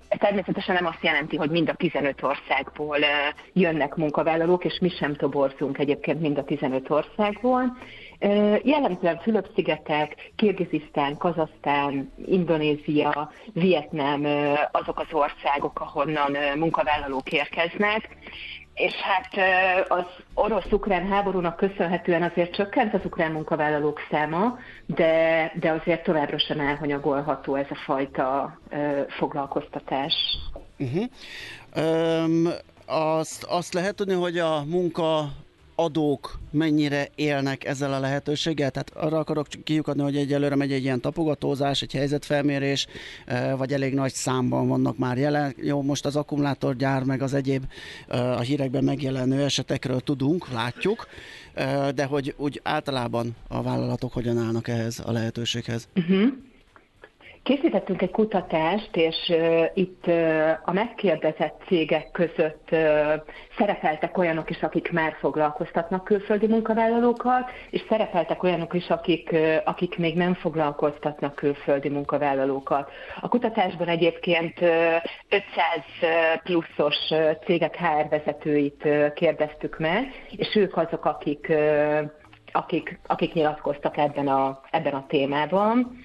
Természetesen 0.09 0.75
nem 0.75 0.85
azt 0.85 1.03
jelenti, 1.03 1.35
hogy 1.35 1.49
mind 1.49 1.69
a 1.69 1.73
15 1.73 2.23
országból 2.23 2.97
jönnek 3.53 3.95
munkavállalók, 3.95 4.65
és 4.65 4.77
mi 4.81 4.89
sem 4.89 5.15
toborzunk 5.15 5.77
egyébként 5.77 6.21
mind 6.21 6.37
a 6.37 6.43
15 6.43 6.89
országból. 6.89 7.77
Jellemzően 8.63 9.19
Fülöp-szigetek, 9.19 10.31
Kirgizisztán, 10.35 11.17
Kazasztán, 11.17 12.11
Indonézia, 12.25 13.31
Vietnám 13.53 14.25
azok 14.71 14.99
az 14.99 15.11
országok, 15.11 15.79
ahonnan 15.79 16.37
munkavállalók 16.57 17.31
érkeznek, 17.31 18.17
és 18.75 18.93
hát 18.93 19.29
az 19.87 20.05
orosz-ukrán 20.33 21.07
háborúnak 21.07 21.55
köszönhetően 21.55 22.23
azért 22.23 22.55
csökkent 22.55 22.93
az 22.93 23.05
ukrán 23.05 23.31
munkavállalók 23.31 23.99
száma, 24.11 24.57
de, 24.85 25.51
de 25.59 25.71
azért 25.71 26.03
továbbra 26.03 26.39
sem 26.39 26.59
elhanyagolható 26.59 27.55
ez 27.55 27.65
a 27.69 27.75
fajta 27.75 28.59
foglalkoztatás. 29.07 30.13
Uh-huh. 30.77 31.03
Um, 31.75 32.47
azt, 32.85 33.43
azt 33.43 33.73
lehet 33.73 33.95
tudni, 33.95 34.13
hogy 34.13 34.37
a 34.37 34.63
munka 34.63 35.29
adók 35.75 36.39
mennyire 36.51 37.09
élnek 37.15 37.65
ezzel 37.65 37.93
a 37.93 37.99
lehetőséggel? 37.99 38.71
Tehát 38.71 38.91
arra 38.95 39.17
akarok 39.17 39.47
kiukadni, 39.63 40.01
hogy 40.01 40.17
egyelőre 40.17 40.55
megy 40.55 40.71
egy 40.71 40.83
ilyen 40.83 41.01
tapogatózás, 41.01 41.81
egy 41.81 41.91
helyzetfelmérés, 41.91 42.87
vagy 43.57 43.73
elég 43.73 43.93
nagy 43.93 44.13
számban 44.13 44.67
vannak 44.67 44.97
már 44.97 45.17
jelen. 45.17 45.55
Jó, 45.57 45.81
most 45.81 46.05
az 46.05 46.15
akkumulátorgyár, 46.15 47.03
meg 47.03 47.21
az 47.21 47.33
egyéb 47.33 47.63
a 48.07 48.39
hírekben 48.39 48.83
megjelenő 48.83 49.43
esetekről 49.43 49.99
tudunk, 49.99 50.51
látjuk, 50.51 51.07
de 51.95 52.05
hogy 52.05 52.33
úgy 52.37 52.59
általában 52.63 53.35
a 53.47 53.61
vállalatok 53.61 54.13
hogyan 54.13 54.37
állnak 54.37 54.67
ehhez 54.67 55.01
a 55.05 55.11
lehetőséghez? 55.11 55.87
Uh-huh. 55.95 56.27
Készítettünk 57.45 58.01
egy 58.01 58.11
kutatást, 58.11 58.95
és 58.95 59.33
itt 59.73 60.05
a 60.63 60.71
megkérdezett 60.71 61.61
cégek 61.67 62.11
között 62.11 62.69
szerepeltek 63.57 64.17
olyanok 64.17 64.49
is, 64.49 64.63
akik 64.63 64.91
már 64.91 65.15
foglalkoztatnak 65.19 66.03
külföldi 66.03 66.47
munkavállalókat, 66.47 67.51
és 67.69 67.83
szerepeltek 67.89 68.43
olyanok 68.43 68.73
is, 68.73 68.89
akik, 68.89 69.35
akik 69.63 69.97
még 69.97 70.15
nem 70.15 70.33
foglalkoztatnak 70.33 71.35
külföldi 71.35 71.89
munkavállalókat. 71.89 72.91
A 73.21 73.27
kutatásban 73.27 73.87
egyébként 73.87 74.61
uh, 74.61 74.69
500 75.29 76.41
pluszos 76.43 76.97
cégek 77.45 77.75
HR 77.75 78.09
vezetőit 78.09 78.87
kérdeztük 79.13 79.79
meg, 79.79 80.25
és 80.35 80.55
ők 80.55 80.77
azok, 80.77 81.05
akik, 81.05 81.53
akik, 82.51 82.99
akik 83.07 83.33
nyilatkoztak 83.33 83.97
ebben 83.97 84.27
a, 84.27 84.59
ebben 84.71 84.93
a 84.93 85.05
témában. 85.07 86.03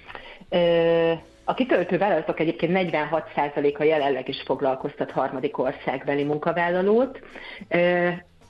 A 1.43 1.53
kitöltő 1.53 1.97
vállalatok 1.97 2.39
egyébként 2.39 2.71
46%-a 2.75 3.83
jelenleg 3.83 4.27
is 4.27 4.41
foglalkoztat 4.45 5.11
harmadik 5.11 5.57
országbeli 5.57 6.23
munkavállalót. 6.23 7.19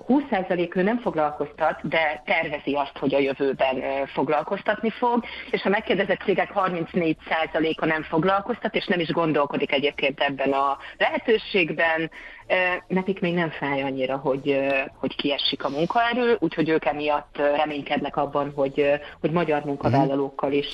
20% 0.08 0.76
ő 0.76 0.82
nem 0.82 1.00
foglalkoztat, 1.00 1.88
de 1.88 2.22
tervezi 2.26 2.74
azt, 2.74 2.98
hogy 2.98 3.14
a 3.14 3.20
jövőben 3.20 4.06
foglalkoztatni 4.06 4.89
fog, 4.89 5.24
és 5.52 5.64
a 5.64 5.70
megkérdezett 5.70 6.22
cégek 6.22 6.52
34%-a 6.56 7.86
nem 7.86 8.04
foglalkoztat, 8.04 8.76
és 8.76 8.86
nem 8.86 9.00
is 9.00 9.10
gondolkodik 9.12 9.72
egyébként 9.72 10.20
ebben 10.20 10.52
a 10.52 10.78
lehetőségben. 10.98 12.12
Nekik 12.88 13.20
még 13.20 13.34
nem 13.34 13.49
fáj 13.49 13.82
annyira, 13.82 14.18
hogy, 14.18 14.58
hogy 14.95 15.16
kiesik 15.16 15.64
a 15.64 15.70
munkaerő, 15.70 16.38
úgyhogy 16.39 16.70
ők 16.70 16.86
emiatt 16.86 17.38
reménykednek 17.38 18.16
abban, 18.16 18.52
hogy, 18.56 18.86
hogy 19.20 19.32
magyar 19.32 19.64
munkavállalókkal 19.64 20.52
is 20.52 20.68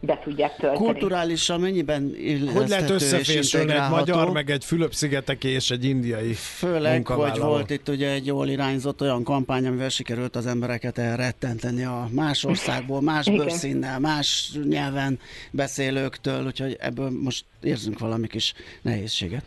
be 0.00 0.18
tudják 0.24 0.56
tölteni. 0.56 0.84
Kulturálisan 0.84 1.60
mennyiben 1.60 2.14
Hogy 2.54 2.68
lehet 2.68 2.90
összefésülni 2.90 3.72
egy 3.72 3.90
magyar, 3.90 4.30
meg 4.30 4.50
egy 4.50 4.64
Fülöp-szigeteki 4.64 5.48
és 5.48 5.70
egy 5.70 5.84
indiai 5.84 6.32
Főleg, 6.32 7.06
hogy 7.06 7.38
volt 7.38 7.70
itt 7.70 7.88
ugye 7.88 8.10
egy 8.10 8.26
jól 8.26 8.48
irányzott 8.48 9.00
olyan 9.00 9.22
kampány, 9.22 9.66
amivel 9.66 9.88
sikerült 9.88 10.36
az 10.36 10.46
embereket 10.46 10.98
elrettenteni 10.98 11.84
a 11.84 12.08
más 12.10 12.44
országból, 12.44 13.00
más 13.00 13.30
bőrszínnel, 13.30 13.98
más 13.98 14.52
nyelven 14.68 15.18
beszélőktől, 15.50 16.46
úgyhogy 16.46 16.76
ebből 16.80 17.10
most 17.22 17.44
érzünk 17.62 17.98
valami 17.98 18.26
kis 18.26 18.54
nehézséget. 18.82 19.44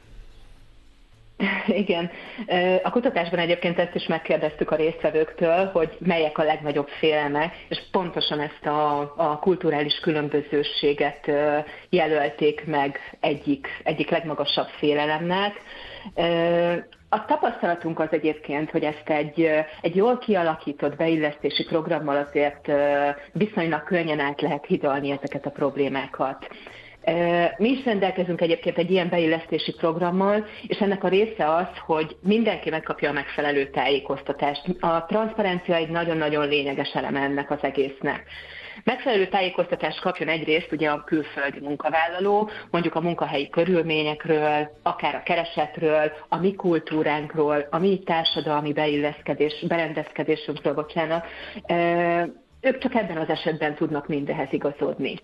Igen. 1.84 2.10
A 2.84 2.90
kutatásban 2.90 3.40
egyébként 3.40 3.80
ezt 3.80 3.96
is 3.96 4.08
megkérdeztük 4.08 4.72
a 4.72 4.76
résztvevőktől, 4.76 5.66
hogy 5.66 5.98
melyek 6.00 6.38
a 6.38 6.44
legnagyobb 6.44 6.88
félelmek, 6.88 7.56
és 7.68 7.82
pontosan 7.92 8.40
ezt 8.40 8.66
a, 8.66 9.00
a 9.18 9.40
kulturális 9.40 10.00
különbözőséget 10.00 11.32
jelölték 11.90 12.66
meg 12.66 13.18
egyik, 13.20 13.68
egyik 13.84 14.10
legmagasabb 14.10 14.68
félelemnek. 14.68 15.62
A 17.10 17.26
tapasztalatunk 17.26 18.00
az 18.00 18.08
egyébként, 18.12 18.70
hogy 18.72 18.84
ezt 18.84 19.10
egy, 19.10 19.50
egy 19.82 19.96
jól 19.96 20.18
kialakított 20.18 20.96
beillesztési 20.96 21.64
programmal 21.64 22.18
azért 22.18 22.72
viszonylag 23.32 23.84
könnyen 23.84 24.20
át 24.20 24.42
lehet 24.42 24.66
hidalni 24.66 25.12
ezeket 25.12 25.46
a 25.46 25.50
problémákat. 25.50 26.48
Mi 27.58 27.70
is 27.70 27.86
rendelkezünk 27.86 28.42
egyébként 28.42 28.78
egy 28.78 28.92
ilyen 28.92 29.10
beillesztési 29.10 29.74
programmal, 29.74 30.46
és 30.68 30.78
ennek 30.78 31.04
a 31.04 31.08
része 31.08 31.54
az, 31.54 31.68
hogy 31.86 32.18
mindenki 32.22 32.70
megkapja 32.70 33.10
a 33.10 33.14
megfelelő 33.14 33.70
tájékoztatást. 33.70 34.64
A 34.80 35.06
transzparencia 35.06 35.76
egy 35.76 35.90
nagyon-nagyon 35.90 36.48
lényeges 36.48 36.94
eleme 36.94 37.20
ennek 37.20 37.52
az 37.52 37.60
egésznek. 37.62 38.24
Megfelelő 38.84 39.28
tájékoztatást 39.28 40.02
kapjon 40.02 40.30
egyrészt 40.30 40.72
ugye 40.72 40.90
a 40.90 41.04
külföldi 41.04 41.60
munkavállaló, 41.60 42.50
mondjuk 42.72 42.96
a 42.96 43.02
munkahelyi 43.02 43.50
körülményekről, 43.50 44.72
akár 44.84 45.16
a 45.16 45.24
keresetről, 45.24 46.12
a 46.30 46.38
mi 46.38 46.54
kultúránkról, 46.54 47.68
a 47.70 47.78
mi 47.78 48.00
társadalmi 48.06 48.74
beilleszkedés, 48.74 49.66
berendezkedésünkről, 49.68 50.74
bocsánat. 50.74 51.26
Ők 52.62 52.78
csak 52.78 52.96
ebben 52.96 53.18
az 53.18 53.30
esetben 53.30 53.76
tudnak 53.76 54.08
mindehez 54.08 54.48
igazodni. 54.52 55.16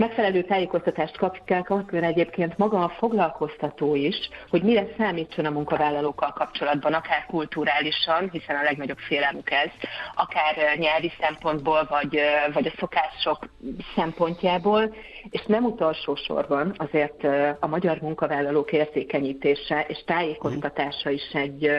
Megfelelő 0.00 0.42
tájékoztatást 0.42 1.16
kap, 1.16 1.44
kell 1.44 1.62
kapjon 1.62 2.02
egyébként 2.02 2.58
maga 2.58 2.84
a 2.84 2.88
foglalkoztató 2.88 3.94
is, 3.94 4.28
hogy 4.50 4.62
mire 4.62 4.86
számítson 4.98 5.44
a 5.44 5.50
munkavállalókkal 5.50 6.32
kapcsolatban, 6.32 6.92
akár 6.92 7.26
kulturálisan, 7.26 8.28
hiszen 8.32 8.56
a 8.56 8.62
legnagyobb 8.62 8.98
félelmük 8.98 9.50
ez, 9.50 9.70
akár 10.14 10.78
nyelvi 10.78 11.12
szempontból, 11.20 11.86
vagy, 11.90 12.20
vagy 12.52 12.66
a 12.66 12.76
szokások 12.78 13.48
szempontjából, 13.94 14.94
és 15.30 15.42
nem 15.46 15.64
utolsó 15.64 16.14
sorban 16.14 16.74
azért 16.76 17.24
a 17.60 17.66
magyar 17.66 17.98
munkavállalók 18.00 18.72
érzékenyítése 18.72 19.84
és 19.88 20.02
tájékoztatása 20.04 21.10
is 21.10 21.30
egy, 21.32 21.70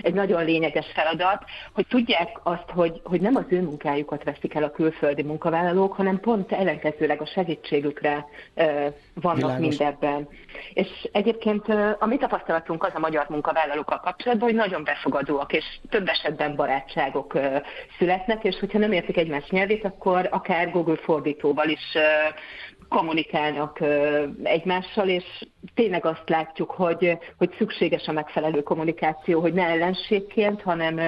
egy 0.00 0.14
nagyon 0.14 0.44
lényeges 0.44 0.86
feladat, 0.94 1.44
hogy 1.72 1.86
tudják 1.86 2.40
azt, 2.42 2.70
hogy, 2.70 3.00
hogy 3.04 3.20
nem 3.20 3.36
az 3.36 3.44
ő 3.48 3.62
munkájukat 3.62 4.24
veszik 4.24 4.54
el 4.54 4.62
a 4.62 4.70
külföldi 4.70 5.22
munkavállalók, 5.22 5.92
hanem 5.92 6.20
pont 6.20 6.52
ellenkezőleg 6.52 7.20
a 7.20 7.26
segítségükre 7.66 8.26
vannak 9.14 9.36
Világos. 9.36 9.58
mindebben. 9.58 10.28
És 10.72 11.08
egyébként 11.12 11.68
a 11.98 12.06
mi 12.06 12.16
tapasztalatunk 12.16 12.84
az 12.84 12.92
a 12.94 12.98
magyar 12.98 13.26
munkavállalókkal 13.28 14.00
kapcsolatban, 14.00 14.48
hogy 14.48 14.58
nagyon 14.58 14.84
befogadóak, 14.84 15.52
és 15.52 15.64
több 15.88 16.08
esetben 16.08 16.56
barátságok 16.56 17.38
születnek, 17.98 18.44
és 18.44 18.56
hogyha 18.58 18.78
nem 18.78 18.92
értik 18.92 19.16
egymás 19.16 19.48
nyelvét, 19.48 19.84
akkor 19.84 20.28
akár 20.30 20.70
Google 20.70 20.96
fordítóval 20.96 21.68
is 21.68 21.96
kommunikálnak 22.88 23.80
egymással, 24.42 25.08
és 25.08 25.24
tényleg 25.74 26.04
azt 26.04 26.28
látjuk, 26.28 26.70
hogy, 26.70 27.18
hogy 27.36 27.54
szükséges 27.58 28.06
a 28.06 28.12
megfelelő 28.12 28.62
kommunikáció, 28.62 29.40
hogy 29.40 29.52
ne 29.52 29.66
ellenségként, 29.66 30.62
hanem 30.62 30.98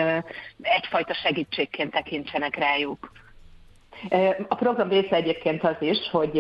egyfajta 0.61 1.14
segítségként 1.14 1.90
tekintsenek 1.90 2.56
rájuk. 2.56 3.11
A 4.49 4.55
program 4.55 4.88
része 4.88 5.16
egyébként 5.16 5.64
az 5.64 5.76
is, 5.80 5.99
hogy 6.11 6.38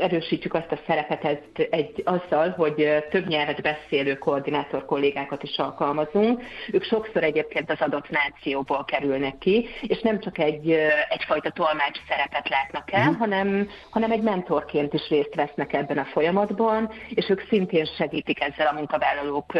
erősítjük 0.00 0.54
azt 0.54 0.72
a 0.72 0.78
szerepet 0.86 1.24
egy, 1.70 2.02
azzal, 2.04 2.50
hogy 2.50 3.04
több 3.10 3.26
nyelvet 3.26 3.62
beszélő 3.62 4.18
koordinátor 4.18 4.84
kollégákat 4.84 5.42
is 5.42 5.56
alkalmazunk. 5.56 6.42
Ők 6.72 6.84
sokszor 6.84 7.22
egyébként 7.22 7.70
az 7.70 7.80
adott 7.80 8.10
nációból 8.10 8.84
kerülnek 8.84 9.38
ki, 9.38 9.68
és 9.82 10.00
nem 10.00 10.20
csak 10.20 10.38
egy, 10.38 10.70
egyfajta 11.08 11.50
tolmács 11.50 11.98
szerepet 12.08 12.48
látnak 12.48 12.92
el, 12.92 13.10
mm. 13.10 13.14
hanem, 13.14 13.68
hanem 13.90 14.10
egy 14.10 14.22
mentorként 14.22 14.92
is 14.92 15.08
részt 15.08 15.34
vesznek 15.34 15.72
ebben 15.72 15.98
a 15.98 16.04
folyamatban, 16.04 16.90
és 17.08 17.28
ők 17.28 17.46
szintén 17.48 17.84
segítik 17.84 18.40
ezzel 18.40 18.66
a 18.66 18.72
munkavállalók 18.72 19.52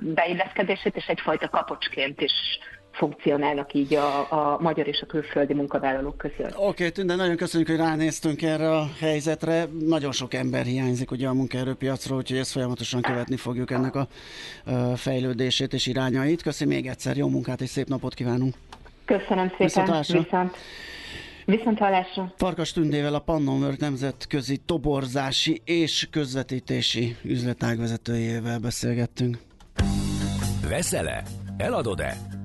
beilleszkedését, 0.00 0.96
és 0.96 1.06
egyfajta 1.06 1.48
kapocsként 1.48 2.20
is 2.20 2.32
funkcionálnak 2.92 3.74
így 3.74 3.94
a, 3.94 4.32
a 4.32 4.58
magyar 4.60 4.86
és 4.86 5.00
a 5.00 5.06
külföldi 5.06 5.54
munkavállalók 5.54 6.16
között. 6.16 6.52
Oké, 6.54 6.62
okay, 6.62 6.90
Tünde, 6.90 7.14
nagyon 7.14 7.36
köszönjük, 7.36 7.68
hogy 7.68 7.78
ránéztünk 7.78 8.42
erre 8.42 8.70
a 8.70 8.88
helyzetre. 8.98 9.66
Nagyon 9.86 10.12
sok 10.12 10.34
ember 10.34 10.64
hiányzik 10.64 11.10
ugye 11.10 11.28
a 11.28 11.32
munkaerőpiacról, 11.34 12.18
úgyhogy 12.18 12.38
ezt 12.38 12.52
folyamatosan 12.52 13.00
követni 13.00 13.36
fogjuk 13.36 13.70
ennek 13.70 13.94
a, 13.94 14.06
fejlődését 14.96 15.72
és 15.72 15.86
irányait. 15.86 16.42
Köszönöm 16.42 16.74
még 16.74 16.86
egyszer, 16.86 17.16
jó 17.16 17.28
munkát 17.28 17.60
és 17.60 17.68
szép 17.68 17.88
napot 17.88 18.14
kívánunk! 18.14 18.54
Köszönöm 19.04 19.48
szépen! 19.48 19.84
Viszont, 19.84 20.06
Viszont. 20.06 20.56
Viszont 21.44 21.78
hallásra. 21.78 22.32
Farkas 22.36 22.72
Tündével 22.72 23.14
a 23.14 23.18
Pannonwork 23.18 23.78
nemzetközi 23.78 24.56
toborzási 24.56 25.62
és 25.64 26.08
közvetítési 26.10 27.16
üzletágvezetőjével 27.22 28.58
beszélgettünk. 28.58 29.38
Veszel-e? 30.68 31.22
Eladod-e? 31.56 32.39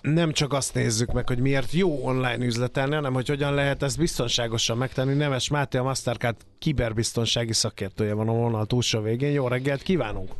Nem 0.00 0.32
csak 0.32 0.52
azt 0.52 0.74
nézzük 0.74 1.12
meg, 1.12 1.26
hogy 1.26 1.38
miért 1.38 1.72
jó 1.72 2.04
online 2.04 2.44
üzletelni, 2.44 2.94
hanem 2.94 3.12
hogy 3.12 3.28
hogyan 3.28 3.54
lehet 3.54 3.82
ezt 3.82 3.98
biztonságosan 3.98 4.76
megtenni. 4.76 5.14
Nemes 5.14 5.48
Máté, 5.48 5.78
a 5.78 5.82
Mastercard 5.82 6.36
kiberbiztonsági 6.58 7.52
szakértője 7.52 8.12
van 8.14 8.28
a 8.28 8.32
vonal 8.32 8.66
túlsó 8.66 9.00
végén. 9.00 9.30
Jó 9.30 9.48
reggelt 9.48 9.82
kívánunk! 9.82 10.30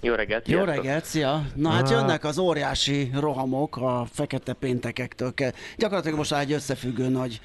Jó 0.00 0.14
reggelt! 0.14 0.48
Jó 0.48 0.64
reggelt, 0.64 1.04
szia! 1.04 1.46
Na 1.54 1.70
hát 1.70 1.90
jönnek 1.90 2.24
az 2.24 2.38
óriási 2.38 3.10
rohamok 3.14 3.76
a 3.76 4.06
fekete 4.12 4.52
péntekektől. 4.52 5.34
Ke- 5.34 5.54
Gyakorlatilag 5.76 6.18
most 6.18 6.30
már 6.30 6.40
egy 6.40 6.52
összefüggő 6.52 7.08
nagy 7.08 7.40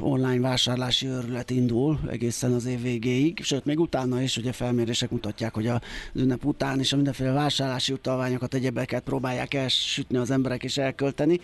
online 0.00 0.40
vásárlási 0.40 1.06
őrület 1.06 1.50
indul 1.50 1.98
egészen 2.10 2.52
az 2.52 2.66
év 2.66 2.82
végéig, 2.82 3.42
sőt 3.42 3.64
még 3.64 3.80
utána 3.80 4.20
is, 4.20 4.36
ugye 4.36 4.52
felmérések 4.52 5.10
mutatják, 5.10 5.54
hogy 5.54 5.66
az 5.66 5.80
ünnep 6.14 6.44
után 6.44 6.80
is 6.80 6.92
a 6.92 6.96
mindenféle 6.96 7.32
vásárlási 7.32 7.92
utalványokat, 7.92 8.54
egyebeket 8.54 9.02
próbálják 9.02 9.54
elsütni 9.54 10.16
az 10.16 10.30
emberek 10.30 10.64
és 10.64 10.76
elkölteni. 10.76 11.40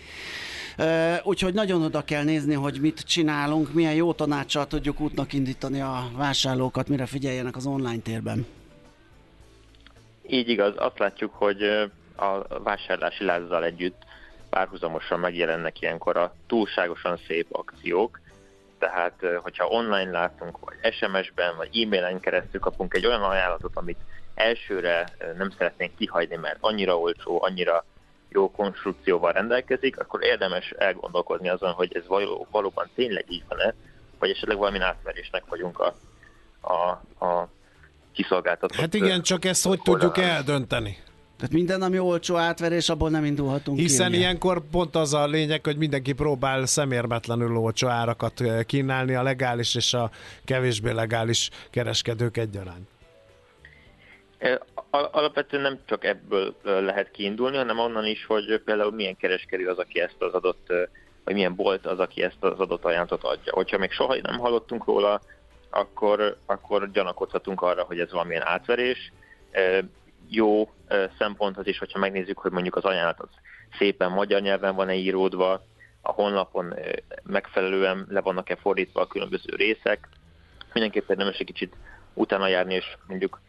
Úgyhogy 1.23 1.55
nagyon 1.55 1.83
oda 1.83 2.03
kell 2.03 2.25
nézni, 2.25 2.55
hogy 2.55 2.79
mit 2.81 3.01
csinálunk, 3.01 3.73
milyen 3.73 3.95
jó 3.95 4.13
tanácssal 4.13 4.67
tudjuk 4.67 5.01
útnak 5.01 5.33
indítani 5.33 5.81
a 5.81 6.11
vásárlókat, 6.17 6.89
mire 6.89 7.07
figyeljenek 7.07 7.57
az 7.57 7.67
online 7.67 8.03
térben. 8.03 8.47
Így 10.29 10.49
igaz, 10.49 10.73
azt 10.77 10.99
látjuk, 10.99 11.35
hogy 11.35 11.63
a 12.17 12.61
vásárlási 12.63 13.25
lázzal 13.25 13.65
együtt 13.65 14.03
párhuzamosan 14.53 15.21
megjelennek 15.21 15.81
ilyenkor 15.81 16.17
a 16.17 16.35
túlságosan 16.47 17.19
szép 17.27 17.47
akciók, 17.51 18.21
tehát 18.79 19.15
hogyha 19.43 19.67
online 19.67 20.11
látunk, 20.11 20.59
vagy 20.61 20.95
SMS-ben, 20.95 21.57
vagy 21.57 21.81
e-mailen 21.83 22.21
keresztül 22.21 22.61
kapunk 22.61 22.95
egy 22.95 23.07
olyan 23.07 23.23
ajánlatot, 23.23 23.71
amit 23.75 23.99
elsőre 24.35 25.09
nem 25.37 25.51
szeretnénk 25.51 25.95
kihagyni, 25.97 26.37
mert 26.37 26.57
annyira 26.61 26.99
olcsó, 26.99 27.43
annyira 27.43 27.85
jó 28.29 28.51
konstrukcióval 28.51 29.33
rendelkezik, 29.33 29.99
akkor 29.99 30.25
érdemes 30.25 30.71
elgondolkodni 30.71 31.49
azon, 31.49 31.73
hogy 31.73 31.97
ez 31.97 32.07
való, 32.07 32.47
valóban 32.51 32.91
tényleg 32.95 33.25
így 33.29 33.45
van-e, 33.49 33.75
vagy 34.19 34.31
esetleg 34.31 34.57
valami 34.57 34.79
átverésnek 34.79 35.45
vagyunk 35.49 35.79
a, 35.79 35.95
a, 36.61 36.89
a 37.25 37.49
kiszolgáltatott 38.13 38.81
Hát 38.81 38.95
igen, 38.95 39.23
csak 39.23 39.45
ezt 39.45 39.67
hogy 39.67 39.81
tudjuk 39.83 40.19
eldönteni? 40.19 40.99
Tehát 41.43 41.57
minden, 41.57 41.83
ami 41.83 41.99
olcsó 41.99 42.37
átverés, 42.37 42.89
abból 42.89 43.11
nem 43.11 43.25
indulhatunk 43.25 43.79
Hiszen 43.79 44.11
ki. 44.11 44.17
ilyenkor 44.17 44.63
pont 44.71 44.95
az 44.95 45.15
a 45.15 45.27
lényeg, 45.27 45.65
hogy 45.65 45.77
mindenki 45.77 46.13
próbál 46.13 46.67
szemérmetlenül 46.67 47.57
olcsó 47.57 47.89
árakat 47.89 48.43
kínálni, 48.67 49.15
a 49.15 49.23
legális 49.23 49.75
és 49.75 49.95
a 49.95 50.11
kevésbé 50.45 50.91
legális 50.91 51.51
kereskedők 51.71 52.37
egyaránt. 52.37 52.89
Alapvetően 54.91 55.63
nem 55.63 55.79
csak 55.87 56.05
ebből 56.05 56.55
lehet 56.63 57.11
kiindulni, 57.11 57.57
hanem 57.57 57.79
onnan 57.79 58.07
is, 58.07 58.25
hogy 58.27 58.61
például 58.65 58.93
milyen 58.93 59.17
kereskedő 59.17 59.69
az, 59.69 59.79
aki 59.79 60.01
ezt 60.01 60.17
az 60.19 60.33
adott, 60.33 60.67
vagy 61.25 61.35
milyen 61.35 61.55
bolt 61.55 61.87
az, 61.87 61.99
aki 61.99 62.23
ezt 62.23 62.45
az 62.45 62.59
adott 62.59 62.85
ajánlatot 62.85 63.25
adja. 63.25 63.53
Hogyha 63.53 63.79
még 63.79 63.91
soha 63.93 64.17
nem 64.23 64.39
hallottunk 64.39 64.85
róla, 64.85 65.21
akkor, 65.71 66.37
akkor 66.47 66.91
gyanakodhatunk 66.91 67.63
arra, 67.63 67.83
hogy 67.83 67.99
ez 68.01 68.13
valamilyen 68.13 68.47
átverés. 68.47 69.13
Jó 70.35 70.71
szempont 71.19 71.59
az 71.59 71.67
is, 71.67 71.79
hogyha 71.79 71.99
megnézzük, 71.99 72.39
hogy 72.39 72.51
mondjuk 72.51 72.77
az 72.77 72.85
ajánlat 72.85 73.21
az 73.21 73.29
szépen 73.79 74.11
magyar 74.11 74.41
nyelven 74.41 74.75
van-e 74.75 74.95
íródva, 74.95 75.65
a 76.01 76.13
honlapon 76.13 76.75
megfelelően 77.23 78.07
le 78.09 78.21
vannak-e 78.21 78.57
fordítva 78.57 79.01
a 79.01 79.07
különböző 79.07 79.55
részek. 79.57 80.09
Mindenképpen 80.73 81.17
nem 81.17 81.27
egy 81.27 81.45
kicsit 81.45 81.75
utána 82.15 82.49
járni, 82.49 82.75
és 82.75 82.97
mondjuk 83.07 83.41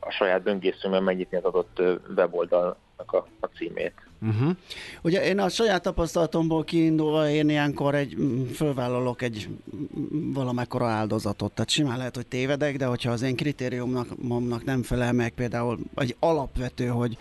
a 0.00 0.10
saját 0.10 0.42
böngészőmben 0.42 1.02
megnyitni 1.02 1.36
az 1.36 1.44
adott 1.44 1.82
weboldalnak 2.16 3.12
a, 3.12 3.26
a 3.40 3.46
címét. 3.46 4.09
Uh-huh. 4.22 4.56
Ugye 5.02 5.26
én 5.26 5.38
a 5.38 5.48
saját 5.48 5.82
tapasztalatomból 5.82 6.64
kiindulva 6.64 7.28
én 7.28 7.48
ilyenkor 7.48 7.94
egy, 7.94 8.16
mm, 8.16 8.44
fölvállalok 8.44 9.22
egy 9.22 9.48
mm, 9.48 10.32
valamekkora 10.32 10.86
áldozatot. 10.86 11.52
Tehát 11.52 11.70
simán 11.70 11.98
lehet, 11.98 12.16
hogy 12.16 12.26
tévedek, 12.26 12.76
de 12.76 12.86
hogyha 12.86 13.10
az 13.10 13.22
én 13.22 13.36
kritériumnak 13.36 14.64
nem 14.64 14.82
felel 14.82 15.12
meg 15.12 15.30
például 15.30 15.78
egy 15.94 16.16
alapvető, 16.18 16.86
hogy 16.86 17.18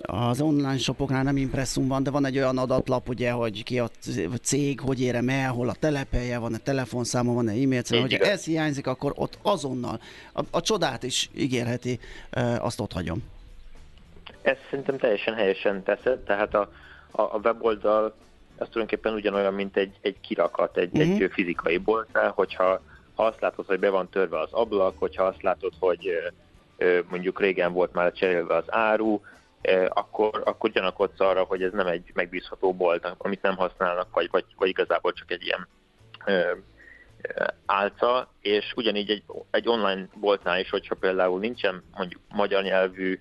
az 0.00 0.40
online 0.40 0.78
shopoknál 0.78 1.22
nem 1.22 1.36
impresszum 1.36 1.88
van, 1.88 2.02
de 2.02 2.10
van 2.10 2.24
egy 2.24 2.36
olyan 2.36 2.58
adatlap, 2.58 3.08
ugye, 3.08 3.30
hogy 3.30 3.62
ki 3.62 3.78
a 3.78 3.90
cég, 4.42 4.80
hogy 4.80 5.00
érem 5.00 5.28
el, 5.28 5.50
hol 5.50 5.68
a 5.68 5.74
telephelye, 5.74 6.38
van-e 6.38 6.58
telefonszáma, 6.58 7.32
van-e 7.32 7.52
e-mail 7.52 7.82
címe. 7.82 8.00
Így 8.00 8.10
Hogyha 8.10 8.30
ez 8.30 8.44
hiányzik, 8.44 8.86
akkor 8.86 9.12
ott 9.16 9.38
azonnal 9.42 10.00
a, 10.32 10.42
a 10.50 10.60
csodát 10.60 11.02
is 11.02 11.30
ígérheti, 11.36 11.98
azt 12.58 12.80
ott 12.80 12.92
hagyom. 12.92 13.22
Ezt 14.42 14.60
szerintem 14.70 14.96
teljesen 14.98 15.34
helyesen 15.34 15.82
teszed, 15.82 16.18
tehát 16.18 16.54
a, 16.54 16.70
a, 17.10 17.22
a 17.22 17.40
weboldal 17.44 18.04
az 18.58 18.68
tulajdonképpen 18.70 19.12
ugyanolyan, 19.14 19.54
mint 19.54 19.76
egy, 19.76 19.96
egy 20.00 20.20
kirakat, 20.20 20.76
egy, 20.76 20.92
Mhm. 20.92 21.00
uh-huh. 21.02 21.22
egy 21.22 21.32
fizikai 21.32 21.76
boltnál, 21.78 22.30
hogyha 22.30 22.80
ha 23.14 23.24
azt 23.26 23.40
látod, 23.40 23.66
hogy 23.66 23.78
be 23.78 23.90
van 23.90 24.08
törve 24.08 24.40
az 24.40 24.52
ablak, 24.52 24.98
hogyha 24.98 25.24
azt 25.24 25.42
látod, 25.42 25.72
hogy 25.78 26.08
ö, 26.76 26.98
mondjuk 27.10 27.40
régen 27.40 27.72
volt 27.72 27.92
már 27.92 28.12
cserélve 28.12 28.56
az 28.56 28.64
áru, 28.66 29.20
ö, 29.62 29.86
akkor, 29.88 30.42
akkor 30.44 30.70
gyanakodsz 30.70 31.20
arra, 31.20 31.42
hogy 31.42 31.62
ez 31.62 31.72
nem 31.72 31.86
egy 31.86 32.10
megbízható 32.14 32.74
bolt, 32.74 33.14
amit 33.18 33.42
nem 33.42 33.56
használnak, 33.56 34.14
vagy, 34.14 34.28
vagy, 34.30 34.44
vagy 34.56 34.68
igazából 34.68 35.12
csak 35.12 35.30
egy 35.30 35.44
ilyen 35.44 35.68
ö, 36.26 36.52
álca, 37.66 38.28
és 38.40 38.72
ugyanígy 38.76 39.10
egy, 39.10 39.22
egy 39.50 39.68
online 39.68 40.08
boltnál 40.14 40.60
is, 40.60 40.70
hogyha 40.70 40.94
például 40.94 41.38
nincsen 41.38 41.82
mondjuk 41.96 42.20
magyar 42.28 42.62
nyelvű, 42.62 43.20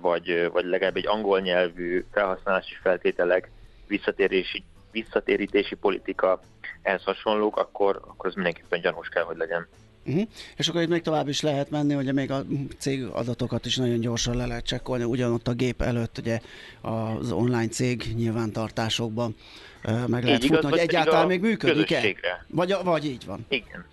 vagy, 0.00 0.48
vagy 0.52 0.64
legalább 0.64 0.96
egy 0.96 1.06
angol 1.06 1.40
nyelvű 1.40 2.04
felhasználási 2.12 2.74
feltételek, 2.82 3.50
visszatérési, 3.86 4.64
visszatérítési 4.90 5.74
politika, 5.74 6.40
ehhez 6.82 7.02
hasonlók, 7.02 7.56
akkor, 7.56 8.00
akkor 8.06 8.26
ez 8.26 8.34
mindenképpen 8.34 8.80
gyanús 8.80 9.08
kell, 9.08 9.22
hogy 9.22 9.36
legyen. 9.36 9.66
Uh-huh. 10.06 10.28
És 10.56 10.68
akkor 10.68 10.82
itt 10.82 10.88
még 10.88 11.02
tovább 11.02 11.28
is 11.28 11.40
lehet 11.40 11.70
menni, 11.70 11.94
ugye 11.94 12.12
még 12.12 12.30
a 12.30 12.44
cég 12.78 13.04
adatokat 13.04 13.66
is 13.66 13.76
nagyon 13.76 14.00
gyorsan 14.00 14.36
le 14.36 14.46
lehet 14.46 14.66
csekkolni, 14.66 15.04
ugyanott 15.04 15.48
a 15.48 15.52
gép 15.52 15.82
előtt 15.82 16.18
ugye 16.18 16.40
az 16.80 17.32
online 17.32 17.68
cég 17.68 18.02
nyilvántartásokban 18.16 19.34
meg 20.06 20.24
lehet 20.24 20.42
Így 20.42 20.44
igaz, 20.44 20.58
futni, 20.58 20.62
hogy 20.62 20.62
vagy 20.62 20.70
pedig 20.70 20.88
egyáltalán 20.88 21.26
még 21.26 21.40
működik-e? 21.40 22.14
Vagy, 22.46 22.74
vagy 22.84 23.04
így 23.04 23.26
van. 23.26 23.46
Igen. 23.48 23.84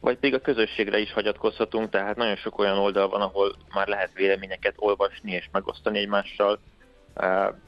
Vagy 0.00 0.16
pedig 0.16 0.34
a 0.34 0.40
közösségre 0.40 0.98
is 0.98 1.12
hagyatkozhatunk, 1.12 1.90
tehát 1.90 2.16
nagyon 2.16 2.36
sok 2.36 2.58
olyan 2.58 2.78
oldal 2.78 3.08
van, 3.08 3.20
ahol 3.20 3.56
már 3.74 3.88
lehet 3.88 4.10
véleményeket 4.14 4.74
olvasni 4.76 5.32
és 5.32 5.48
megosztani 5.52 5.98
egymással, 5.98 6.58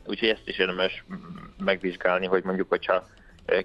úgyhogy 0.07 0.29
ezt 0.29 0.49
is 0.49 0.59
érdemes 0.59 1.05
megvizsgálni, 1.65 2.27
hogy 2.27 2.45
mondjuk, 2.45 2.69
hogyha 2.69 3.07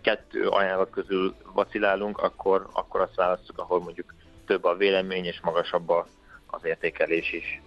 kettő 0.02 0.48
ajánlat 0.48 0.90
közül 0.90 1.36
vacilálunk, 1.54 2.18
akkor, 2.18 2.68
akkor 2.74 3.02
azt 3.02 3.16
választjuk, 3.16 3.60
ahol 3.60 3.80
mondjuk 3.82 4.14
több 4.46 4.64
a 4.64 4.76
vélemény 4.76 5.26
és 5.26 5.40
magasabb 5.42 5.90
a, 5.90 6.08
az 6.48 6.62
értékelés 6.64 7.34
is. 7.34 7.62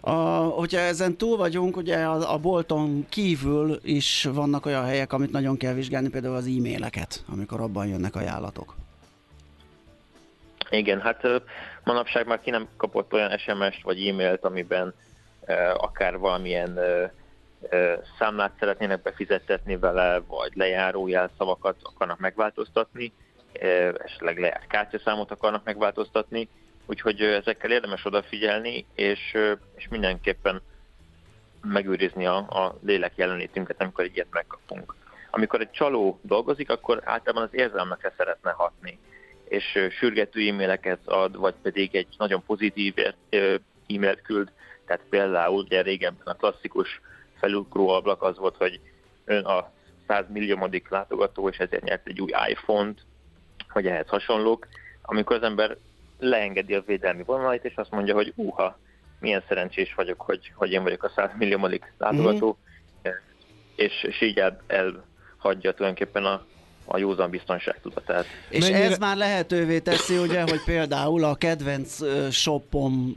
A, 0.00 0.10
hogyha 0.36 0.78
ezen 0.78 1.16
túl 1.16 1.36
vagyunk, 1.36 1.76
ugye 1.76 1.96
a, 2.04 2.32
a 2.32 2.38
bolton 2.38 3.06
kívül 3.08 3.78
is 3.82 4.28
vannak 4.32 4.66
olyan 4.66 4.84
helyek, 4.84 5.12
amit 5.12 5.32
nagyon 5.32 5.56
kell 5.56 5.74
vizsgálni, 5.74 6.08
például 6.08 6.36
az 6.36 6.46
e-maileket, 6.46 7.24
amikor 7.32 7.60
abban 7.60 7.86
jönnek 7.86 8.16
ajánlatok. 8.16 8.74
Igen, 10.76 11.00
hát 11.00 11.26
manapság 11.84 12.26
már 12.26 12.40
ki 12.40 12.50
nem 12.50 12.68
kapott 12.76 13.12
olyan 13.12 13.38
SMS-t 13.38 13.82
vagy 13.82 14.06
e-mailt, 14.08 14.44
amiben 14.44 14.94
akár 15.76 16.18
valamilyen 16.18 16.78
számlát 18.18 18.52
szeretnének 18.58 19.02
befizettetni 19.02 19.76
vele, 19.76 20.20
vagy 20.26 20.52
lejáró 20.54 21.08
jelszavakat 21.08 21.76
akarnak 21.82 22.18
megváltoztatni, 22.18 23.12
esetleg 24.04 24.38
lejárt 24.38 24.66
kártyaszámot 24.66 25.30
akarnak 25.30 25.64
megváltoztatni, 25.64 26.48
úgyhogy 26.86 27.20
ezekkel 27.20 27.70
érdemes 27.70 28.04
odafigyelni, 28.04 28.86
és, 28.94 29.36
és 29.74 29.88
mindenképpen 29.88 30.62
megőrizni 31.62 32.26
a, 32.26 32.36
a 32.36 32.78
lélek 32.82 33.12
jelenlétünket, 33.16 33.80
amikor 33.80 34.04
egy 34.04 34.14
ilyet 34.14 34.26
megkapunk. 34.30 34.94
Amikor 35.30 35.60
egy 35.60 35.70
csaló 35.70 36.18
dolgozik, 36.22 36.70
akkor 36.70 37.00
általában 37.04 37.42
az 37.42 37.54
érzelmekre 37.54 38.12
szeretne 38.16 38.50
hatni 38.50 38.98
és 39.54 39.88
sürgető 39.98 40.48
e-maileket 40.48 40.98
ad, 41.04 41.36
vagy 41.36 41.54
pedig 41.62 41.94
egy 41.94 42.06
nagyon 42.18 42.42
pozitív 42.46 42.94
e-mailt 43.86 44.22
küld. 44.22 44.52
Tehát 44.86 45.02
például 45.10 45.62
ugye 45.62 45.82
régebben 45.82 46.34
a 46.34 46.36
klasszikus 46.36 47.00
felugró 47.38 47.88
ablak 47.88 48.22
az 48.22 48.38
volt, 48.38 48.56
hogy 48.56 48.80
ön 49.24 49.44
a 49.44 49.70
100 50.06 50.24
milliómodik 50.28 50.88
látogató, 50.88 51.48
és 51.48 51.56
ezért 51.56 51.82
nyert 51.82 52.06
egy 52.06 52.20
új 52.20 52.30
iPhone-t, 52.48 53.00
vagy 53.72 53.86
ehhez 53.86 54.08
hasonlók, 54.08 54.66
amikor 55.02 55.36
az 55.36 55.42
ember 55.42 55.76
leengedi 56.18 56.74
a 56.74 56.82
védelmi 56.86 57.22
vonalait, 57.22 57.64
és 57.64 57.74
azt 57.74 57.90
mondja, 57.90 58.14
hogy 58.14 58.32
uha, 58.36 58.78
milyen 59.20 59.42
szerencsés 59.48 59.94
vagyok, 59.94 60.20
hogy, 60.20 60.52
hogy 60.54 60.72
én 60.72 60.82
vagyok 60.82 61.02
a 61.02 61.12
100 61.14 61.30
milliómodik 61.38 61.92
látogató, 61.98 62.58
és, 63.76 64.02
és 64.02 64.20
így 64.20 64.38
el, 64.38 64.62
elhagyja 64.66 65.72
tulajdonképpen 65.72 66.24
a, 66.24 66.44
a 66.84 66.98
józan 66.98 67.30
biztonság 67.30 67.80
tudatát. 67.82 68.26
És 68.48 68.60
Mennyire- 68.60 68.90
ez 68.90 68.98
már 68.98 69.16
lehetővé 69.16 69.78
teszi, 69.78 70.18
ugye, 70.18 70.40
hogy 70.40 70.64
például 70.64 71.24
a 71.24 71.34
kedvenc 71.34 71.98
shopom 72.30 73.14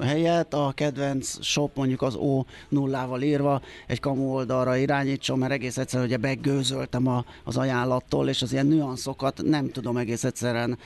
helyett 0.00 0.54
a 0.54 0.72
kedvenc 0.74 1.44
shop 1.44 1.76
mondjuk 1.76 2.02
az 2.02 2.14
O 2.14 2.44
nullával 2.68 3.22
írva 3.22 3.60
egy 3.86 4.00
kamu 4.00 4.32
oldalra 4.32 4.76
irányítson, 4.76 5.38
mert 5.38 5.52
egész 5.52 5.76
egyszerűen 5.76 6.08
ugye 6.08 6.16
begőzöltem 6.16 7.06
a, 7.06 7.24
az 7.44 7.56
ajánlattól, 7.56 8.28
és 8.28 8.42
az 8.42 8.52
ilyen 8.52 8.66
nüanszokat 8.66 9.42
nem 9.42 9.70
tudom 9.70 9.96
egész 9.96 10.24
egyszerűen 10.24 10.78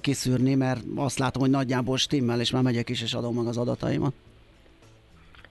kiszűrni, 0.00 0.54
mert 0.54 0.80
azt 0.96 1.18
látom, 1.18 1.42
hogy 1.42 1.50
nagyjából 1.50 1.96
stimmel, 1.96 2.40
és 2.40 2.50
már 2.50 2.62
megyek 2.62 2.88
is, 2.88 3.02
és 3.02 3.14
adom 3.14 3.34
meg 3.34 3.46
az 3.46 3.56
adataimat. 3.56 4.12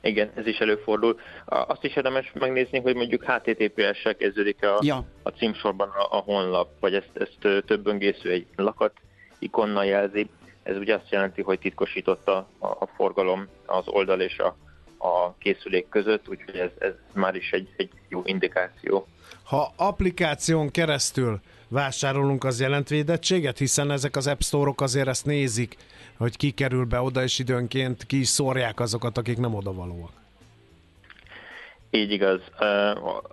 Igen, 0.02 0.32
ez 0.36 0.48
is 0.48 0.58
előfordul. 0.58 1.20
Azt 1.46 1.84
is 1.84 1.96
érdemes 1.96 2.32
megnézni, 2.34 2.80
hogy 2.80 2.96
mondjuk 2.96 3.24
HTTPS-sel 3.24 4.16
kezdődik 4.16 4.64
a, 4.64 4.80
Ja. 4.82 5.06
a 5.24 5.30
címsorban 5.30 5.90
a, 5.90 6.18
a 6.18 6.20
honlap, 6.20 6.70
vagy 6.80 6.94
ezt, 6.94 7.10
ezt 7.14 7.66
több 7.66 7.82
böngésző 7.82 8.32
egy 8.32 8.46
lakat 8.56 8.94
ikonnal 9.40 9.86
jelzi. 9.86 10.30
Ez 10.64 10.78
ugye 10.78 10.96
azt 10.96 11.12
jelenti, 11.12 11.42
hogy 11.42 11.60
titkosította 11.60 12.48
a, 12.60 12.68
a 12.68 12.90
forgalom 12.96 13.48
az 13.66 13.88
oldal 13.88 14.22
és 14.22 14.38
a, 14.38 14.56
a 14.98 15.36
készülék 15.38 15.90
között, 15.90 16.28
úgyhogy 16.30 16.56
ez, 16.56 16.72
ez 16.80 16.94
már 17.14 17.36
is 17.36 17.52
egy, 17.52 17.70
egy 17.78 17.90
jó 18.10 18.22
indikáció. 18.26 19.08
Ha 19.44 19.74
applikáción 19.76 20.72
keresztül 20.72 21.40
vásárolunk, 21.68 22.44
az 22.44 22.60
jelent 22.60 22.90
védettséget, 22.90 23.58
hiszen 23.58 23.92
ezek 23.92 24.16
az 24.16 24.28
App 24.28 24.40
Store-ok 24.40 24.82
azért 24.82 25.08
ezt 25.08 25.26
nézik, 25.26 25.76
hogy 26.20 26.38
ki 26.38 26.52
kerül 26.52 26.86
be 26.86 27.02
oda, 27.02 27.24
és 27.24 27.40
időnként 27.40 28.06
ki 28.06 28.20
is 28.20 28.28
szórják 28.28 28.80
azokat, 28.80 29.18
akik 29.18 29.38
nem 29.38 29.56
odavalóak. 29.56 30.12
Így 31.90 32.12
igaz. 32.12 32.42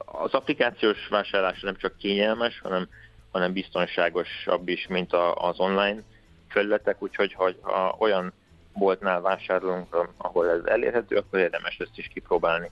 Az 0.05 0.35
applikációs 0.35 1.09
vásárlás 1.09 1.61
nem 1.61 1.77
csak 1.77 1.97
kényelmes, 1.99 2.61
hanem, 2.61 2.89
hanem 3.31 3.53
biztonságosabb 3.53 4.69
is, 4.69 4.87
mint 4.87 5.13
az 5.35 5.59
online 5.59 6.03
felületek, 6.49 7.03
úgyhogy 7.03 7.33
hogy 7.33 7.59
ha 7.61 7.97
olyan 7.99 8.33
boltnál 8.73 9.21
vásárolunk, 9.21 9.97
ahol 10.17 10.51
ez 10.51 10.61
elérhető, 10.65 11.17
akkor 11.17 11.39
érdemes 11.39 11.77
ezt 11.79 11.99
is 11.99 12.09
kipróbálni. 12.15 12.71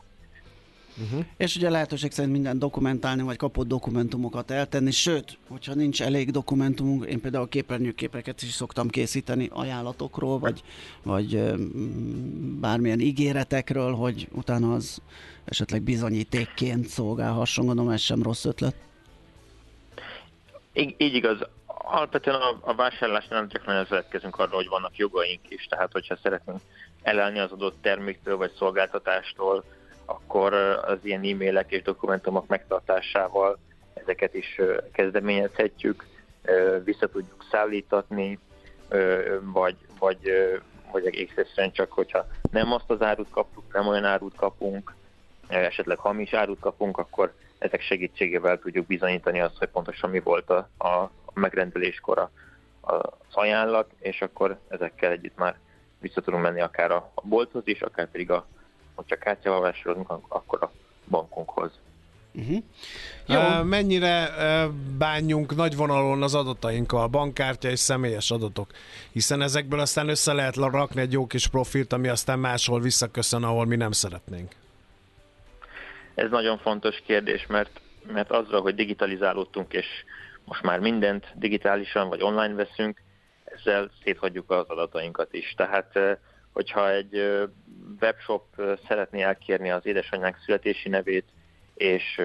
És 1.36 1.56
ugye 1.56 1.70
lehetőség 1.70 2.12
szerint 2.12 2.32
minden 2.32 2.58
dokumentálni, 2.58 3.22
vagy 3.22 3.36
kapott 3.36 3.66
dokumentumokat 3.66 4.50
eltenni, 4.50 4.90
sőt, 4.90 5.38
hogyha 5.48 5.74
nincs 5.74 6.02
elég 6.02 6.30
dokumentumunk, 6.30 7.04
én 7.04 7.20
például 7.20 7.48
képernyőképeket 7.48 8.42
is 8.42 8.50
szoktam 8.50 8.88
készíteni 8.88 9.48
ajánlatokról, 9.52 10.38
vagy, 10.38 10.62
vagy 11.02 11.36
mm, 11.36 12.60
bármilyen 12.60 13.00
ígéretekről, 13.00 13.92
hogy 13.94 14.28
utána 14.32 14.72
az 14.74 15.02
esetleg 15.44 15.82
bizonyítékként 15.82 16.86
szolgálhasson, 16.86 17.66
gondolom 17.66 17.92
ez 17.92 18.00
sem 18.00 18.22
rossz 18.22 18.44
ötlet. 18.44 18.74
Így, 20.72 20.94
így 20.98 21.14
igaz. 21.14 21.38
Alapvetően 21.66 22.40
a, 22.40 22.58
a 22.60 22.74
vásárlásnál 22.74 23.40
nem 23.40 23.48
csak 23.48 23.66
nagyon 23.66 23.86
szeretkezünk 23.86 24.38
arra, 24.38 24.54
hogy 24.54 24.68
vannak 24.68 24.96
jogaink 24.96 25.40
is, 25.48 25.66
tehát 25.66 25.92
hogyha 25.92 26.16
szeretnénk 26.22 26.60
elállni 27.02 27.38
az 27.38 27.52
adott 27.52 27.76
terméktől 27.82 28.36
vagy 28.36 28.52
szolgáltatástól, 28.56 29.64
akkor 30.04 30.52
az 30.84 30.98
ilyen 31.02 31.22
e-mailek 31.24 31.70
és 31.70 31.82
dokumentumok 31.82 32.46
megtartásával 32.46 33.58
ezeket 33.94 34.34
is 34.34 34.60
kezdeményezhetjük, 34.92 36.06
vissza 36.84 37.06
tudjuk 37.06 37.44
szállítatni, 37.50 38.38
vagy, 39.40 39.76
vagy, 39.98 40.18
vagy 40.92 41.06
egyszerűen 41.36 41.72
csak, 41.72 41.92
hogyha 41.92 42.26
nem 42.50 42.72
azt 42.72 42.90
az 42.90 43.02
árut 43.02 43.30
kaptuk, 43.30 43.72
nem 43.72 43.86
olyan 43.86 44.04
árut 44.04 44.36
kapunk, 44.36 44.94
esetleg 45.48 45.98
hamis 45.98 46.32
árut 46.32 46.60
kapunk, 46.60 46.98
akkor 46.98 47.32
ezek 47.58 47.80
segítségével 47.80 48.58
tudjuk 48.58 48.86
bizonyítani 48.86 49.40
azt, 49.40 49.58
hogy 49.58 49.68
pontosan 49.68 50.10
mi 50.10 50.20
volt 50.20 50.50
a, 50.50 50.68
a 50.78 51.10
megrendeléskor 51.34 52.18
a- 52.18 52.30
az 52.86 53.34
ajánlat, 53.34 53.90
és 53.98 54.20
akkor 54.22 54.58
ezekkel 54.68 55.10
együtt 55.10 55.36
már 55.36 55.58
vissza 56.00 56.20
tudunk 56.20 56.42
menni 56.42 56.60
akár 56.60 56.90
a, 56.90 57.10
a 57.14 57.20
bolthoz 57.26 57.62
is, 57.66 57.82
akár 57.82 58.10
pedig 58.10 58.30
a, 58.30 58.46
hogyha 58.94 59.16
kártyával 59.16 59.60
vásárolunk, 59.60 60.10
akkor 60.28 60.62
a 60.62 60.70
bankunkhoz. 61.10 61.70
Uh-huh. 62.34 62.62
Jó. 63.26 63.62
Mennyire 63.62 64.28
ö, 64.38 64.68
bánjunk 64.98 65.56
nagy 65.56 65.76
vonalon 65.76 66.22
az 66.22 66.34
adatainkkal, 66.34 67.06
bankkártya 67.06 67.68
és 67.68 67.78
személyes 67.78 68.30
adatok? 68.30 68.70
Hiszen 69.12 69.42
ezekből 69.42 69.80
aztán 69.80 70.08
össze 70.08 70.32
lehet 70.32 70.56
rakni 70.56 71.00
egy 71.00 71.12
jó 71.12 71.26
kis 71.26 71.46
profilt, 71.46 71.92
ami 71.92 72.08
aztán 72.08 72.38
máshol 72.38 72.80
visszaköszön, 72.80 73.42
ahol 73.42 73.66
mi 73.66 73.76
nem 73.76 73.92
szeretnénk. 73.92 74.52
Ez 76.14 76.30
nagyon 76.30 76.58
fontos 76.58 77.02
kérdés, 77.06 77.46
mert, 77.46 77.80
mert 78.12 78.30
azzal, 78.30 78.60
hogy 78.60 78.74
digitalizálódtunk, 78.74 79.72
és 79.72 79.86
most 80.44 80.62
már 80.62 80.78
mindent 80.78 81.26
digitálisan 81.34 82.08
vagy 82.08 82.22
online 82.22 82.54
veszünk, 82.54 83.02
ezzel 83.44 83.90
széthagyjuk 84.04 84.50
az 84.50 84.68
adatainkat 84.68 85.32
is. 85.32 85.54
Tehát, 85.56 85.96
eh, 85.96 86.16
hogyha 86.54 86.90
egy 86.90 87.40
webshop 88.00 88.44
szeretné 88.88 89.22
elkérni 89.22 89.70
az 89.70 89.86
édesanyánk 89.86 90.36
születési 90.44 90.88
nevét, 90.88 91.24
és 91.74 92.20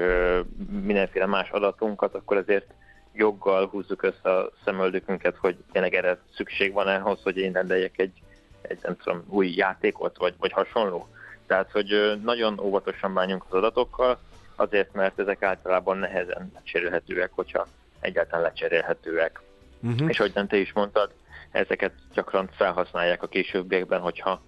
mindenféle 0.70 1.26
más 1.26 1.50
adatunkat, 1.50 2.16
akkor 2.16 2.38
azért 2.38 2.66
joggal 3.14 3.68
húzzuk 3.68 4.04
össze 4.04 4.30
a 4.36 4.52
szemöldökünket, 4.66 5.36
hogy 5.36 5.58
tényleg 5.72 5.94
erre 5.94 6.20
szükség 6.36 6.74
van 6.74 6.88
ahhoz, 6.88 7.20
hogy 7.24 7.38
én 7.38 7.52
rendeljek 7.52 7.98
egy, 8.00 8.22
egy 8.62 8.80
nem 8.82 8.98
tudom, 8.98 9.24
új 9.28 9.54
játékot, 9.56 10.18
vagy, 10.18 10.34
vagy 10.40 10.52
hasonló. 10.52 11.08
Tehát, 11.48 11.72
hogy 11.72 12.20
nagyon 12.24 12.60
óvatosan 12.60 13.14
bánjunk 13.14 13.46
az 13.48 13.54
adatokkal, 13.54 14.20
azért, 14.56 14.94
mert 14.94 15.20
ezek 15.20 15.44
általában 15.44 15.98
nehezen 15.98 16.52
lecserélhetőek, 16.54 17.32
hogyha 17.34 17.68
egyáltalán 18.00 18.44
lecserélhetőek. 18.44 19.42
Uh-huh. 19.82 20.10
És 20.10 20.20
ahogyan 20.20 20.48
te 20.48 20.58
is 20.58 20.74
mondtad, 20.74 21.12
ezeket 21.52 21.94
gyakran 22.14 22.50
felhasználják 22.52 23.24
a 23.24 23.28
későbbiekben, 23.28 24.00
hogyha 24.00 24.42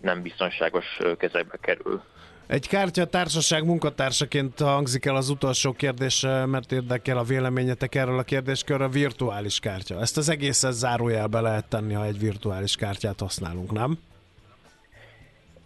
nem 0.00 0.22
biztonságos 0.22 0.98
kezekbe 1.18 1.56
kerül. 1.60 2.02
Egy 2.46 2.68
kártya 2.68 3.04
társaság 3.04 3.64
munkatársaként 3.64 4.58
hangzik 4.58 5.04
el 5.04 5.16
az 5.16 5.28
utolsó 5.28 5.72
kérdés, 5.72 6.20
mert 6.46 6.72
érdekel 6.72 7.18
a 7.18 7.22
véleményetek 7.22 7.94
erről 7.94 8.18
a 8.18 8.22
kérdéskörről, 8.22 8.86
a 8.86 8.90
virtuális 8.90 9.58
kártya. 9.58 10.00
Ezt 10.00 10.16
az 10.16 10.28
egészet 10.28 10.72
zárójelbe 10.72 11.40
lehet 11.40 11.68
tenni, 11.68 11.94
ha 11.94 12.04
egy 12.04 12.18
virtuális 12.18 12.76
kártyát 12.76 13.20
használunk, 13.20 13.72
nem? 13.72 13.98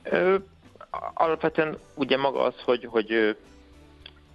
Ö, 0.02 0.36
alapvetően 1.14 1.78
ugye 1.94 2.16
maga 2.16 2.42
az, 2.42 2.54
hogy, 2.64 2.84
hogy, 2.84 3.36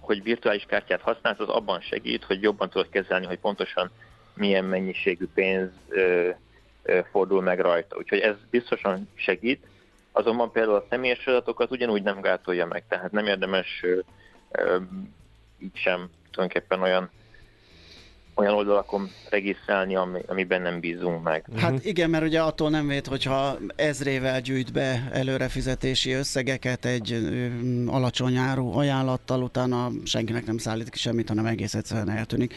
hogy 0.00 0.22
virtuális 0.22 0.64
kártyát 0.68 1.00
használsz, 1.00 1.38
az 1.38 1.48
abban 1.48 1.80
segít, 1.80 2.24
hogy 2.24 2.42
jobban 2.42 2.70
tudod 2.70 2.88
kezelni, 2.88 3.26
hogy 3.26 3.38
pontosan 3.38 3.90
milyen 4.36 4.64
mennyiségű 4.64 5.26
pénz 5.34 5.70
ö, 5.88 6.30
ö, 6.82 7.00
fordul 7.10 7.42
meg 7.42 7.60
rajta. 7.60 7.96
Úgyhogy 7.96 8.18
ez 8.18 8.34
biztosan 8.50 9.08
segít, 9.14 9.66
azonban 10.12 10.52
például 10.52 10.76
a 10.76 10.86
személyes 10.90 11.26
adatokat 11.26 11.70
ugyanúgy 11.70 12.02
nem 12.02 12.20
gátolja 12.20 12.66
meg, 12.66 12.84
tehát 12.88 13.12
nem 13.12 13.26
érdemes 13.26 13.80
ö, 13.82 13.98
ö, 14.50 14.78
így 15.58 15.76
sem 15.76 16.10
tulajdonképpen 16.30 16.82
olyan 16.82 17.10
olyan 18.36 18.54
oldalakon 18.54 19.10
regisztrálni, 19.30 19.96
ami, 19.96 20.20
amiben 20.26 20.62
nem 20.62 20.80
bízunk 20.80 21.22
meg. 21.22 21.44
Hát 21.56 21.84
igen, 21.84 22.10
mert 22.10 22.24
ugye 22.24 22.40
attól 22.40 22.70
nem 22.70 22.86
véd, 22.86 23.06
hogyha 23.06 23.58
ezrével 23.76 24.40
gyűjt 24.40 24.72
be 24.72 25.08
előrefizetési 25.12 26.12
összegeket 26.12 26.84
egy 26.84 27.12
ö, 27.12 27.46
alacsony 27.86 28.36
áru 28.36 28.78
ajánlattal, 28.78 29.42
utána 29.42 29.90
senkinek 30.04 30.46
nem 30.46 30.58
szállít 30.58 30.90
ki 30.90 30.98
semmit, 30.98 31.28
hanem 31.28 31.46
egész 31.46 31.74
egyszerűen 31.74 32.10
eltűnik. 32.10 32.54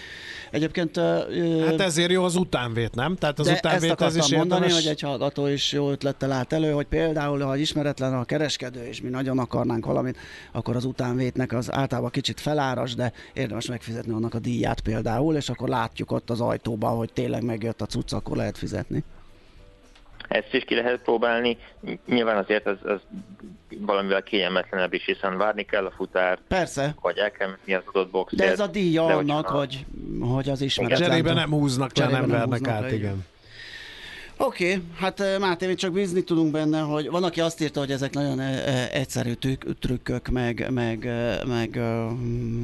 Egyébként... 0.51 0.97
Ö, 0.97 1.65
Hát 1.65 1.81
ezért 1.81 2.11
jó 2.11 2.23
az 2.23 2.35
utánvét, 2.35 2.95
nem? 2.95 3.15
Tehát 3.15 3.39
az 3.39 3.45
de 3.45 3.51
ezt 3.51 3.65
utánvét 3.65 3.83
ez 3.83 3.91
akartam 3.91 4.17
is 4.19 4.35
mondani, 4.35 4.61
érdemes. 4.61 4.83
hogy 4.83 4.91
egy 4.91 5.01
hallgató 5.01 5.47
is 5.47 5.71
jó 5.71 5.89
ötlettel 5.91 6.31
állt 6.31 6.53
elő, 6.53 6.71
hogy 6.71 6.87
például, 6.87 7.41
ha 7.41 7.55
ismeretlen 7.55 8.13
a 8.13 8.23
kereskedő, 8.23 8.83
és 8.83 9.01
mi 9.01 9.09
nagyon 9.09 9.39
akarnánk 9.39 9.85
valamit, 9.85 10.17
akkor 10.51 10.75
az 10.75 10.85
utánvétnek 10.85 11.53
az 11.53 11.73
általában 11.73 12.09
kicsit 12.09 12.39
feláras, 12.39 12.95
de 12.95 13.11
érdemes 13.33 13.67
megfizetni 13.67 14.13
annak 14.13 14.33
a 14.33 14.39
díját 14.39 14.81
például, 14.81 15.35
és 15.35 15.49
akkor 15.49 15.68
látjuk 15.69 16.11
ott 16.11 16.29
az 16.29 16.41
ajtóban, 16.41 16.95
hogy 16.97 17.13
tényleg 17.13 17.43
megjött 17.43 17.81
a 17.81 17.85
cucc, 17.85 18.13
akkor 18.13 18.37
lehet 18.37 18.57
fizetni. 18.57 19.03
Ezt 20.27 20.53
is 20.53 20.63
ki 20.63 20.75
lehet 20.75 21.01
próbálni. 21.01 21.57
Nyilván 22.05 22.37
azért 22.37 22.67
ez, 22.67 22.77
ez 22.85 22.99
valamivel 23.77 24.23
kényelmetlenebb 24.23 24.93
is, 24.93 25.05
hiszen 25.05 25.37
várni 25.37 25.63
kell 25.63 25.85
a 25.85 25.91
futárt, 25.91 26.41
Persze, 26.47 26.95
vagy 27.01 27.17
el 27.17 27.31
kell 27.31 27.47
menni 27.47 27.73
az 27.73 27.83
adott 27.85 28.09
boxért. 28.09 28.41
de 28.41 28.49
ez 28.49 28.59
a 28.59 28.67
díja 28.67 29.05
annak, 29.05 29.47
hogy, 29.47 29.85
hogy 30.19 30.49
az 30.49 30.61
ismeretlen. 30.61 31.09
Cserébe 31.09 31.33
nem 31.33 31.49
húznak 31.49 31.91
Cserébe 31.91 32.19
nem 32.19 32.29
nem 32.29 32.37
vernek 32.39 32.57
húznak 32.59 32.73
át, 32.75 32.81
le, 32.81 32.93
igen. 32.93 33.25
Oké, 34.41 34.73
okay, 34.73 34.83
hát 34.95 35.39
Máté, 35.39 35.67
mi 35.67 35.73
csak 35.73 35.93
bízni 35.93 36.23
tudunk 36.23 36.51
benne, 36.51 36.79
hogy 36.79 37.09
van, 37.09 37.23
aki 37.23 37.41
azt 37.41 37.61
írta, 37.61 37.79
hogy 37.79 37.91
ezek 37.91 38.13
nagyon 38.13 38.39
egyszerű 38.91 39.33
trükkök, 39.79 40.27
meg, 40.27 40.67
meg, 40.71 41.09
meg 41.47 41.79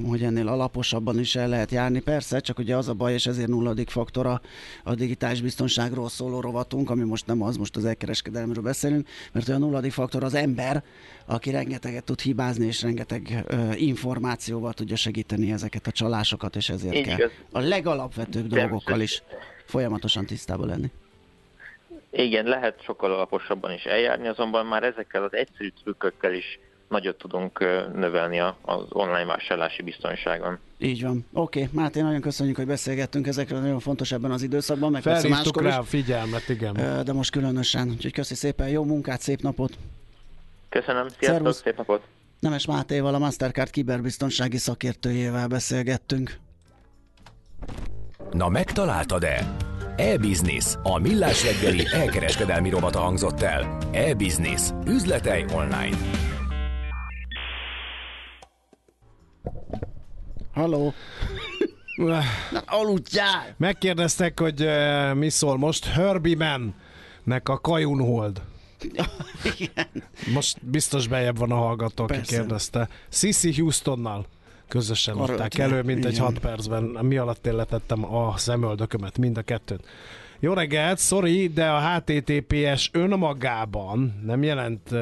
hogy 0.08 0.24
ennél 0.24 0.48
alaposabban 0.48 1.20
is 1.20 1.36
el 1.36 1.48
lehet 1.48 1.72
járni. 1.72 2.00
Persze, 2.00 2.40
csak 2.40 2.60
ugye 2.60 2.76
az 2.76 2.88
a 2.88 2.94
baj, 2.94 3.14
és 3.14 3.26
ezért 3.28 3.48
nulladik 3.48 3.90
faktora 3.90 4.42
a 4.84 4.96
digitális 4.96 5.42
biztonságról 5.42 6.10
szóló 6.10 6.40
rovatunk, 6.40 6.90
ami 6.90 7.04
most 7.04 7.26
nem 7.26 7.42
az, 7.42 7.58
most 7.58 7.76
az 7.76 7.86
elkereskedelemről 7.86 8.64
beszélünk, 8.64 9.08
mert 9.32 9.50
a 9.50 9.58
nulladik 9.58 9.92
faktor 9.92 10.24
az 10.24 10.34
ember, 10.34 10.84
aki 11.26 11.52
rengeteget 11.52 12.04
tud 12.04 12.22
hibázni, 12.22 12.66
és 12.66 12.82
rengeteg 12.82 13.46
információval 13.76 14.74
tudja 14.74 14.96
segíteni 14.96 15.52
ezeket 15.52 15.88
a 15.88 15.92
csalásokat, 15.92 16.56
és 16.56 16.70
ezért 16.70 16.96
Így 16.96 17.16
kell 17.16 17.30
a 17.52 17.60
legalapvetőbb 17.60 18.48
dolgokkal 18.48 19.02
is 19.02 19.24
folyamatosan 19.66 20.26
tisztában 20.26 20.68
lenni. 20.68 20.92
Igen, 22.18 22.46
lehet 22.46 22.82
sokkal 22.82 23.14
alaposabban 23.14 23.72
is 23.72 23.84
eljárni, 23.84 24.28
azonban 24.28 24.66
már 24.66 24.84
ezekkel 24.84 25.24
az 25.24 25.34
egyszerű 25.34 25.70
trükkökkel 25.84 26.34
is 26.34 26.60
nagyot 26.88 27.18
tudunk 27.18 27.60
növelni 27.94 28.40
az 28.62 28.86
online 28.90 29.26
vásárlási 29.26 29.82
biztonságon. 29.82 30.60
Így 30.78 31.02
van. 31.04 31.26
Oké, 31.34 31.62
okay. 31.62 31.82
Máté, 31.82 32.02
nagyon 32.02 32.22
köszönjük, 32.22 32.56
hogy 32.56 32.66
beszélgettünk 32.66 33.28
ezekről, 33.28 33.60
nagyon 33.60 33.80
fontos 33.80 34.12
ebben 34.12 34.32
az 34.32 34.42
időszakban, 34.42 34.92
meg 34.92 35.02
persze 35.02 35.28
máskor 35.28 35.64
rá 35.64 35.78
a 35.78 35.84
figyelmet, 35.84 36.50
igen. 36.50 36.74
De 37.04 37.14
most 37.14 37.32
különösen. 37.32 37.90
Úgyhogy 37.90 38.14
köszi 38.14 38.36
szépen, 38.36 38.68
jó 38.68 38.84
munkát, 38.84 39.22
szép 39.22 39.42
napot! 39.42 39.72
Köszönöm, 40.70 41.08
sziasztok, 41.08 41.28
Szervusz. 41.28 41.62
szép 41.62 41.78
napot! 41.78 42.02
Nemes 42.40 42.66
Mátéval, 42.66 43.14
a 43.14 43.20
Mastercard 43.20 43.70
kiberbiztonsági 43.70 44.58
szakértőjével 44.58 45.48
beszélgettünk. 45.48 46.38
Na 48.32 48.50
megtaláltad-e? 48.50 49.56
E-Business, 49.98 50.78
a 50.84 51.00
millás 51.00 51.44
reggeli 51.44 51.88
elkereskedelmi 51.92 52.70
robata 52.70 53.00
hangzott 53.00 53.42
el. 53.42 53.78
E-Business. 53.92 54.70
Üzletei 54.88 55.46
online. 55.54 55.98
Halló. 60.54 60.94
Na, 61.96 62.22
aludjál! 62.66 63.56
Megkérdeztek, 63.58 64.40
hogy 64.40 64.62
uh, 64.62 65.14
mi 65.14 65.30
szól 65.30 65.58
most. 65.58 65.86
Herbie 65.86 66.36
Man-nek 66.38 67.50
a 67.50 67.60
Kajun 67.60 68.00
Hold. 68.00 68.42
Igen. 69.58 70.04
Most 70.34 70.66
biztos 70.66 71.08
bejebb 71.08 71.38
van 71.38 71.52
a 71.52 71.56
hallgató, 71.56 72.04
aki 72.04 72.14
Persze. 72.14 72.36
kérdezte. 72.36 72.90
Sissy 73.10 73.54
Houstonnal 73.60 74.26
közösen 74.68 75.18
adták 75.18 75.58
elő, 75.58 75.82
mint 75.82 76.06
egy 76.06 76.18
6 76.18 76.40
percben. 76.40 76.84
Mi 76.84 77.18
alatt 77.18 77.46
én 77.46 77.56
letettem 77.56 78.16
a 78.16 78.38
szemöldökömet, 78.38 79.18
mind 79.18 79.38
a 79.38 79.42
kettőt. 79.42 79.86
Jó 80.40 80.54
reggelt, 80.54 81.00
sorry, 81.00 81.48
de 81.48 81.66
a 81.66 81.80
HTTPS 81.80 82.90
önmagában 82.94 84.22
nem 84.26 84.44
jelent 84.44 84.92
uh, 84.92 85.00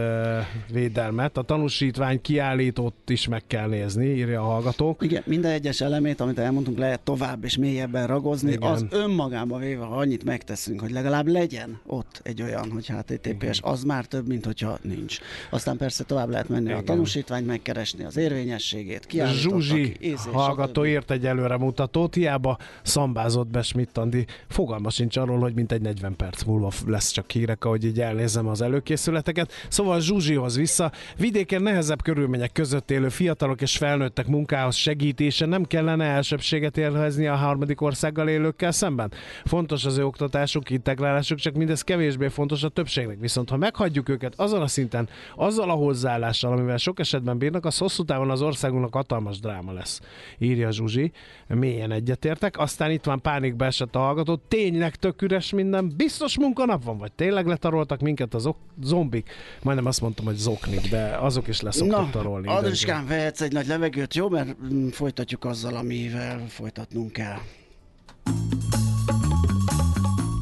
védelmet. 0.71 1.37
A 1.37 1.41
tanúsítvány 1.41 2.21
kiállított 2.21 3.09
is 3.09 3.27
meg 3.27 3.43
kell 3.47 3.67
nézni, 3.67 4.05
írja 4.05 4.41
a 4.41 4.45
hallgatók. 4.45 5.03
Igen, 5.03 5.23
minden 5.25 5.51
egyes 5.51 5.81
elemét, 5.81 6.19
amit 6.19 6.39
elmondtunk, 6.39 6.77
lehet 6.77 6.99
tovább 7.01 7.43
és 7.43 7.57
mélyebben 7.57 8.07
ragozni. 8.07 8.51
Igen. 8.51 8.71
Az 8.71 8.85
önmagában 8.89 9.59
véve, 9.59 9.83
ha 9.83 9.95
annyit 9.95 10.23
megteszünk, 10.23 10.79
hogy 10.79 10.91
legalább 10.91 11.27
legyen 11.27 11.79
ott 11.85 12.21
egy 12.23 12.41
olyan, 12.41 12.71
hogy 12.71 12.87
HTTPS, 12.87 13.27
Igen. 13.27 13.53
az 13.61 13.83
már 13.83 14.05
több, 14.05 14.27
mint 14.27 14.45
hogyha 14.45 14.77
nincs. 14.81 15.19
Aztán 15.49 15.77
persze 15.77 16.03
tovább 16.03 16.29
lehet 16.29 16.49
menni 16.49 16.65
Igen. 16.65 16.77
a 16.77 16.81
tanúsítványt, 16.81 17.47
megkeresni 17.47 18.03
az 18.03 18.17
érvényességét, 18.17 19.07
Zsuzsi 19.31 19.97
hallgató 20.31 20.85
írt 20.85 21.11
egy 21.11 21.25
előremutatót, 21.25 22.13
hiába 22.13 22.57
szambázott 22.81 23.47
be 23.47 23.61
Schmidt 23.61 23.97
Andi, 23.97 24.25
fogalma 24.47 24.89
sincs 24.89 25.17
arról, 25.23 25.39
hogy 25.39 25.53
mintegy 25.53 25.81
40 25.81 26.15
perc 26.15 26.43
múlva 26.43 26.71
lesz 26.85 27.11
csak 27.11 27.31
hírek, 27.31 27.65
ahogy 27.65 27.85
így 27.85 27.99
elnézem 27.99 28.47
az 28.47 28.61
előkészületeket. 28.61 29.51
Szóval 29.69 29.99
Zsuzsihoz 29.99 30.57
vissza. 30.57 30.91
Vidéken 31.17 31.61
nehezebb 31.61 32.01
körülmények 32.01 32.51
között 32.51 32.91
élő 32.91 33.09
fiatalok 33.09 33.61
és 33.61 33.77
felnőttek 33.77 34.27
munkához 34.27 34.75
segítése 34.75 35.45
nem 35.45 35.63
kellene 35.63 36.05
elsőbséget 36.05 36.77
élvezni 36.77 37.27
a 37.27 37.35
harmadik 37.35 37.81
országgal 37.81 38.29
élőkkel 38.29 38.71
szemben. 38.71 39.11
Fontos 39.45 39.85
az 39.85 39.97
ő 39.97 40.05
oktatásuk, 40.05 40.69
integrálásuk, 40.69 41.37
csak 41.37 41.53
mindez 41.53 41.81
kevésbé 41.81 42.27
fontos 42.27 42.63
a 42.63 42.69
többségnek. 42.69 43.19
Viszont 43.19 43.49
ha 43.49 43.57
meghagyjuk 43.57 44.09
őket 44.09 44.33
azon 44.37 44.61
a 44.61 44.67
szinten, 44.67 45.09
azzal 45.35 45.69
a 45.69 45.73
hozzáállással, 45.73 46.51
amivel 46.51 46.77
sok 46.77 46.99
esetben 46.99 47.37
bírnak, 47.37 47.65
az 47.65 47.77
hosszú 47.77 48.03
távon 48.03 48.29
az 48.29 48.41
országunknak 48.41 48.93
hatalmas 48.93 49.39
dráma 49.39 49.71
lesz. 49.71 50.01
Írja 50.37 50.71
Zsuzsi. 50.71 51.11
Mélyen 51.47 51.91
egyetértek. 51.91 52.57
Aztán 52.57 52.91
itt 52.91 53.03
van 53.03 53.21
pánikba 53.21 53.65
esett 53.65 53.95
a 53.95 53.99
hallgató. 53.99 54.41
Tényleg 54.47 54.95
tök 54.95 55.12
üres 55.21 55.51
minden. 55.51 55.93
Biztos 55.97 56.37
munkanap 56.37 56.83
van, 56.83 56.97
vagy 56.97 57.11
tényleg 57.11 57.45
letaroltak 57.47 57.99
minket 57.99 58.33
az 58.33 58.45
ok- 58.45 58.57
zombik? 58.83 59.29
Majdnem 59.61 59.85
azt 59.85 60.01
mondtam, 60.01 60.25
hogy 60.25 60.35
zoknik, 60.35 60.89
de 60.89 61.17
azok 61.21 61.47
is 61.47 61.61
leszoktak 61.61 61.99
Na, 61.99 62.09
tarolni. 62.09 62.47
Adriskán, 62.47 63.07
vehetsz 63.07 63.41
egy 63.41 63.51
nagy 63.51 63.67
levegőt, 63.67 64.13
jó? 64.13 64.29
Mert 64.29 64.55
mm, 64.73 64.87
folytatjuk 64.87 65.45
azzal, 65.45 65.75
amivel 65.75 66.45
folytatnunk 66.47 67.11
kell. 67.11 67.37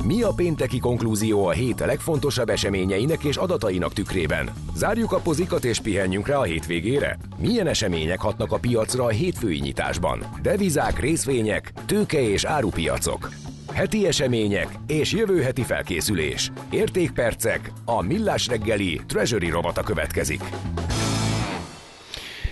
Mi 0.06 0.22
a 0.22 0.32
pénteki 0.36 0.80
konklúzió 0.80 1.46
a 1.46 1.52
hét 1.52 1.80
legfontosabb 1.80 2.50
eseményeinek 2.50 3.24
és 3.24 3.36
adatainak 3.36 3.94
tükrében? 3.94 4.50
Zárjuk 4.76 5.12
a 5.12 5.20
pozikat 5.20 5.66
és 5.66 5.80
pihenjünk 5.80 6.28
rá 6.28 6.36
a 6.38 6.44
hétvégére? 6.44 7.18
Milyen 7.38 7.68
események 7.68 8.20
hatnak 8.20 8.52
a 8.52 8.60
piacra 8.60 9.04
a 9.04 9.10
hétfői 9.10 9.60
nyitásban? 9.60 10.24
Devizák, 10.42 11.00
részvények, 11.00 11.74
tőke 11.86 12.22
és 12.22 12.44
árupiacok. 12.44 13.30
Heti 13.74 14.08
események 14.08 14.68
és 14.88 15.14
jövő 15.14 15.42
heti 15.42 15.62
felkészülés. 15.62 16.52
Értékpercek, 16.70 17.72
a 17.86 18.02
Millás 18.02 18.48
reggeli 18.48 19.02
Treasury 19.08 19.50
robata 19.50 19.84
következik. 19.84 20.42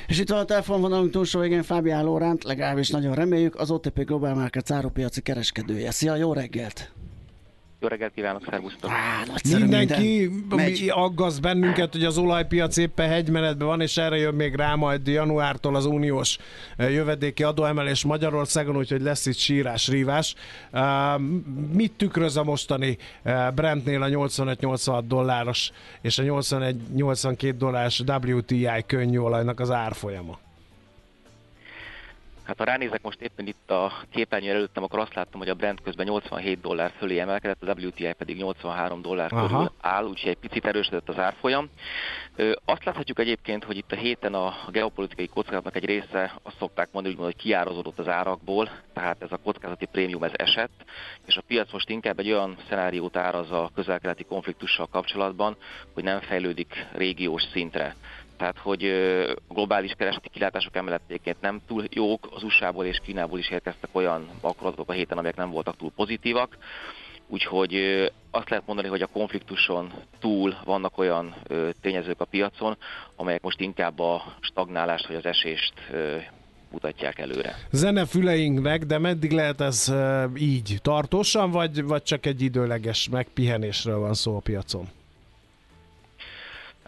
És 0.07 0.19
itt 0.19 0.29
van 0.29 0.39
a 0.39 0.45
telefonvonalunk 0.45 1.11
túlsó 1.11 1.39
végén 1.39 1.63
Fábián 1.63 2.03
Lóránt, 2.03 2.43
legalábbis 2.43 2.89
nagyon 2.89 3.13
reméljük, 3.13 3.55
az 3.55 3.71
OTP 3.71 4.05
Global 4.05 4.33
Markets 4.33 4.71
árupiaci 4.71 5.21
kereskedője. 5.21 5.91
Szia, 5.91 6.15
jó 6.15 6.33
reggelt! 6.33 6.98
Jó 7.81 7.87
reggelt 7.87 8.13
kívánok, 8.13 8.43
szervusztok! 8.49 8.89
Á, 8.89 9.23
Mindenki 9.57 10.31
minden 10.49 10.89
aggaszt 10.89 11.41
bennünket, 11.41 11.91
hogy 11.91 12.03
az 12.03 12.17
olajpiac 12.17 12.77
éppen 12.77 13.09
hegymenetben 13.09 13.67
van, 13.67 13.81
és 13.81 13.97
erre 13.97 14.17
jön 14.17 14.33
még 14.33 14.55
rá 14.55 14.75
majd 14.75 15.07
januártól 15.07 15.75
az 15.75 15.85
uniós 15.85 16.37
jövedéki 16.77 17.43
adóemelés 17.43 18.03
Magyarországon, 18.03 18.77
úgyhogy 18.77 19.01
lesz 19.01 19.25
itt 19.25 19.37
sírás, 19.37 19.87
rívás. 19.87 20.35
Mit 21.73 21.91
tükröz 21.91 22.37
a 22.37 22.43
mostani 22.43 22.97
Brentnél 23.55 24.01
a 24.01 24.07
85-86 24.07 25.03
dolláros 25.07 25.71
és 26.01 26.17
a 26.17 26.23
81-82 26.23 27.53
dolláros 27.57 28.01
WTI 28.23 28.67
könnyű 28.85 29.17
olajnak 29.17 29.59
az 29.59 29.71
árfolyama? 29.71 30.39
Hát 32.49 32.57
ha 32.57 32.63
ránézek 32.63 33.01
most 33.01 33.21
éppen 33.21 33.47
itt 33.47 33.71
a 33.71 33.91
képernyőre 34.11 34.55
előttem, 34.55 34.83
akkor 34.83 34.99
azt 34.99 35.13
láttam, 35.13 35.39
hogy 35.39 35.49
a 35.49 35.53
Brent 35.53 35.81
közben 35.81 36.05
87 36.05 36.61
dollár 36.61 36.91
fölé 36.97 37.19
emelkedett, 37.19 37.63
a 37.63 37.75
WTI 37.81 38.13
pedig 38.17 38.37
83 38.37 39.01
dollár 39.01 39.33
Aha. 39.33 39.47
körül 39.47 39.71
áll, 39.81 40.05
úgyhogy 40.05 40.29
egy 40.29 40.37
picit 40.37 40.65
erősödött 40.65 41.09
az 41.09 41.19
árfolyam. 41.19 41.69
Azt 42.65 42.83
láthatjuk 42.83 43.19
egyébként, 43.19 43.63
hogy 43.63 43.77
itt 43.77 43.91
a 43.91 43.95
héten 43.95 44.33
a 44.33 44.53
geopolitikai 44.69 45.27
kockázatnak 45.27 45.75
egy 45.75 45.85
része, 45.85 46.39
azt 46.43 46.57
szokták 46.57 46.89
mondani, 46.91 47.15
hogy 47.15 47.35
kiározódott 47.35 47.99
az 47.99 48.07
árakból, 48.07 48.69
tehát 48.93 49.21
ez 49.21 49.31
a 49.31 49.37
kockázati 49.43 49.85
prémium 49.85 50.23
ez 50.23 50.31
esett, 50.33 50.83
és 51.25 51.37
a 51.37 51.43
piac 51.47 51.71
most 51.71 51.89
inkább 51.89 52.19
egy 52.19 52.31
olyan 52.31 52.57
szenáriót 52.69 53.17
áraz 53.17 53.51
a 53.51 53.71
közel-keleti 53.75 54.23
konfliktussal 54.23 54.87
kapcsolatban, 54.91 55.57
hogy 55.93 56.03
nem 56.03 56.19
fejlődik 56.19 56.87
régiós 56.93 57.43
szintre 57.51 57.95
tehát 58.39 58.57
hogy 58.57 58.91
globális 59.49 59.91
kereseti 59.97 60.29
kilátások 60.29 60.75
emelettéként 60.75 61.41
nem 61.41 61.61
túl 61.67 61.83
jók, 61.89 62.27
az 62.31 62.43
USA-ból 62.43 62.85
és 62.85 62.99
Kínából 63.03 63.39
is 63.39 63.49
érkeztek 63.49 63.89
olyan 63.91 64.29
makroadatok 64.41 64.89
a 64.89 64.93
héten, 64.93 65.17
amelyek 65.17 65.37
nem 65.37 65.51
voltak 65.51 65.77
túl 65.77 65.91
pozitívak. 65.95 66.57
Úgyhogy 67.27 67.73
azt 68.31 68.49
lehet 68.49 68.65
mondani, 68.67 68.87
hogy 68.87 69.01
a 69.01 69.07
konfliktuson 69.07 69.93
túl 70.19 70.55
vannak 70.63 70.97
olyan 70.97 71.35
tényezők 71.81 72.21
a 72.21 72.25
piacon, 72.25 72.77
amelyek 73.15 73.41
most 73.41 73.59
inkább 73.59 73.99
a 73.99 74.35
stagnálást 74.39 75.07
vagy 75.07 75.15
az 75.15 75.25
esést 75.25 75.73
mutatják 76.71 77.19
előre. 77.19 77.55
Zenefüleinknek, 77.71 78.85
de 78.85 78.97
meddig 78.97 79.31
lehet 79.31 79.61
ez 79.61 79.93
így? 80.35 80.79
Tartósan, 80.81 81.51
vagy, 81.51 81.83
vagy 81.83 82.03
csak 82.03 82.25
egy 82.25 82.41
időleges 82.41 83.09
megpihenésről 83.09 83.99
van 83.99 84.13
szó 84.13 84.35
a 84.35 84.39
piacon? 84.39 84.87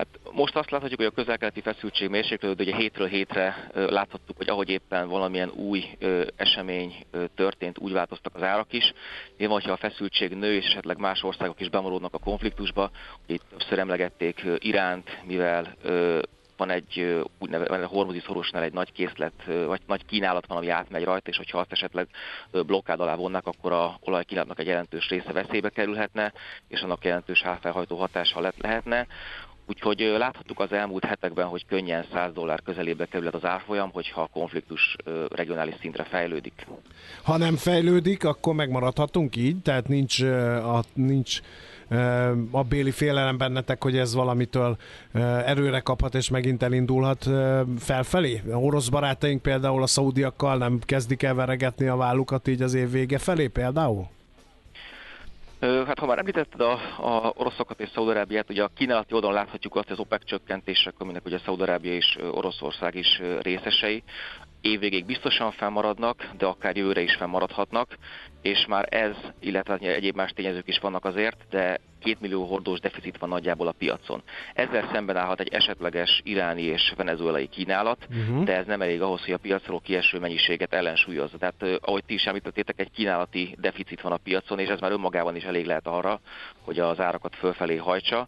Hát 0.02 0.20
most 0.32 0.56
azt 0.56 0.72
láthatjuk, 0.72 0.99
hogy 0.99 1.10
a 1.10 1.16
közelkeleti 1.16 1.62
feszültség 1.62 2.10
mérséklődött, 2.10 2.60
ugye 2.60 2.76
hétről 2.76 3.08
hétre 3.08 3.70
láthattuk, 3.74 4.38
hogy 4.38 4.49
ahogy 4.49 4.70
éppen 4.70 5.08
valamilyen 5.08 5.49
új 5.49 5.84
esemény 6.36 7.06
történt, 7.36 7.78
úgy 7.80 7.91
változtak 7.91 8.36
az 8.36 8.41
árak 8.41 8.74
is. 8.74 8.93
Nyilván, 9.38 9.58
hogyha 9.58 9.74
a 9.74 9.89
feszültség 9.89 10.34
nő, 10.34 10.54
és 10.54 10.66
esetleg 10.66 10.97
más 10.97 11.24
országok 11.24 11.60
is 11.60 11.70
bemorodnak 11.70 12.14
a 12.14 12.18
konfliktusba, 12.18 12.91
itt 13.26 13.43
többször 13.49 13.80
emlegették 13.80 14.45
Iránt, 14.58 15.20
mivel 15.26 15.76
van 16.58 16.70
egy 16.70 17.22
úgynevezett 17.39 17.89
hormozi 17.89 18.20
szorosnál 18.20 18.64
egy 18.64 18.74
nagy 18.74 18.91
készlet, 18.91 19.34
vagy 19.66 19.82
nagy 19.88 20.06
kínálat 20.06 20.47
van, 20.47 20.58
ami 20.58 20.70
átmegy 20.70 21.04
rajta, 21.04 21.30
és 21.30 21.38
hogyha 21.38 21.60
azt 21.60 21.72
esetleg 21.72 22.08
blokkád 22.52 22.99
alá 22.99 23.16
vonnak, 23.16 23.47
akkor 23.47 23.72
a 23.72 23.97
olajkínálatnak 23.99 24.60
egy 24.60 24.68
jelentős 24.68 25.10
része 25.10 25.32
veszélybe 25.32 25.70
kerülhetne, 25.70 26.34
és 26.68 26.82
annak 26.82 27.06
jelentős 27.06 27.41
hátfelhajtó 27.41 27.97
hatása 27.97 28.52
lehetne. 28.58 29.08
Úgyhogy 29.72 29.99
láthattuk 30.17 30.59
az 30.59 30.72
elmúlt 30.72 31.05
hetekben, 31.05 31.47
hogy 31.47 31.65
könnyen 31.65 32.05
100 32.13 32.34
dollár 32.34 32.61
közelébe 32.61 33.05
kerülhet 33.05 33.34
az 33.34 33.45
árfolyam, 33.45 33.89
hogyha 33.91 34.22
a 34.22 34.28
konfliktus 34.28 34.95
regionális 35.30 35.76
szintre 35.80 36.03
fejlődik. 36.03 36.67
Ha 37.24 37.38
nem 37.38 37.55
fejlődik, 37.55 38.24
akkor 38.24 38.53
megmaradhatunk 38.53 39.36
így, 39.36 39.61
tehát 39.61 39.88
nincs, 39.88 40.22
a, 40.22 40.84
nincs 40.93 41.39
a 42.51 42.63
béli 42.63 42.91
félelem 42.91 43.38
bennetek, 43.38 43.84
hogy 43.84 43.97
ez 43.97 44.13
valamitől 44.13 44.78
erőre 45.45 45.80
kaphat, 45.80 46.15
és 46.15 46.30
megint 46.30 46.63
elindulhat 46.63 47.30
felfelé? 47.80 48.41
A 48.51 48.55
orosz 48.55 48.89
barátaink 48.89 49.41
például 49.41 49.82
a 49.82 49.88
szaudiakkal 49.88 50.57
nem 50.57 50.80
kezdik 50.86 51.24
el 51.24 51.34
veregetni 51.34 51.88
a 51.88 51.95
vállukat 51.95 52.47
így 52.47 52.61
az 52.61 52.74
év 52.74 52.91
vége 52.91 53.17
felé 53.17 53.47
például? 53.47 54.07
Hát 55.62 55.99
ha 55.99 56.05
már 56.05 56.18
említetted 56.18 56.62
a, 56.62 56.72
a 56.97 57.34
oroszokat 57.36 57.80
és 57.80 57.89
Szaudarábiát, 57.93 58.49
ugye 58.49 58.64
a 58.64 58.72
kínálati 58.76 59.14
oldalon 59.14 59.36
láthatjuk 59.36 59.76
azt, 59.76 59.88
hogy 59.88 59.93
az 59.93 59.99
OPEC 59.99 60.26
csökkentések, 60.26 60.93
aminek 60.97 61.26
ugye 61.26 61.38
Szaudarábia 61.38 61.93
és 61.93 62.18
Oroszország 62.32 62.95
is 62.95 63.22
részesei, 63.41 64.03
évvégéig 64.62 65.05
biztosan 65.05 65.51
fennmaradnak, 65.51 66.30
de 66.38 66.45
akár 66.45 66.76
jövőre 66.76 67.01
is 67.01 67.16
fennmaradhatnak, 67.16 67.97
és 68.42 68.66
már 68.68 68.88
ez, 68.89 69.16
illetve 69.39 69.78
egyéb 69.78 70.16
más 70.16 70.32
tényezők 70.32 70.68
is 70.68 70.80
vannak 70.80 71.06
azért, 71.06 71.38
de 71.50 71.80
két 72.00 72.22
millió 72.22 72.44
hordós 72.44 72.80
deficit 72.80 73.18
van 73.18 73.30
nagyjából 73.30 73.68
a 73.68 73.76
piacon. 73.78 74.22
Ezzel 74.54 74.89
szemben 74.94 75.18
állhat 75.18 75.39
egy 75.39 75.54
esetleges 75.54 76.22
iráni 76.24 76.62
és 76.62 76.94
venezuelai 76.98 77.48
kínálat, 77.48 78.08
uh-huh. 78.10 78.44
de 78.44 78.56
ez 78.56 78.66
nem 78.66 78.82
elég 78.82 79.02
ahhoz, 79.02 79.24
hogy 79.24 79.34
a 79.34 79.38
piacról 79.38 79.82
kieső 79.82 80.20
mennyiséget 80.20 80.74
ellensúlyozza. 80.74 81.38
Tehát 81.38 81.80
ahogy 81.82 82.04
ti 82.06 82.14
is 82.14 82.24
említettétek, 82.24 82.80
egy 82.80 82.92
kínálati 82.92 83.56
deficit 83.60 84.02
van 84.02 84.12
a 84.12 84.18
piacon, 84.18 84.60
és 84.60 84.70
ez 84.70 84.80
már 84.80 84.92
önmagában 84.92 85.36
is 85.36 85.44
elég 85.44 85.66
lehet 85.66 85.88
arra, 85.88 86.20
hogy 86.62 86.80
az 86.80 87.00
árakat 87.00 87.36
fölfelé 87.36 87.76
hajtsa. 87.76 88.28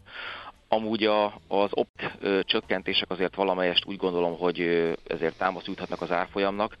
Amúgy 0.68 1.04
a, 1.04 1.24
az 1.48 1.70
opt 1.70 2.18
csökkentések 2.42 3.10
azért 3.10 3.34
valamelyest 3.34 3.84
úgy 3.86 3.96
gondolom, 3.96 4.38
hogy 4.38 4.60
ezért 5.06 5.38
támaszt 5.38 5.66
juthatnak 5.66 6.00
az 6.00 6.12
árfolyamnak, 6.12 6.76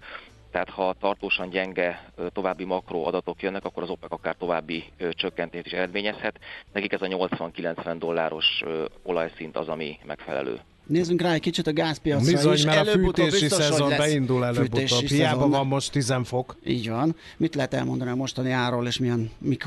tehát 0.54 0.70
ha 0.70 0.94
tartósan 1.00 1.48
gyenge 1.48 2.10
további 2.32 2.64
makro 2.64 3.02
adatok 3.06 3.42
jönnek, 3.42 3.64
akkor 3.64 3.82
az 3.82 3.88
OPEC 3.88 4.12
akár 4.12 4.34
további 4.38 4.84
csökkentést 5.10 5.66
is 5.66 5.72
eredményezhet. 5.72 6.38
Nekik 6.72 6.92
ez 6.92 7.02
a 7.02 7.06
80-90 7.06 7.96
dolláros 7.98 8.62
olajszint 9.02 9.56
az, 9.56 9.68
ami 9.68 9.98
megfelelő. 10.06 10.60
Nézzünk 10.86 11.20
rá 11.20 11.32
egy 11.32 11.40
kicsit 11.40 11.66
a 11.66 11.72
gázpiacra 11.72 12.32
Bizony, 12.32 12.52
is. 12.52 12.64
mert 12.64 12.88
a 12.88 12.90
fűtési 12.90 13.40
biztos, 13.40 13.64
szezon 13.64 13.88
beindul 13.88 14.44
előbb-utóbb. 14.44 14.86
Hiába 14.88 15.34
szezon. 15.34 15.50
van 15.50 15.66
most 15.66 15.92
10 15.92 16.14
fok. 16.24 16.56
Így 16.64 16.88
van. 16.88 17.16
Mit 17.36 17.54
lehet 17.54 17.74
elmondani 17.74 18.10
a 18.10 18.14
mostani 18.14 18.50
áról, 18.50 18.86
és 18.86 18.98
milyen 18.98 19.30
mik 19.38 19.66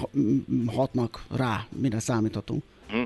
hatnak 0.66 1.26
rá, 1.36 1.66
mire 1.82 2.00
számíthatunk? 2.00 2.64
Hm. 2.90 3.04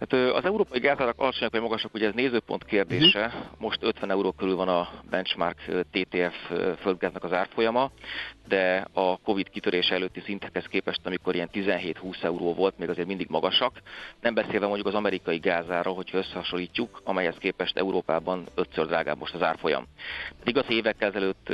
Hát 0.00 0.12
az 0.12 0.44
európai 0.44 0.80
gázárak 0.80 1.18
alacsonyak 1.18 1.52
vagy 1.52 1.60
magasak, 1.60 1.94
ugye 1.94 2.06
ez 2.06 2.14
nézőpont 2.14 2.64
kérdése. 2.64 3.26
Uh-huh. 3.26 3.42
Most 3.58 3.82
50 3.82 4.10
euró 4.10 4.32
körül 4.32 4.56
van 4.56 4.68
a 4.68 4.88
benchmark 5.10 5.58
TTF 5.90 6.50
földgáznak 6.80 7.24
az 7.24 7.32
árfolyama, 7.32 7.90
de 8.48 8.86
a 8.92 9.16
Covid 9.16 9.48
kitörés 9.48 9.88
előtti 9.88 10.20
szintekhez 10.20 10.64
képest, 10.64 11.00
amikor 11.06 11.34
ilyen 11.34 11.48
17-20 11.52 12.22
euró 12.22 12.54
volt, 12.54 12.78
még 12.78 12.88
azért 12.88 13.06
mindig 13.06 13.26
magasak. 13.30 13.80
Nem 14.20 14.34
beszélve 14.34 14.66
mondjuk 14.66 14.86
az 14.86 14.94
amerikai 14.94 15.38
gázára, 15.38 15.90
hogyha 15.90 16.18
összehasonlítjuk, 16.18 17.00
amelyhez 17.04 17.36
képest 17.38 17.76
Európában 17.76 18.46
ötször 18.54 18.86
drágább 18.86 19.18
most 19.18 19.34
az 19.34 19.42
árfolyam. 19.42 19.86
Pedig 20.38 20.56
az 20.56 20.64
évekkel 20.68 21.08
ezelőtt, 21.08 21.48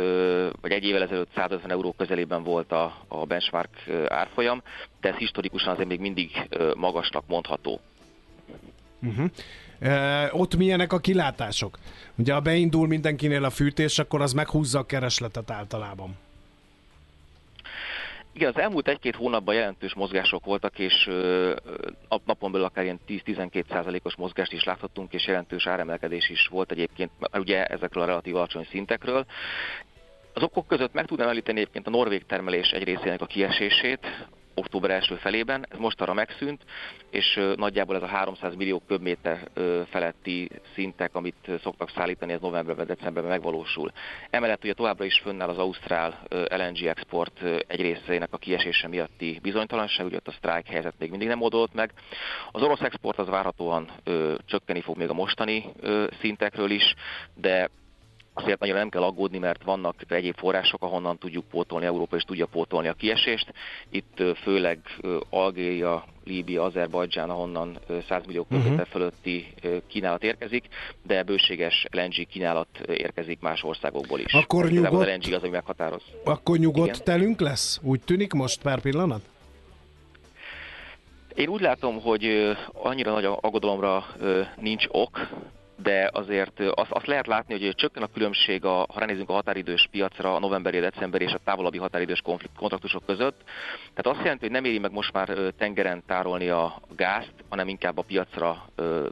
vagy 0.60 0.72
egy 0.72 0.84
évvel 0.84 1.02
ezelőtt 1.02 1.30
150 1.34 1.70
euró 1.70 1.92
közelében 1.92 2.42
volt 2.42 2.72
a, 2.72 2.96
a 3.08 3.24
benchmark 3.24 3.70
árfolyam, 4.08 4.62
de 5.00 5.08
ez 5.08 5.16
historikusan 5.16 5.72
azért 5.72 5.88
még 5.88 6.00
mindig 6.00 6.48
magasnak 6.74 7.24
mondható. 7.26 7.80
Uh-huh. 9.04 9.30
E, 9.80 10.28
ott 10.32 10.56
milyenek 10.56 10.92
a 10.92 10.98
kilátások? 10.98 11.78
Ugye, 12.14 12.32
ha 12.32 12.40
beindul 12.40 12.86
mindenkinél 12.86 13.44
a 13.44 13.50
fűtés, 13.50 13.98
akkor 13.98 14.20
az 14.20 14.32
meghúzza 14.32 14.78
a 14.78 14.86
keresletet 14.86 15.50
általában. 15.50 16.16
Igen, 18.32 18.52
az 18.54 18.60
elmúlt 18.60 18.88
egy-két 18.88 19.16
hónapban 19.16 19.54
jelentős 19.54 19.94
mozgások 19.94 20.44
voltak, 20.44 20.78
és 20.78 21.10
napon 22.24 22.52
belül 22.52 22.66
akár 22.66 22.84
ilyen 22.84 23.00
10-12 23.08 23.64
százalékos 23.70 24.16
mozgást 24.16 24.52
is 24.52 24.64
láthattunk, 24.64 25.12
és 25.12 25.26
jelentős 25.26 25.66
áremelkedés 25.66 26.28
is 26.28 26.46
volt 26.46 26.70
egyébként, 26.70 27.10
ugye 27.32 27.64
ezekről 27.64 28.02
a 28.02 28.06
relatív 28.06 28.36
alacsony 28.36 28.66
szintekről. 28.70 29.26
Az 30.32 30.42
okok 30.42 30.66
között 30.66 30.92
meg 30.92 31.06
tudnám 31.06 31.28
említeni 31.28 31.60
egyébként 31.60 31.86
a 31.86 31.90
norvég 31.90 32.26
termelés 32.26 32.70
egy 32.70 32.84
részének 32.84 33.20
a 33.20 33.26
kiesését, 33.26 34.26
október 34.54 34.90
első 34.90 35.14
felében, 35.14 35.66
ez 35.70 35.78
most 35.78 36.00
arra 36.00 36.12
megszűnt, 36.12 36.62
és 37.10 37.40
nagyjából 37.56 37.96
ez 37.96 38.02
a 38.02 38.06
300 38.06 38.54
millió 38.54 38.82
köbméter 38.86 39.50
feletti 39.90 40.48
szintek, 40.74 41.14
amit 41.14 41.50
szoktak 41.62 41.90
szállítani, 41.90 42.32
ez 42.32 42.40
novemberben, 42.40 42.86
decemberben 42.86 43.32
megvalósul. 43.32 43.92
Emellett 44.30 44.64
ugye 44.64 44.72
továbbra 44.72 45.04
is 45.04 45.20
fönnáll 45.22 45.48
az 45.48 45.58
Ausztrál 45.58 46.22
LNG 46.28 46.86
export 46.86 47.42
egy 47.66 47.80
részének 47.80 48.32
a 48.32 48.38
kiesése 48.38 48.88
miatti 48.88 49.38
bizonytalanság, 49.42 50.06
ugye 50.06 50.16
ott 50.16 50.28
a 50.28 50.32
sztrájk 50.32 50.66
helyzet 50.66 50.94
még 50.98 51.10
mindig 51.10 51.28
nem 51.28 51.40
oldódott 51.40 51.74
meg. 51.74 51.92
Az 52.52 52.62
orosz 52.62 52.80
export 52.80 53.18
az 53.18 53.28
várhatóan 53.28 53.90
csökkeni 54.46 54.80
fog 54.80 54.96
még 54.96 55.08
a 55.08 55.14
mostani 55.14 55.64
szintekről 56.20 56.70
is, 56.70 56.94
de 57.34 57.70
azért 58.34 58.60
nagyon 58.60 58.76
nem 58.76 58.88
kell 58.88 59.02
aggódni, 59.02 59.38
mert 59.38 59.62
vannak 59.62 59.94
egyéb 60.08 60.36
források, 60.36 60.82
ahonnan 60.82 61.18
tudjuk 61.18 61.44
pótolni, 61.44 61.86
Európa 61.86 62.16
is 62.16 62.22
tudja 62.22 62.46
pótolni 62.46 62.88
a 62.88 62.92
kiesést. 62.92 63.52
Itt 63.90 64.22
főleg 64.42 64.78
Algéria, 65.30 66.04
Líbia, 66.24 66.62
Azerbajdzsán, 66.62 67.30
ahonnan 67.30 67.78
100 68.08 68.26
millió 68.26 68.46
kilométer 68.48 68.72
uh-huh. 68.72 68.88
fölötti 68.88 69.54
kínálat 69.86 70.22
érkezik, 70.22 70.64
de 71.02 71.22
bőséges 71.22 71.86
LNG 71.90 72.26
kínálat 72.26 72.68
érkezik 72.86 73.40
más 73.40 73.62
országokból 73.62 74.20
is. 74.20 74.32
Akkor 74.32 74.70
nyugodt, 74.70 74.92
az 74.92 75.06
LNG 75.06 75.34
az, 75.34 75.42
ami 75.42 75.50
meghatároz. 75.50 76.02
Akkor 76.24 76.58
nyugodt 76.58 76.88
Igen. 76.88 77.00
telünk 77.04 77.40
lesz? 77.40 77.80
Úgy 77.82 78.00
tűnik 78.00 78.32
most 78.32 78.62
pár 78.62 78.80
pillanat? 78.80 79.22
Én 81.34 81.48
úgy 81.48 81.60
látom, 81.60 82.00
hogy 82.00 82.56
annyira 82.72 83.12
nagy 83.12 83.24
aggodalomra 83.24 84.06
nincs 84.60 84.84
ok, 84.88 85.28
de 85.76 86.10
azért 86.12 86.60
azt, 86.60 86.90
azt 86.90 87.06
lehet 87.06 87.26
látni, 87.26 87.60
hogy 87.60 87.74
csökken 87.74 88.02
a 88.02 88.12
különbség, 88.12 88.64
a, 88.64 88.74
ha 88.74 88.98
ránézünk 88.98 89.30
a 89.30 89.32
határidős 89.32 89.88
piacra, 89.90 90.34
a 90.34 90.38
novemberi, 90.38 90.78
decemberi 90.80 91.24
és 91.24 91.32
a 91.32 91.40
távolabbi 91.44 91.78
határidős 91.78 92.22
kontraktusok 92.56 93.06
között. 93.06 93.42
Tehát 93.94 94.06
azt 94.16 94.22
jelenti, 94.22 94.44
hogy 94.44 94.54
nem 94.54 94.64
éri 94.64 94.78
meg 94.78 94.92
most 94.92 95.12
már 95.12 95.28
tengeren 95.58 96.02
tárolni 96.06 96.48
a 96.48 96.80
gázt, 96.96 97.34
hanem 97.48 97.68
inkább 97.68 97.98
a 97.98 98.02
piacra 98.02 98.68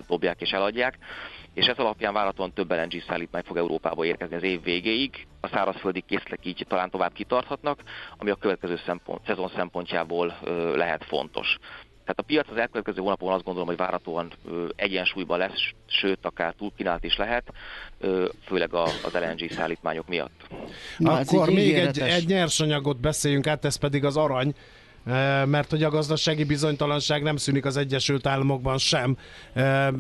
dobják 0.09 0.41
és 0.41 0.51
eladják 0.51 0.99
és 1.55 1.67
ez 1.67 1.79
alapján 1.79 2.13
várhatóan 2.13 2.53
több 2.53 2.71
LNG 2.71 3.03
szállítmány 3.09 3.43
fog 3.43 3.57
Európába 3.57 4.05
érkezni 4.05 4.37
az 4.37 4.43
év 4.43 4.63
végéig. 4.63 5.27
A 5.41 5.49
szárazföldi 5.49 6.01
készletek 6.01 6.47
így 6.47 6.65
talán 6.69 6.91
tovább 6.91 7.13
kitarthatnak, 7.13 7.81
ami 8.17 8.31
a 8.31 8.35
következő 8.35 8.77
szempont, 8.87 9.25
szezon 9.27 9.49
szempontjából 9.57 10.39
lehet 10.75 11.05
fontos. 11.05 11.59
Tehát 12.05 12.19
a 12.19 12.23
piac 12.23 12.51
az 12.51 12.57
elkövetkező 12.57 13.01
hónapon 13.01 13.33
azt 13.33 13.45
gondolom, 13.45 13.69
hogy 13.69 13.77
várhatóan 13.77 14.33
ö, 14.49 14.67
egyensúlyban 14.77 15.39
lesz, 15.39 15.73
sőt, 15.87 16.19
akár 16.23 16.55
túlkínált 16.59 17.05
is 17.05 17.17
lehet, 17.17 17.53
főleg 18.45 18.75
a, 18.75 18.83
az 18.83 19.13
LNG 19.13 19.51
szállítmányok 19.51 20.09
miatt. 20.09 20.47
Na, 20.99 21.13
Akkor 21.13 21.49
még 21.49 21.75
egy, 21.75 21.99
egy 21.99 22.27
nyersanyagot 22.27 23.01
beszéljünk 23.01 23.47
át, 23.47 23.65
ez 23.65 23.77
pedig 23.77 24.05
az 24.05 24.17
arany 24.17 24.55
mert 25.45 25.71
hogy 25.71 25.83
a 25.83 25.91
gazdasági 25.91 26.45
bizonytalanság 26.45 27.23
nem 27.23 27.37
szűnik 27.37 27.65
az 27.65 27.77
Egyesült 27.77 28.27
Államokban 28.27 28.79
sem, 28.79 29.17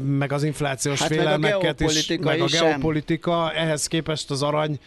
meg 0.02 0.32
az 0.32 0.42
inflációs 0.42 1.00
hát 1.00 1.08
félelmeket 1.08 1.80
is, 1.80 2.06
meg 2.20 2.40
a 2.40 2.46
geopolitika, 2.46 3.50
sem. 3.54 3.64
ehhez 3.64 3.86
képest 3.86 4.30
az 4.30 4.42
arany 4.42 4.78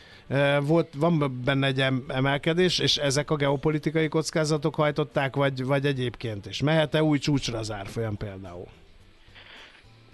volt, 0.61 0.87
van 0.97 1.41
benne 1.45 1.67
egy 1.67 1.83
emelkedés, 2.07 2.79
és 2.79 2.97
ezek 2.97 3.31
a 3.31 3.35
geopolitikai 3.35 4.07
kockázatok 4.07 4.75
hajtották, 4.75 5.35
vagy, 5.35 5.63
vagy 5.65 5.85
egyébként 5.85 6.45
is. 6.45 6.61
Mehet-e 6.61 7.03
új 7.03 7.17
csúcsra 7.17 7.57
az 7.57 7.71
árfolyam 7.71 8.17
például? 8.17 8.65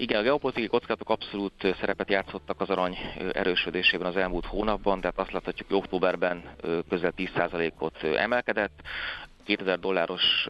Igen, 0.01 0.19
a 0.19 0.23
geopolitikai 0.23 0.67
kockázatok 0.67 1.09
abszolút 1.09 1.75
szerepet 1.79 2.09
játszottak 2.09 2.61
az 2.61 2.69
arany 2.69 2.97
erősödésében 3.31 4.07
az 4.07 4.15
elmúlt 4.15 4.45
hónapban, 4.45 5.01
tehát 5.01 5.19
azt 5.19 5.31
láthatjuk, 5.31 5.67
hogy 5.67 5.77
októberben 5.77 6.43
közel 6.89 7.13
10%-ot 7.17 8.03
emelkedett. 8.03 8.81
2000 9.43 9.79
dolláros 9.79 10.47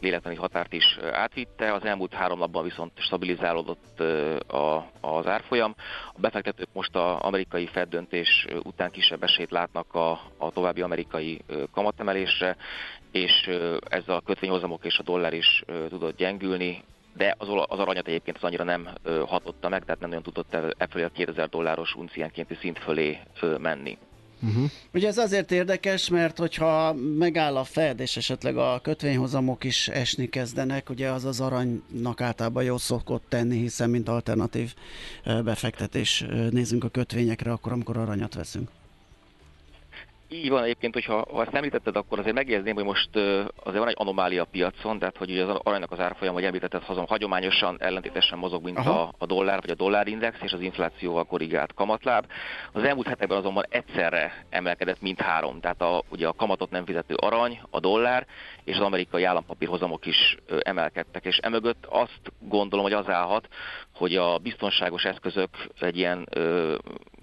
lélektani 0.00 0.34
határt 0.34 0.72
is 0.72 0.98
átvitte, 1.12 1.72
az 1.72 1.84
elmúlt 1.84 2.14
három 2.14 2.38
napban 2.38 2.64
viszont 2.64 2.92
stabilizálódott 2.96 4.02
az 5.00 5.26
árfolyam. 5.26 5.74
A 6.14 6.20
befektetők 6.20 6.68
most 6.72 6.96
az 6.96 7.16
amerikai 7.20 7.66
Fed 7.66 7.88
döntés 7.88 8.46
után 8.62 8.90
kisebb 8.90 9.22
esélyt 9.22 9.50
látnak 9.50 9.94
a, 9.94 10.10
a 10.36 10.50
további 10.50 10.80
amerikai 10.80 11.40
kamatemelésre, 11.72 12.56
és 13.10 13.50
ezzel 13.88 14.16
a 14.16 14.20
kötvényhozamok 14.20 14.84
és 14.84 14.98
a 14.98 15.02
dollár 15.02 15.32
is 15.32 15.62
tudott 15.88 16.16
gyengülni, 16.16 16.84
de 17.18 17.34
az, 17.38 17.48
az 17.66 17.78
aranyat 17.78 18.06
egyébként 18.08 18.36
az 18.36 18.42
annyira 18.42 18.64
nem 18.64 18.88
hatotta 19.26 19.68
meg, 19.68 19.84
tehát 19.84 20.00
nem 20.00 20.08
nagyon 20.08 20.24
tudott 20.24 20.54
e 20.78 20.86
fölé 20.90 21.04
a 21.04 21.08
2000 21.08 21.48
dolláros 21.48 21.94
unciánkénti 21.94 22.54
szint 22.60 22.78
fölé 22.78 23.18
menni. 23.58 23.98
Uh-huh. 24.42 24.70
Ugye 24.94 25.08
ez 25.08 25.18
azért 25.18 25.52
érdekes, 25.52 26.08
mert 26.08 26.38
hogyha 26.38 26.94
megáll 27.18 27.56
a 27.56 27.64
Fed, 27.64 28.00
és 28.00 28.16
esetleg 28.16 28.56
a 28.56 28.80
kötvényhozamok 28.82 29.64
is 29.64 29.88
esni 29.88 30.28
kezdenek, 30.28 30.90
ugye 30.90 31.08
az 31.10 31.24
az 31.24 31.40
aranynak 31.40 32.20
általában 32.20 32.62
jó 32.62 32.76
szokott 32.76 33.24
tenni, 33.28 33.58
hiszen 33.58 33.90
mint 33.90 34.08
alternatív 34.08 34.74
befektetés 35.44 36.24
nézünk 36.50 36.84
a 36.84 36.88
kötvényekre, 36.88 37.50
akkor 37.50 37.72
amikor 37.72 37.96
aranyat 37.96 38.34
veszünk. 38.34 38.68
Így 40.30 40.48
van 40.48 40.62
egyébként, 40.62 40.94
hogyha 40.94 41.26
ha 41.32 41.42
ezt 41.42 41.54
említetted, 41.54 41.96
akkor 41.96 42.18
azért 42.18 42.34
megjegyezném, 42.34 42.74
hogy 42.74 42.84
most 42.84 43.16
azért 43.64 43.78
van 43.78 43.88
egy 43.88 43.96
anomália 43.98 44.42
a 44.42 44.48
piacon, 44.50 44.98
tehát 44.98 45.16
hogy 45.16 45.30
ugye 45.30 45.44
az 45.44 45.60
aranynak 45.62 45.92
az 45.92 46.00
árfolyam, 46.00 46.34
hogy 46.34 46.44
említetted, 46.44 46.82
hazam 46.82 47.06
hagyományosan 47.06 47.76
ellentétesen 47.80 48.38
mozog, 48.38 48.64
mint 48.64 48.78
a, 48.78 49.14
a 49.18 49.26
dollár 49.26 49.60
vagy 49.60 49.70
a 49.70 49.74
dollárindex 49.74 50.38
és 50.42 50.52
az 50.52 50.60
inflációval 50.60 51.24
korrigált 51.24 51.74
kamatláb. 51.74 52.26
Az 52.72 52.82
elmúlt 52.82 53.06
hetekben 53.06 53.38
azonban 53.38 53.64
egyszerre 53.68 54.44
emelkedett 54.50 55.00
mint 55.00 55.20
három, 55.20 55.60
tehát 55.60 55.82
a, 55.82 56.02
ugye 56.08 56.26
a 56.26 56.32
kamatot 56.32 56.70
nem 56.70 56.84
fizető 56.84 57.14
arany, 57.14 57.60
a 57.70 57.80
dollár 57.80 58.26
és 58.64 58.76
az 58.76 58.84
amerikai 58.84 59.24
állampapírhozamok 59.24 60.06
is 60.06 60.36
emelkedtek, 60.62 61.24
és 61.24 61.36
emögött 61.36 61.86
azt 61.86 62.32
gondolom, 62.38 62.84
hogy 62.84 62.94
az 62.94 63.08
állhat, 63.08 63.48
hogy 63.98 64.16
a 64.16 64.38
biztonságos 64.38 65.02
eszközök 65.02 65.48
egy 65.80 65.96
ilyen 65.96 66.26
ö, 66.30 66.76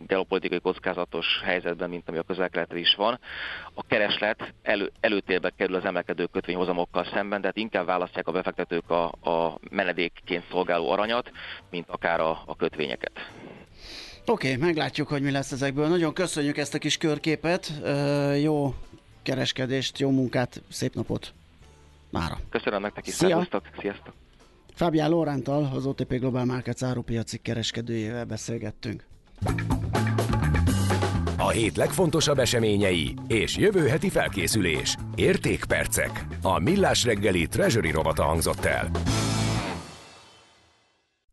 geopolitikai 0.08 0.60
kockázatos 0.60 1.26
helyzetben, 1.44 1.90
mint 1.90 2.10
ami 2.10 2.18
a 2.18 2.24
közel 2.24 2.50
is 2.74 2.96
van, 2.96 3.20
a 3.74 3.84
kereslet 3.88 4.54
elő, 4.62 4.92
előtérbe 5.00 5.52
kerül 5.58 5.76
az 5.76 5.86
emelkedő 5.86 6.26
kötvényhozamokkal 6.26 7.06
szemben, 7.14 7.42
tehát 7.42 7.58
inkább 7.58 7.86
választják 7.86 8.28
a 8.28 8.32
befektetők 8.32 8.90
a, 8.90 9.06
a 9.06 9.60
menedékként 9.70 10.44
szolgáló 10.52 10.90
aranyat, 10.90 11.32
mint 11.70 11.90
akár 11.90 12.20
a, 12.20 12.44
a 12.46 12.56
kötvényeket. 12.56 13.12
Oké, 14.26 14.54
okay, 14.54 14.66
meglátjuk, 14.66 15.08
hogy 15.08 15.22
mi 15.22 15.32
lesz 15.32 15.52
ezekből. 15.52 15.88
Nagyon 15.88 16.14
köszönjük 16.14 16.58
ezt 16.58 16.74
a 16.74 16.78
kis 16.78 16.98
körképet. 16.98 17.72
Ö, 17.84 18.34
jó 18.34 18.74
kereskedést, 19.24 20.00
jó 20.00 20.10
munkát, 20.10 20.62
szép 20.70 20.94
napot 20.94 21.34
mára. 22.10 22.40
Köszönöm 22.50 22.82
nektek 22.82 23.08
is, 23.08 23.14
Szia. 23.14 23.48
Sziasztok! 23.80 24.25
Fabián 24.76 25.10
Lórántal, 25.10 25.72
az 25.76 25.86
OTP 25.86 26.20
Global 26.20 26.46
Markets 26.46 26.84
árupiaci 26.84 27.38
kereskedőjével 27.38 28.26
beszélgettünk. 28.26 29.04
A 31.38 31.50
hét 31.50 31.76
legfontosabb 31.78 32.40
eseményei 32.40 33.14
és 33.28 33.58
jövő 33.58 33.88
heti 33.88 34.10
felkészülés. 34.10 34.96
Értékpercek. 35.16 36.26
A 36.42 36.60
Millás 36.60 37.04
reggeli 37.04 37.48
Treasury 37.48 37.92
rovata 37.92 38.24
hangzott 38.24 38.66
el. 38.66 38.90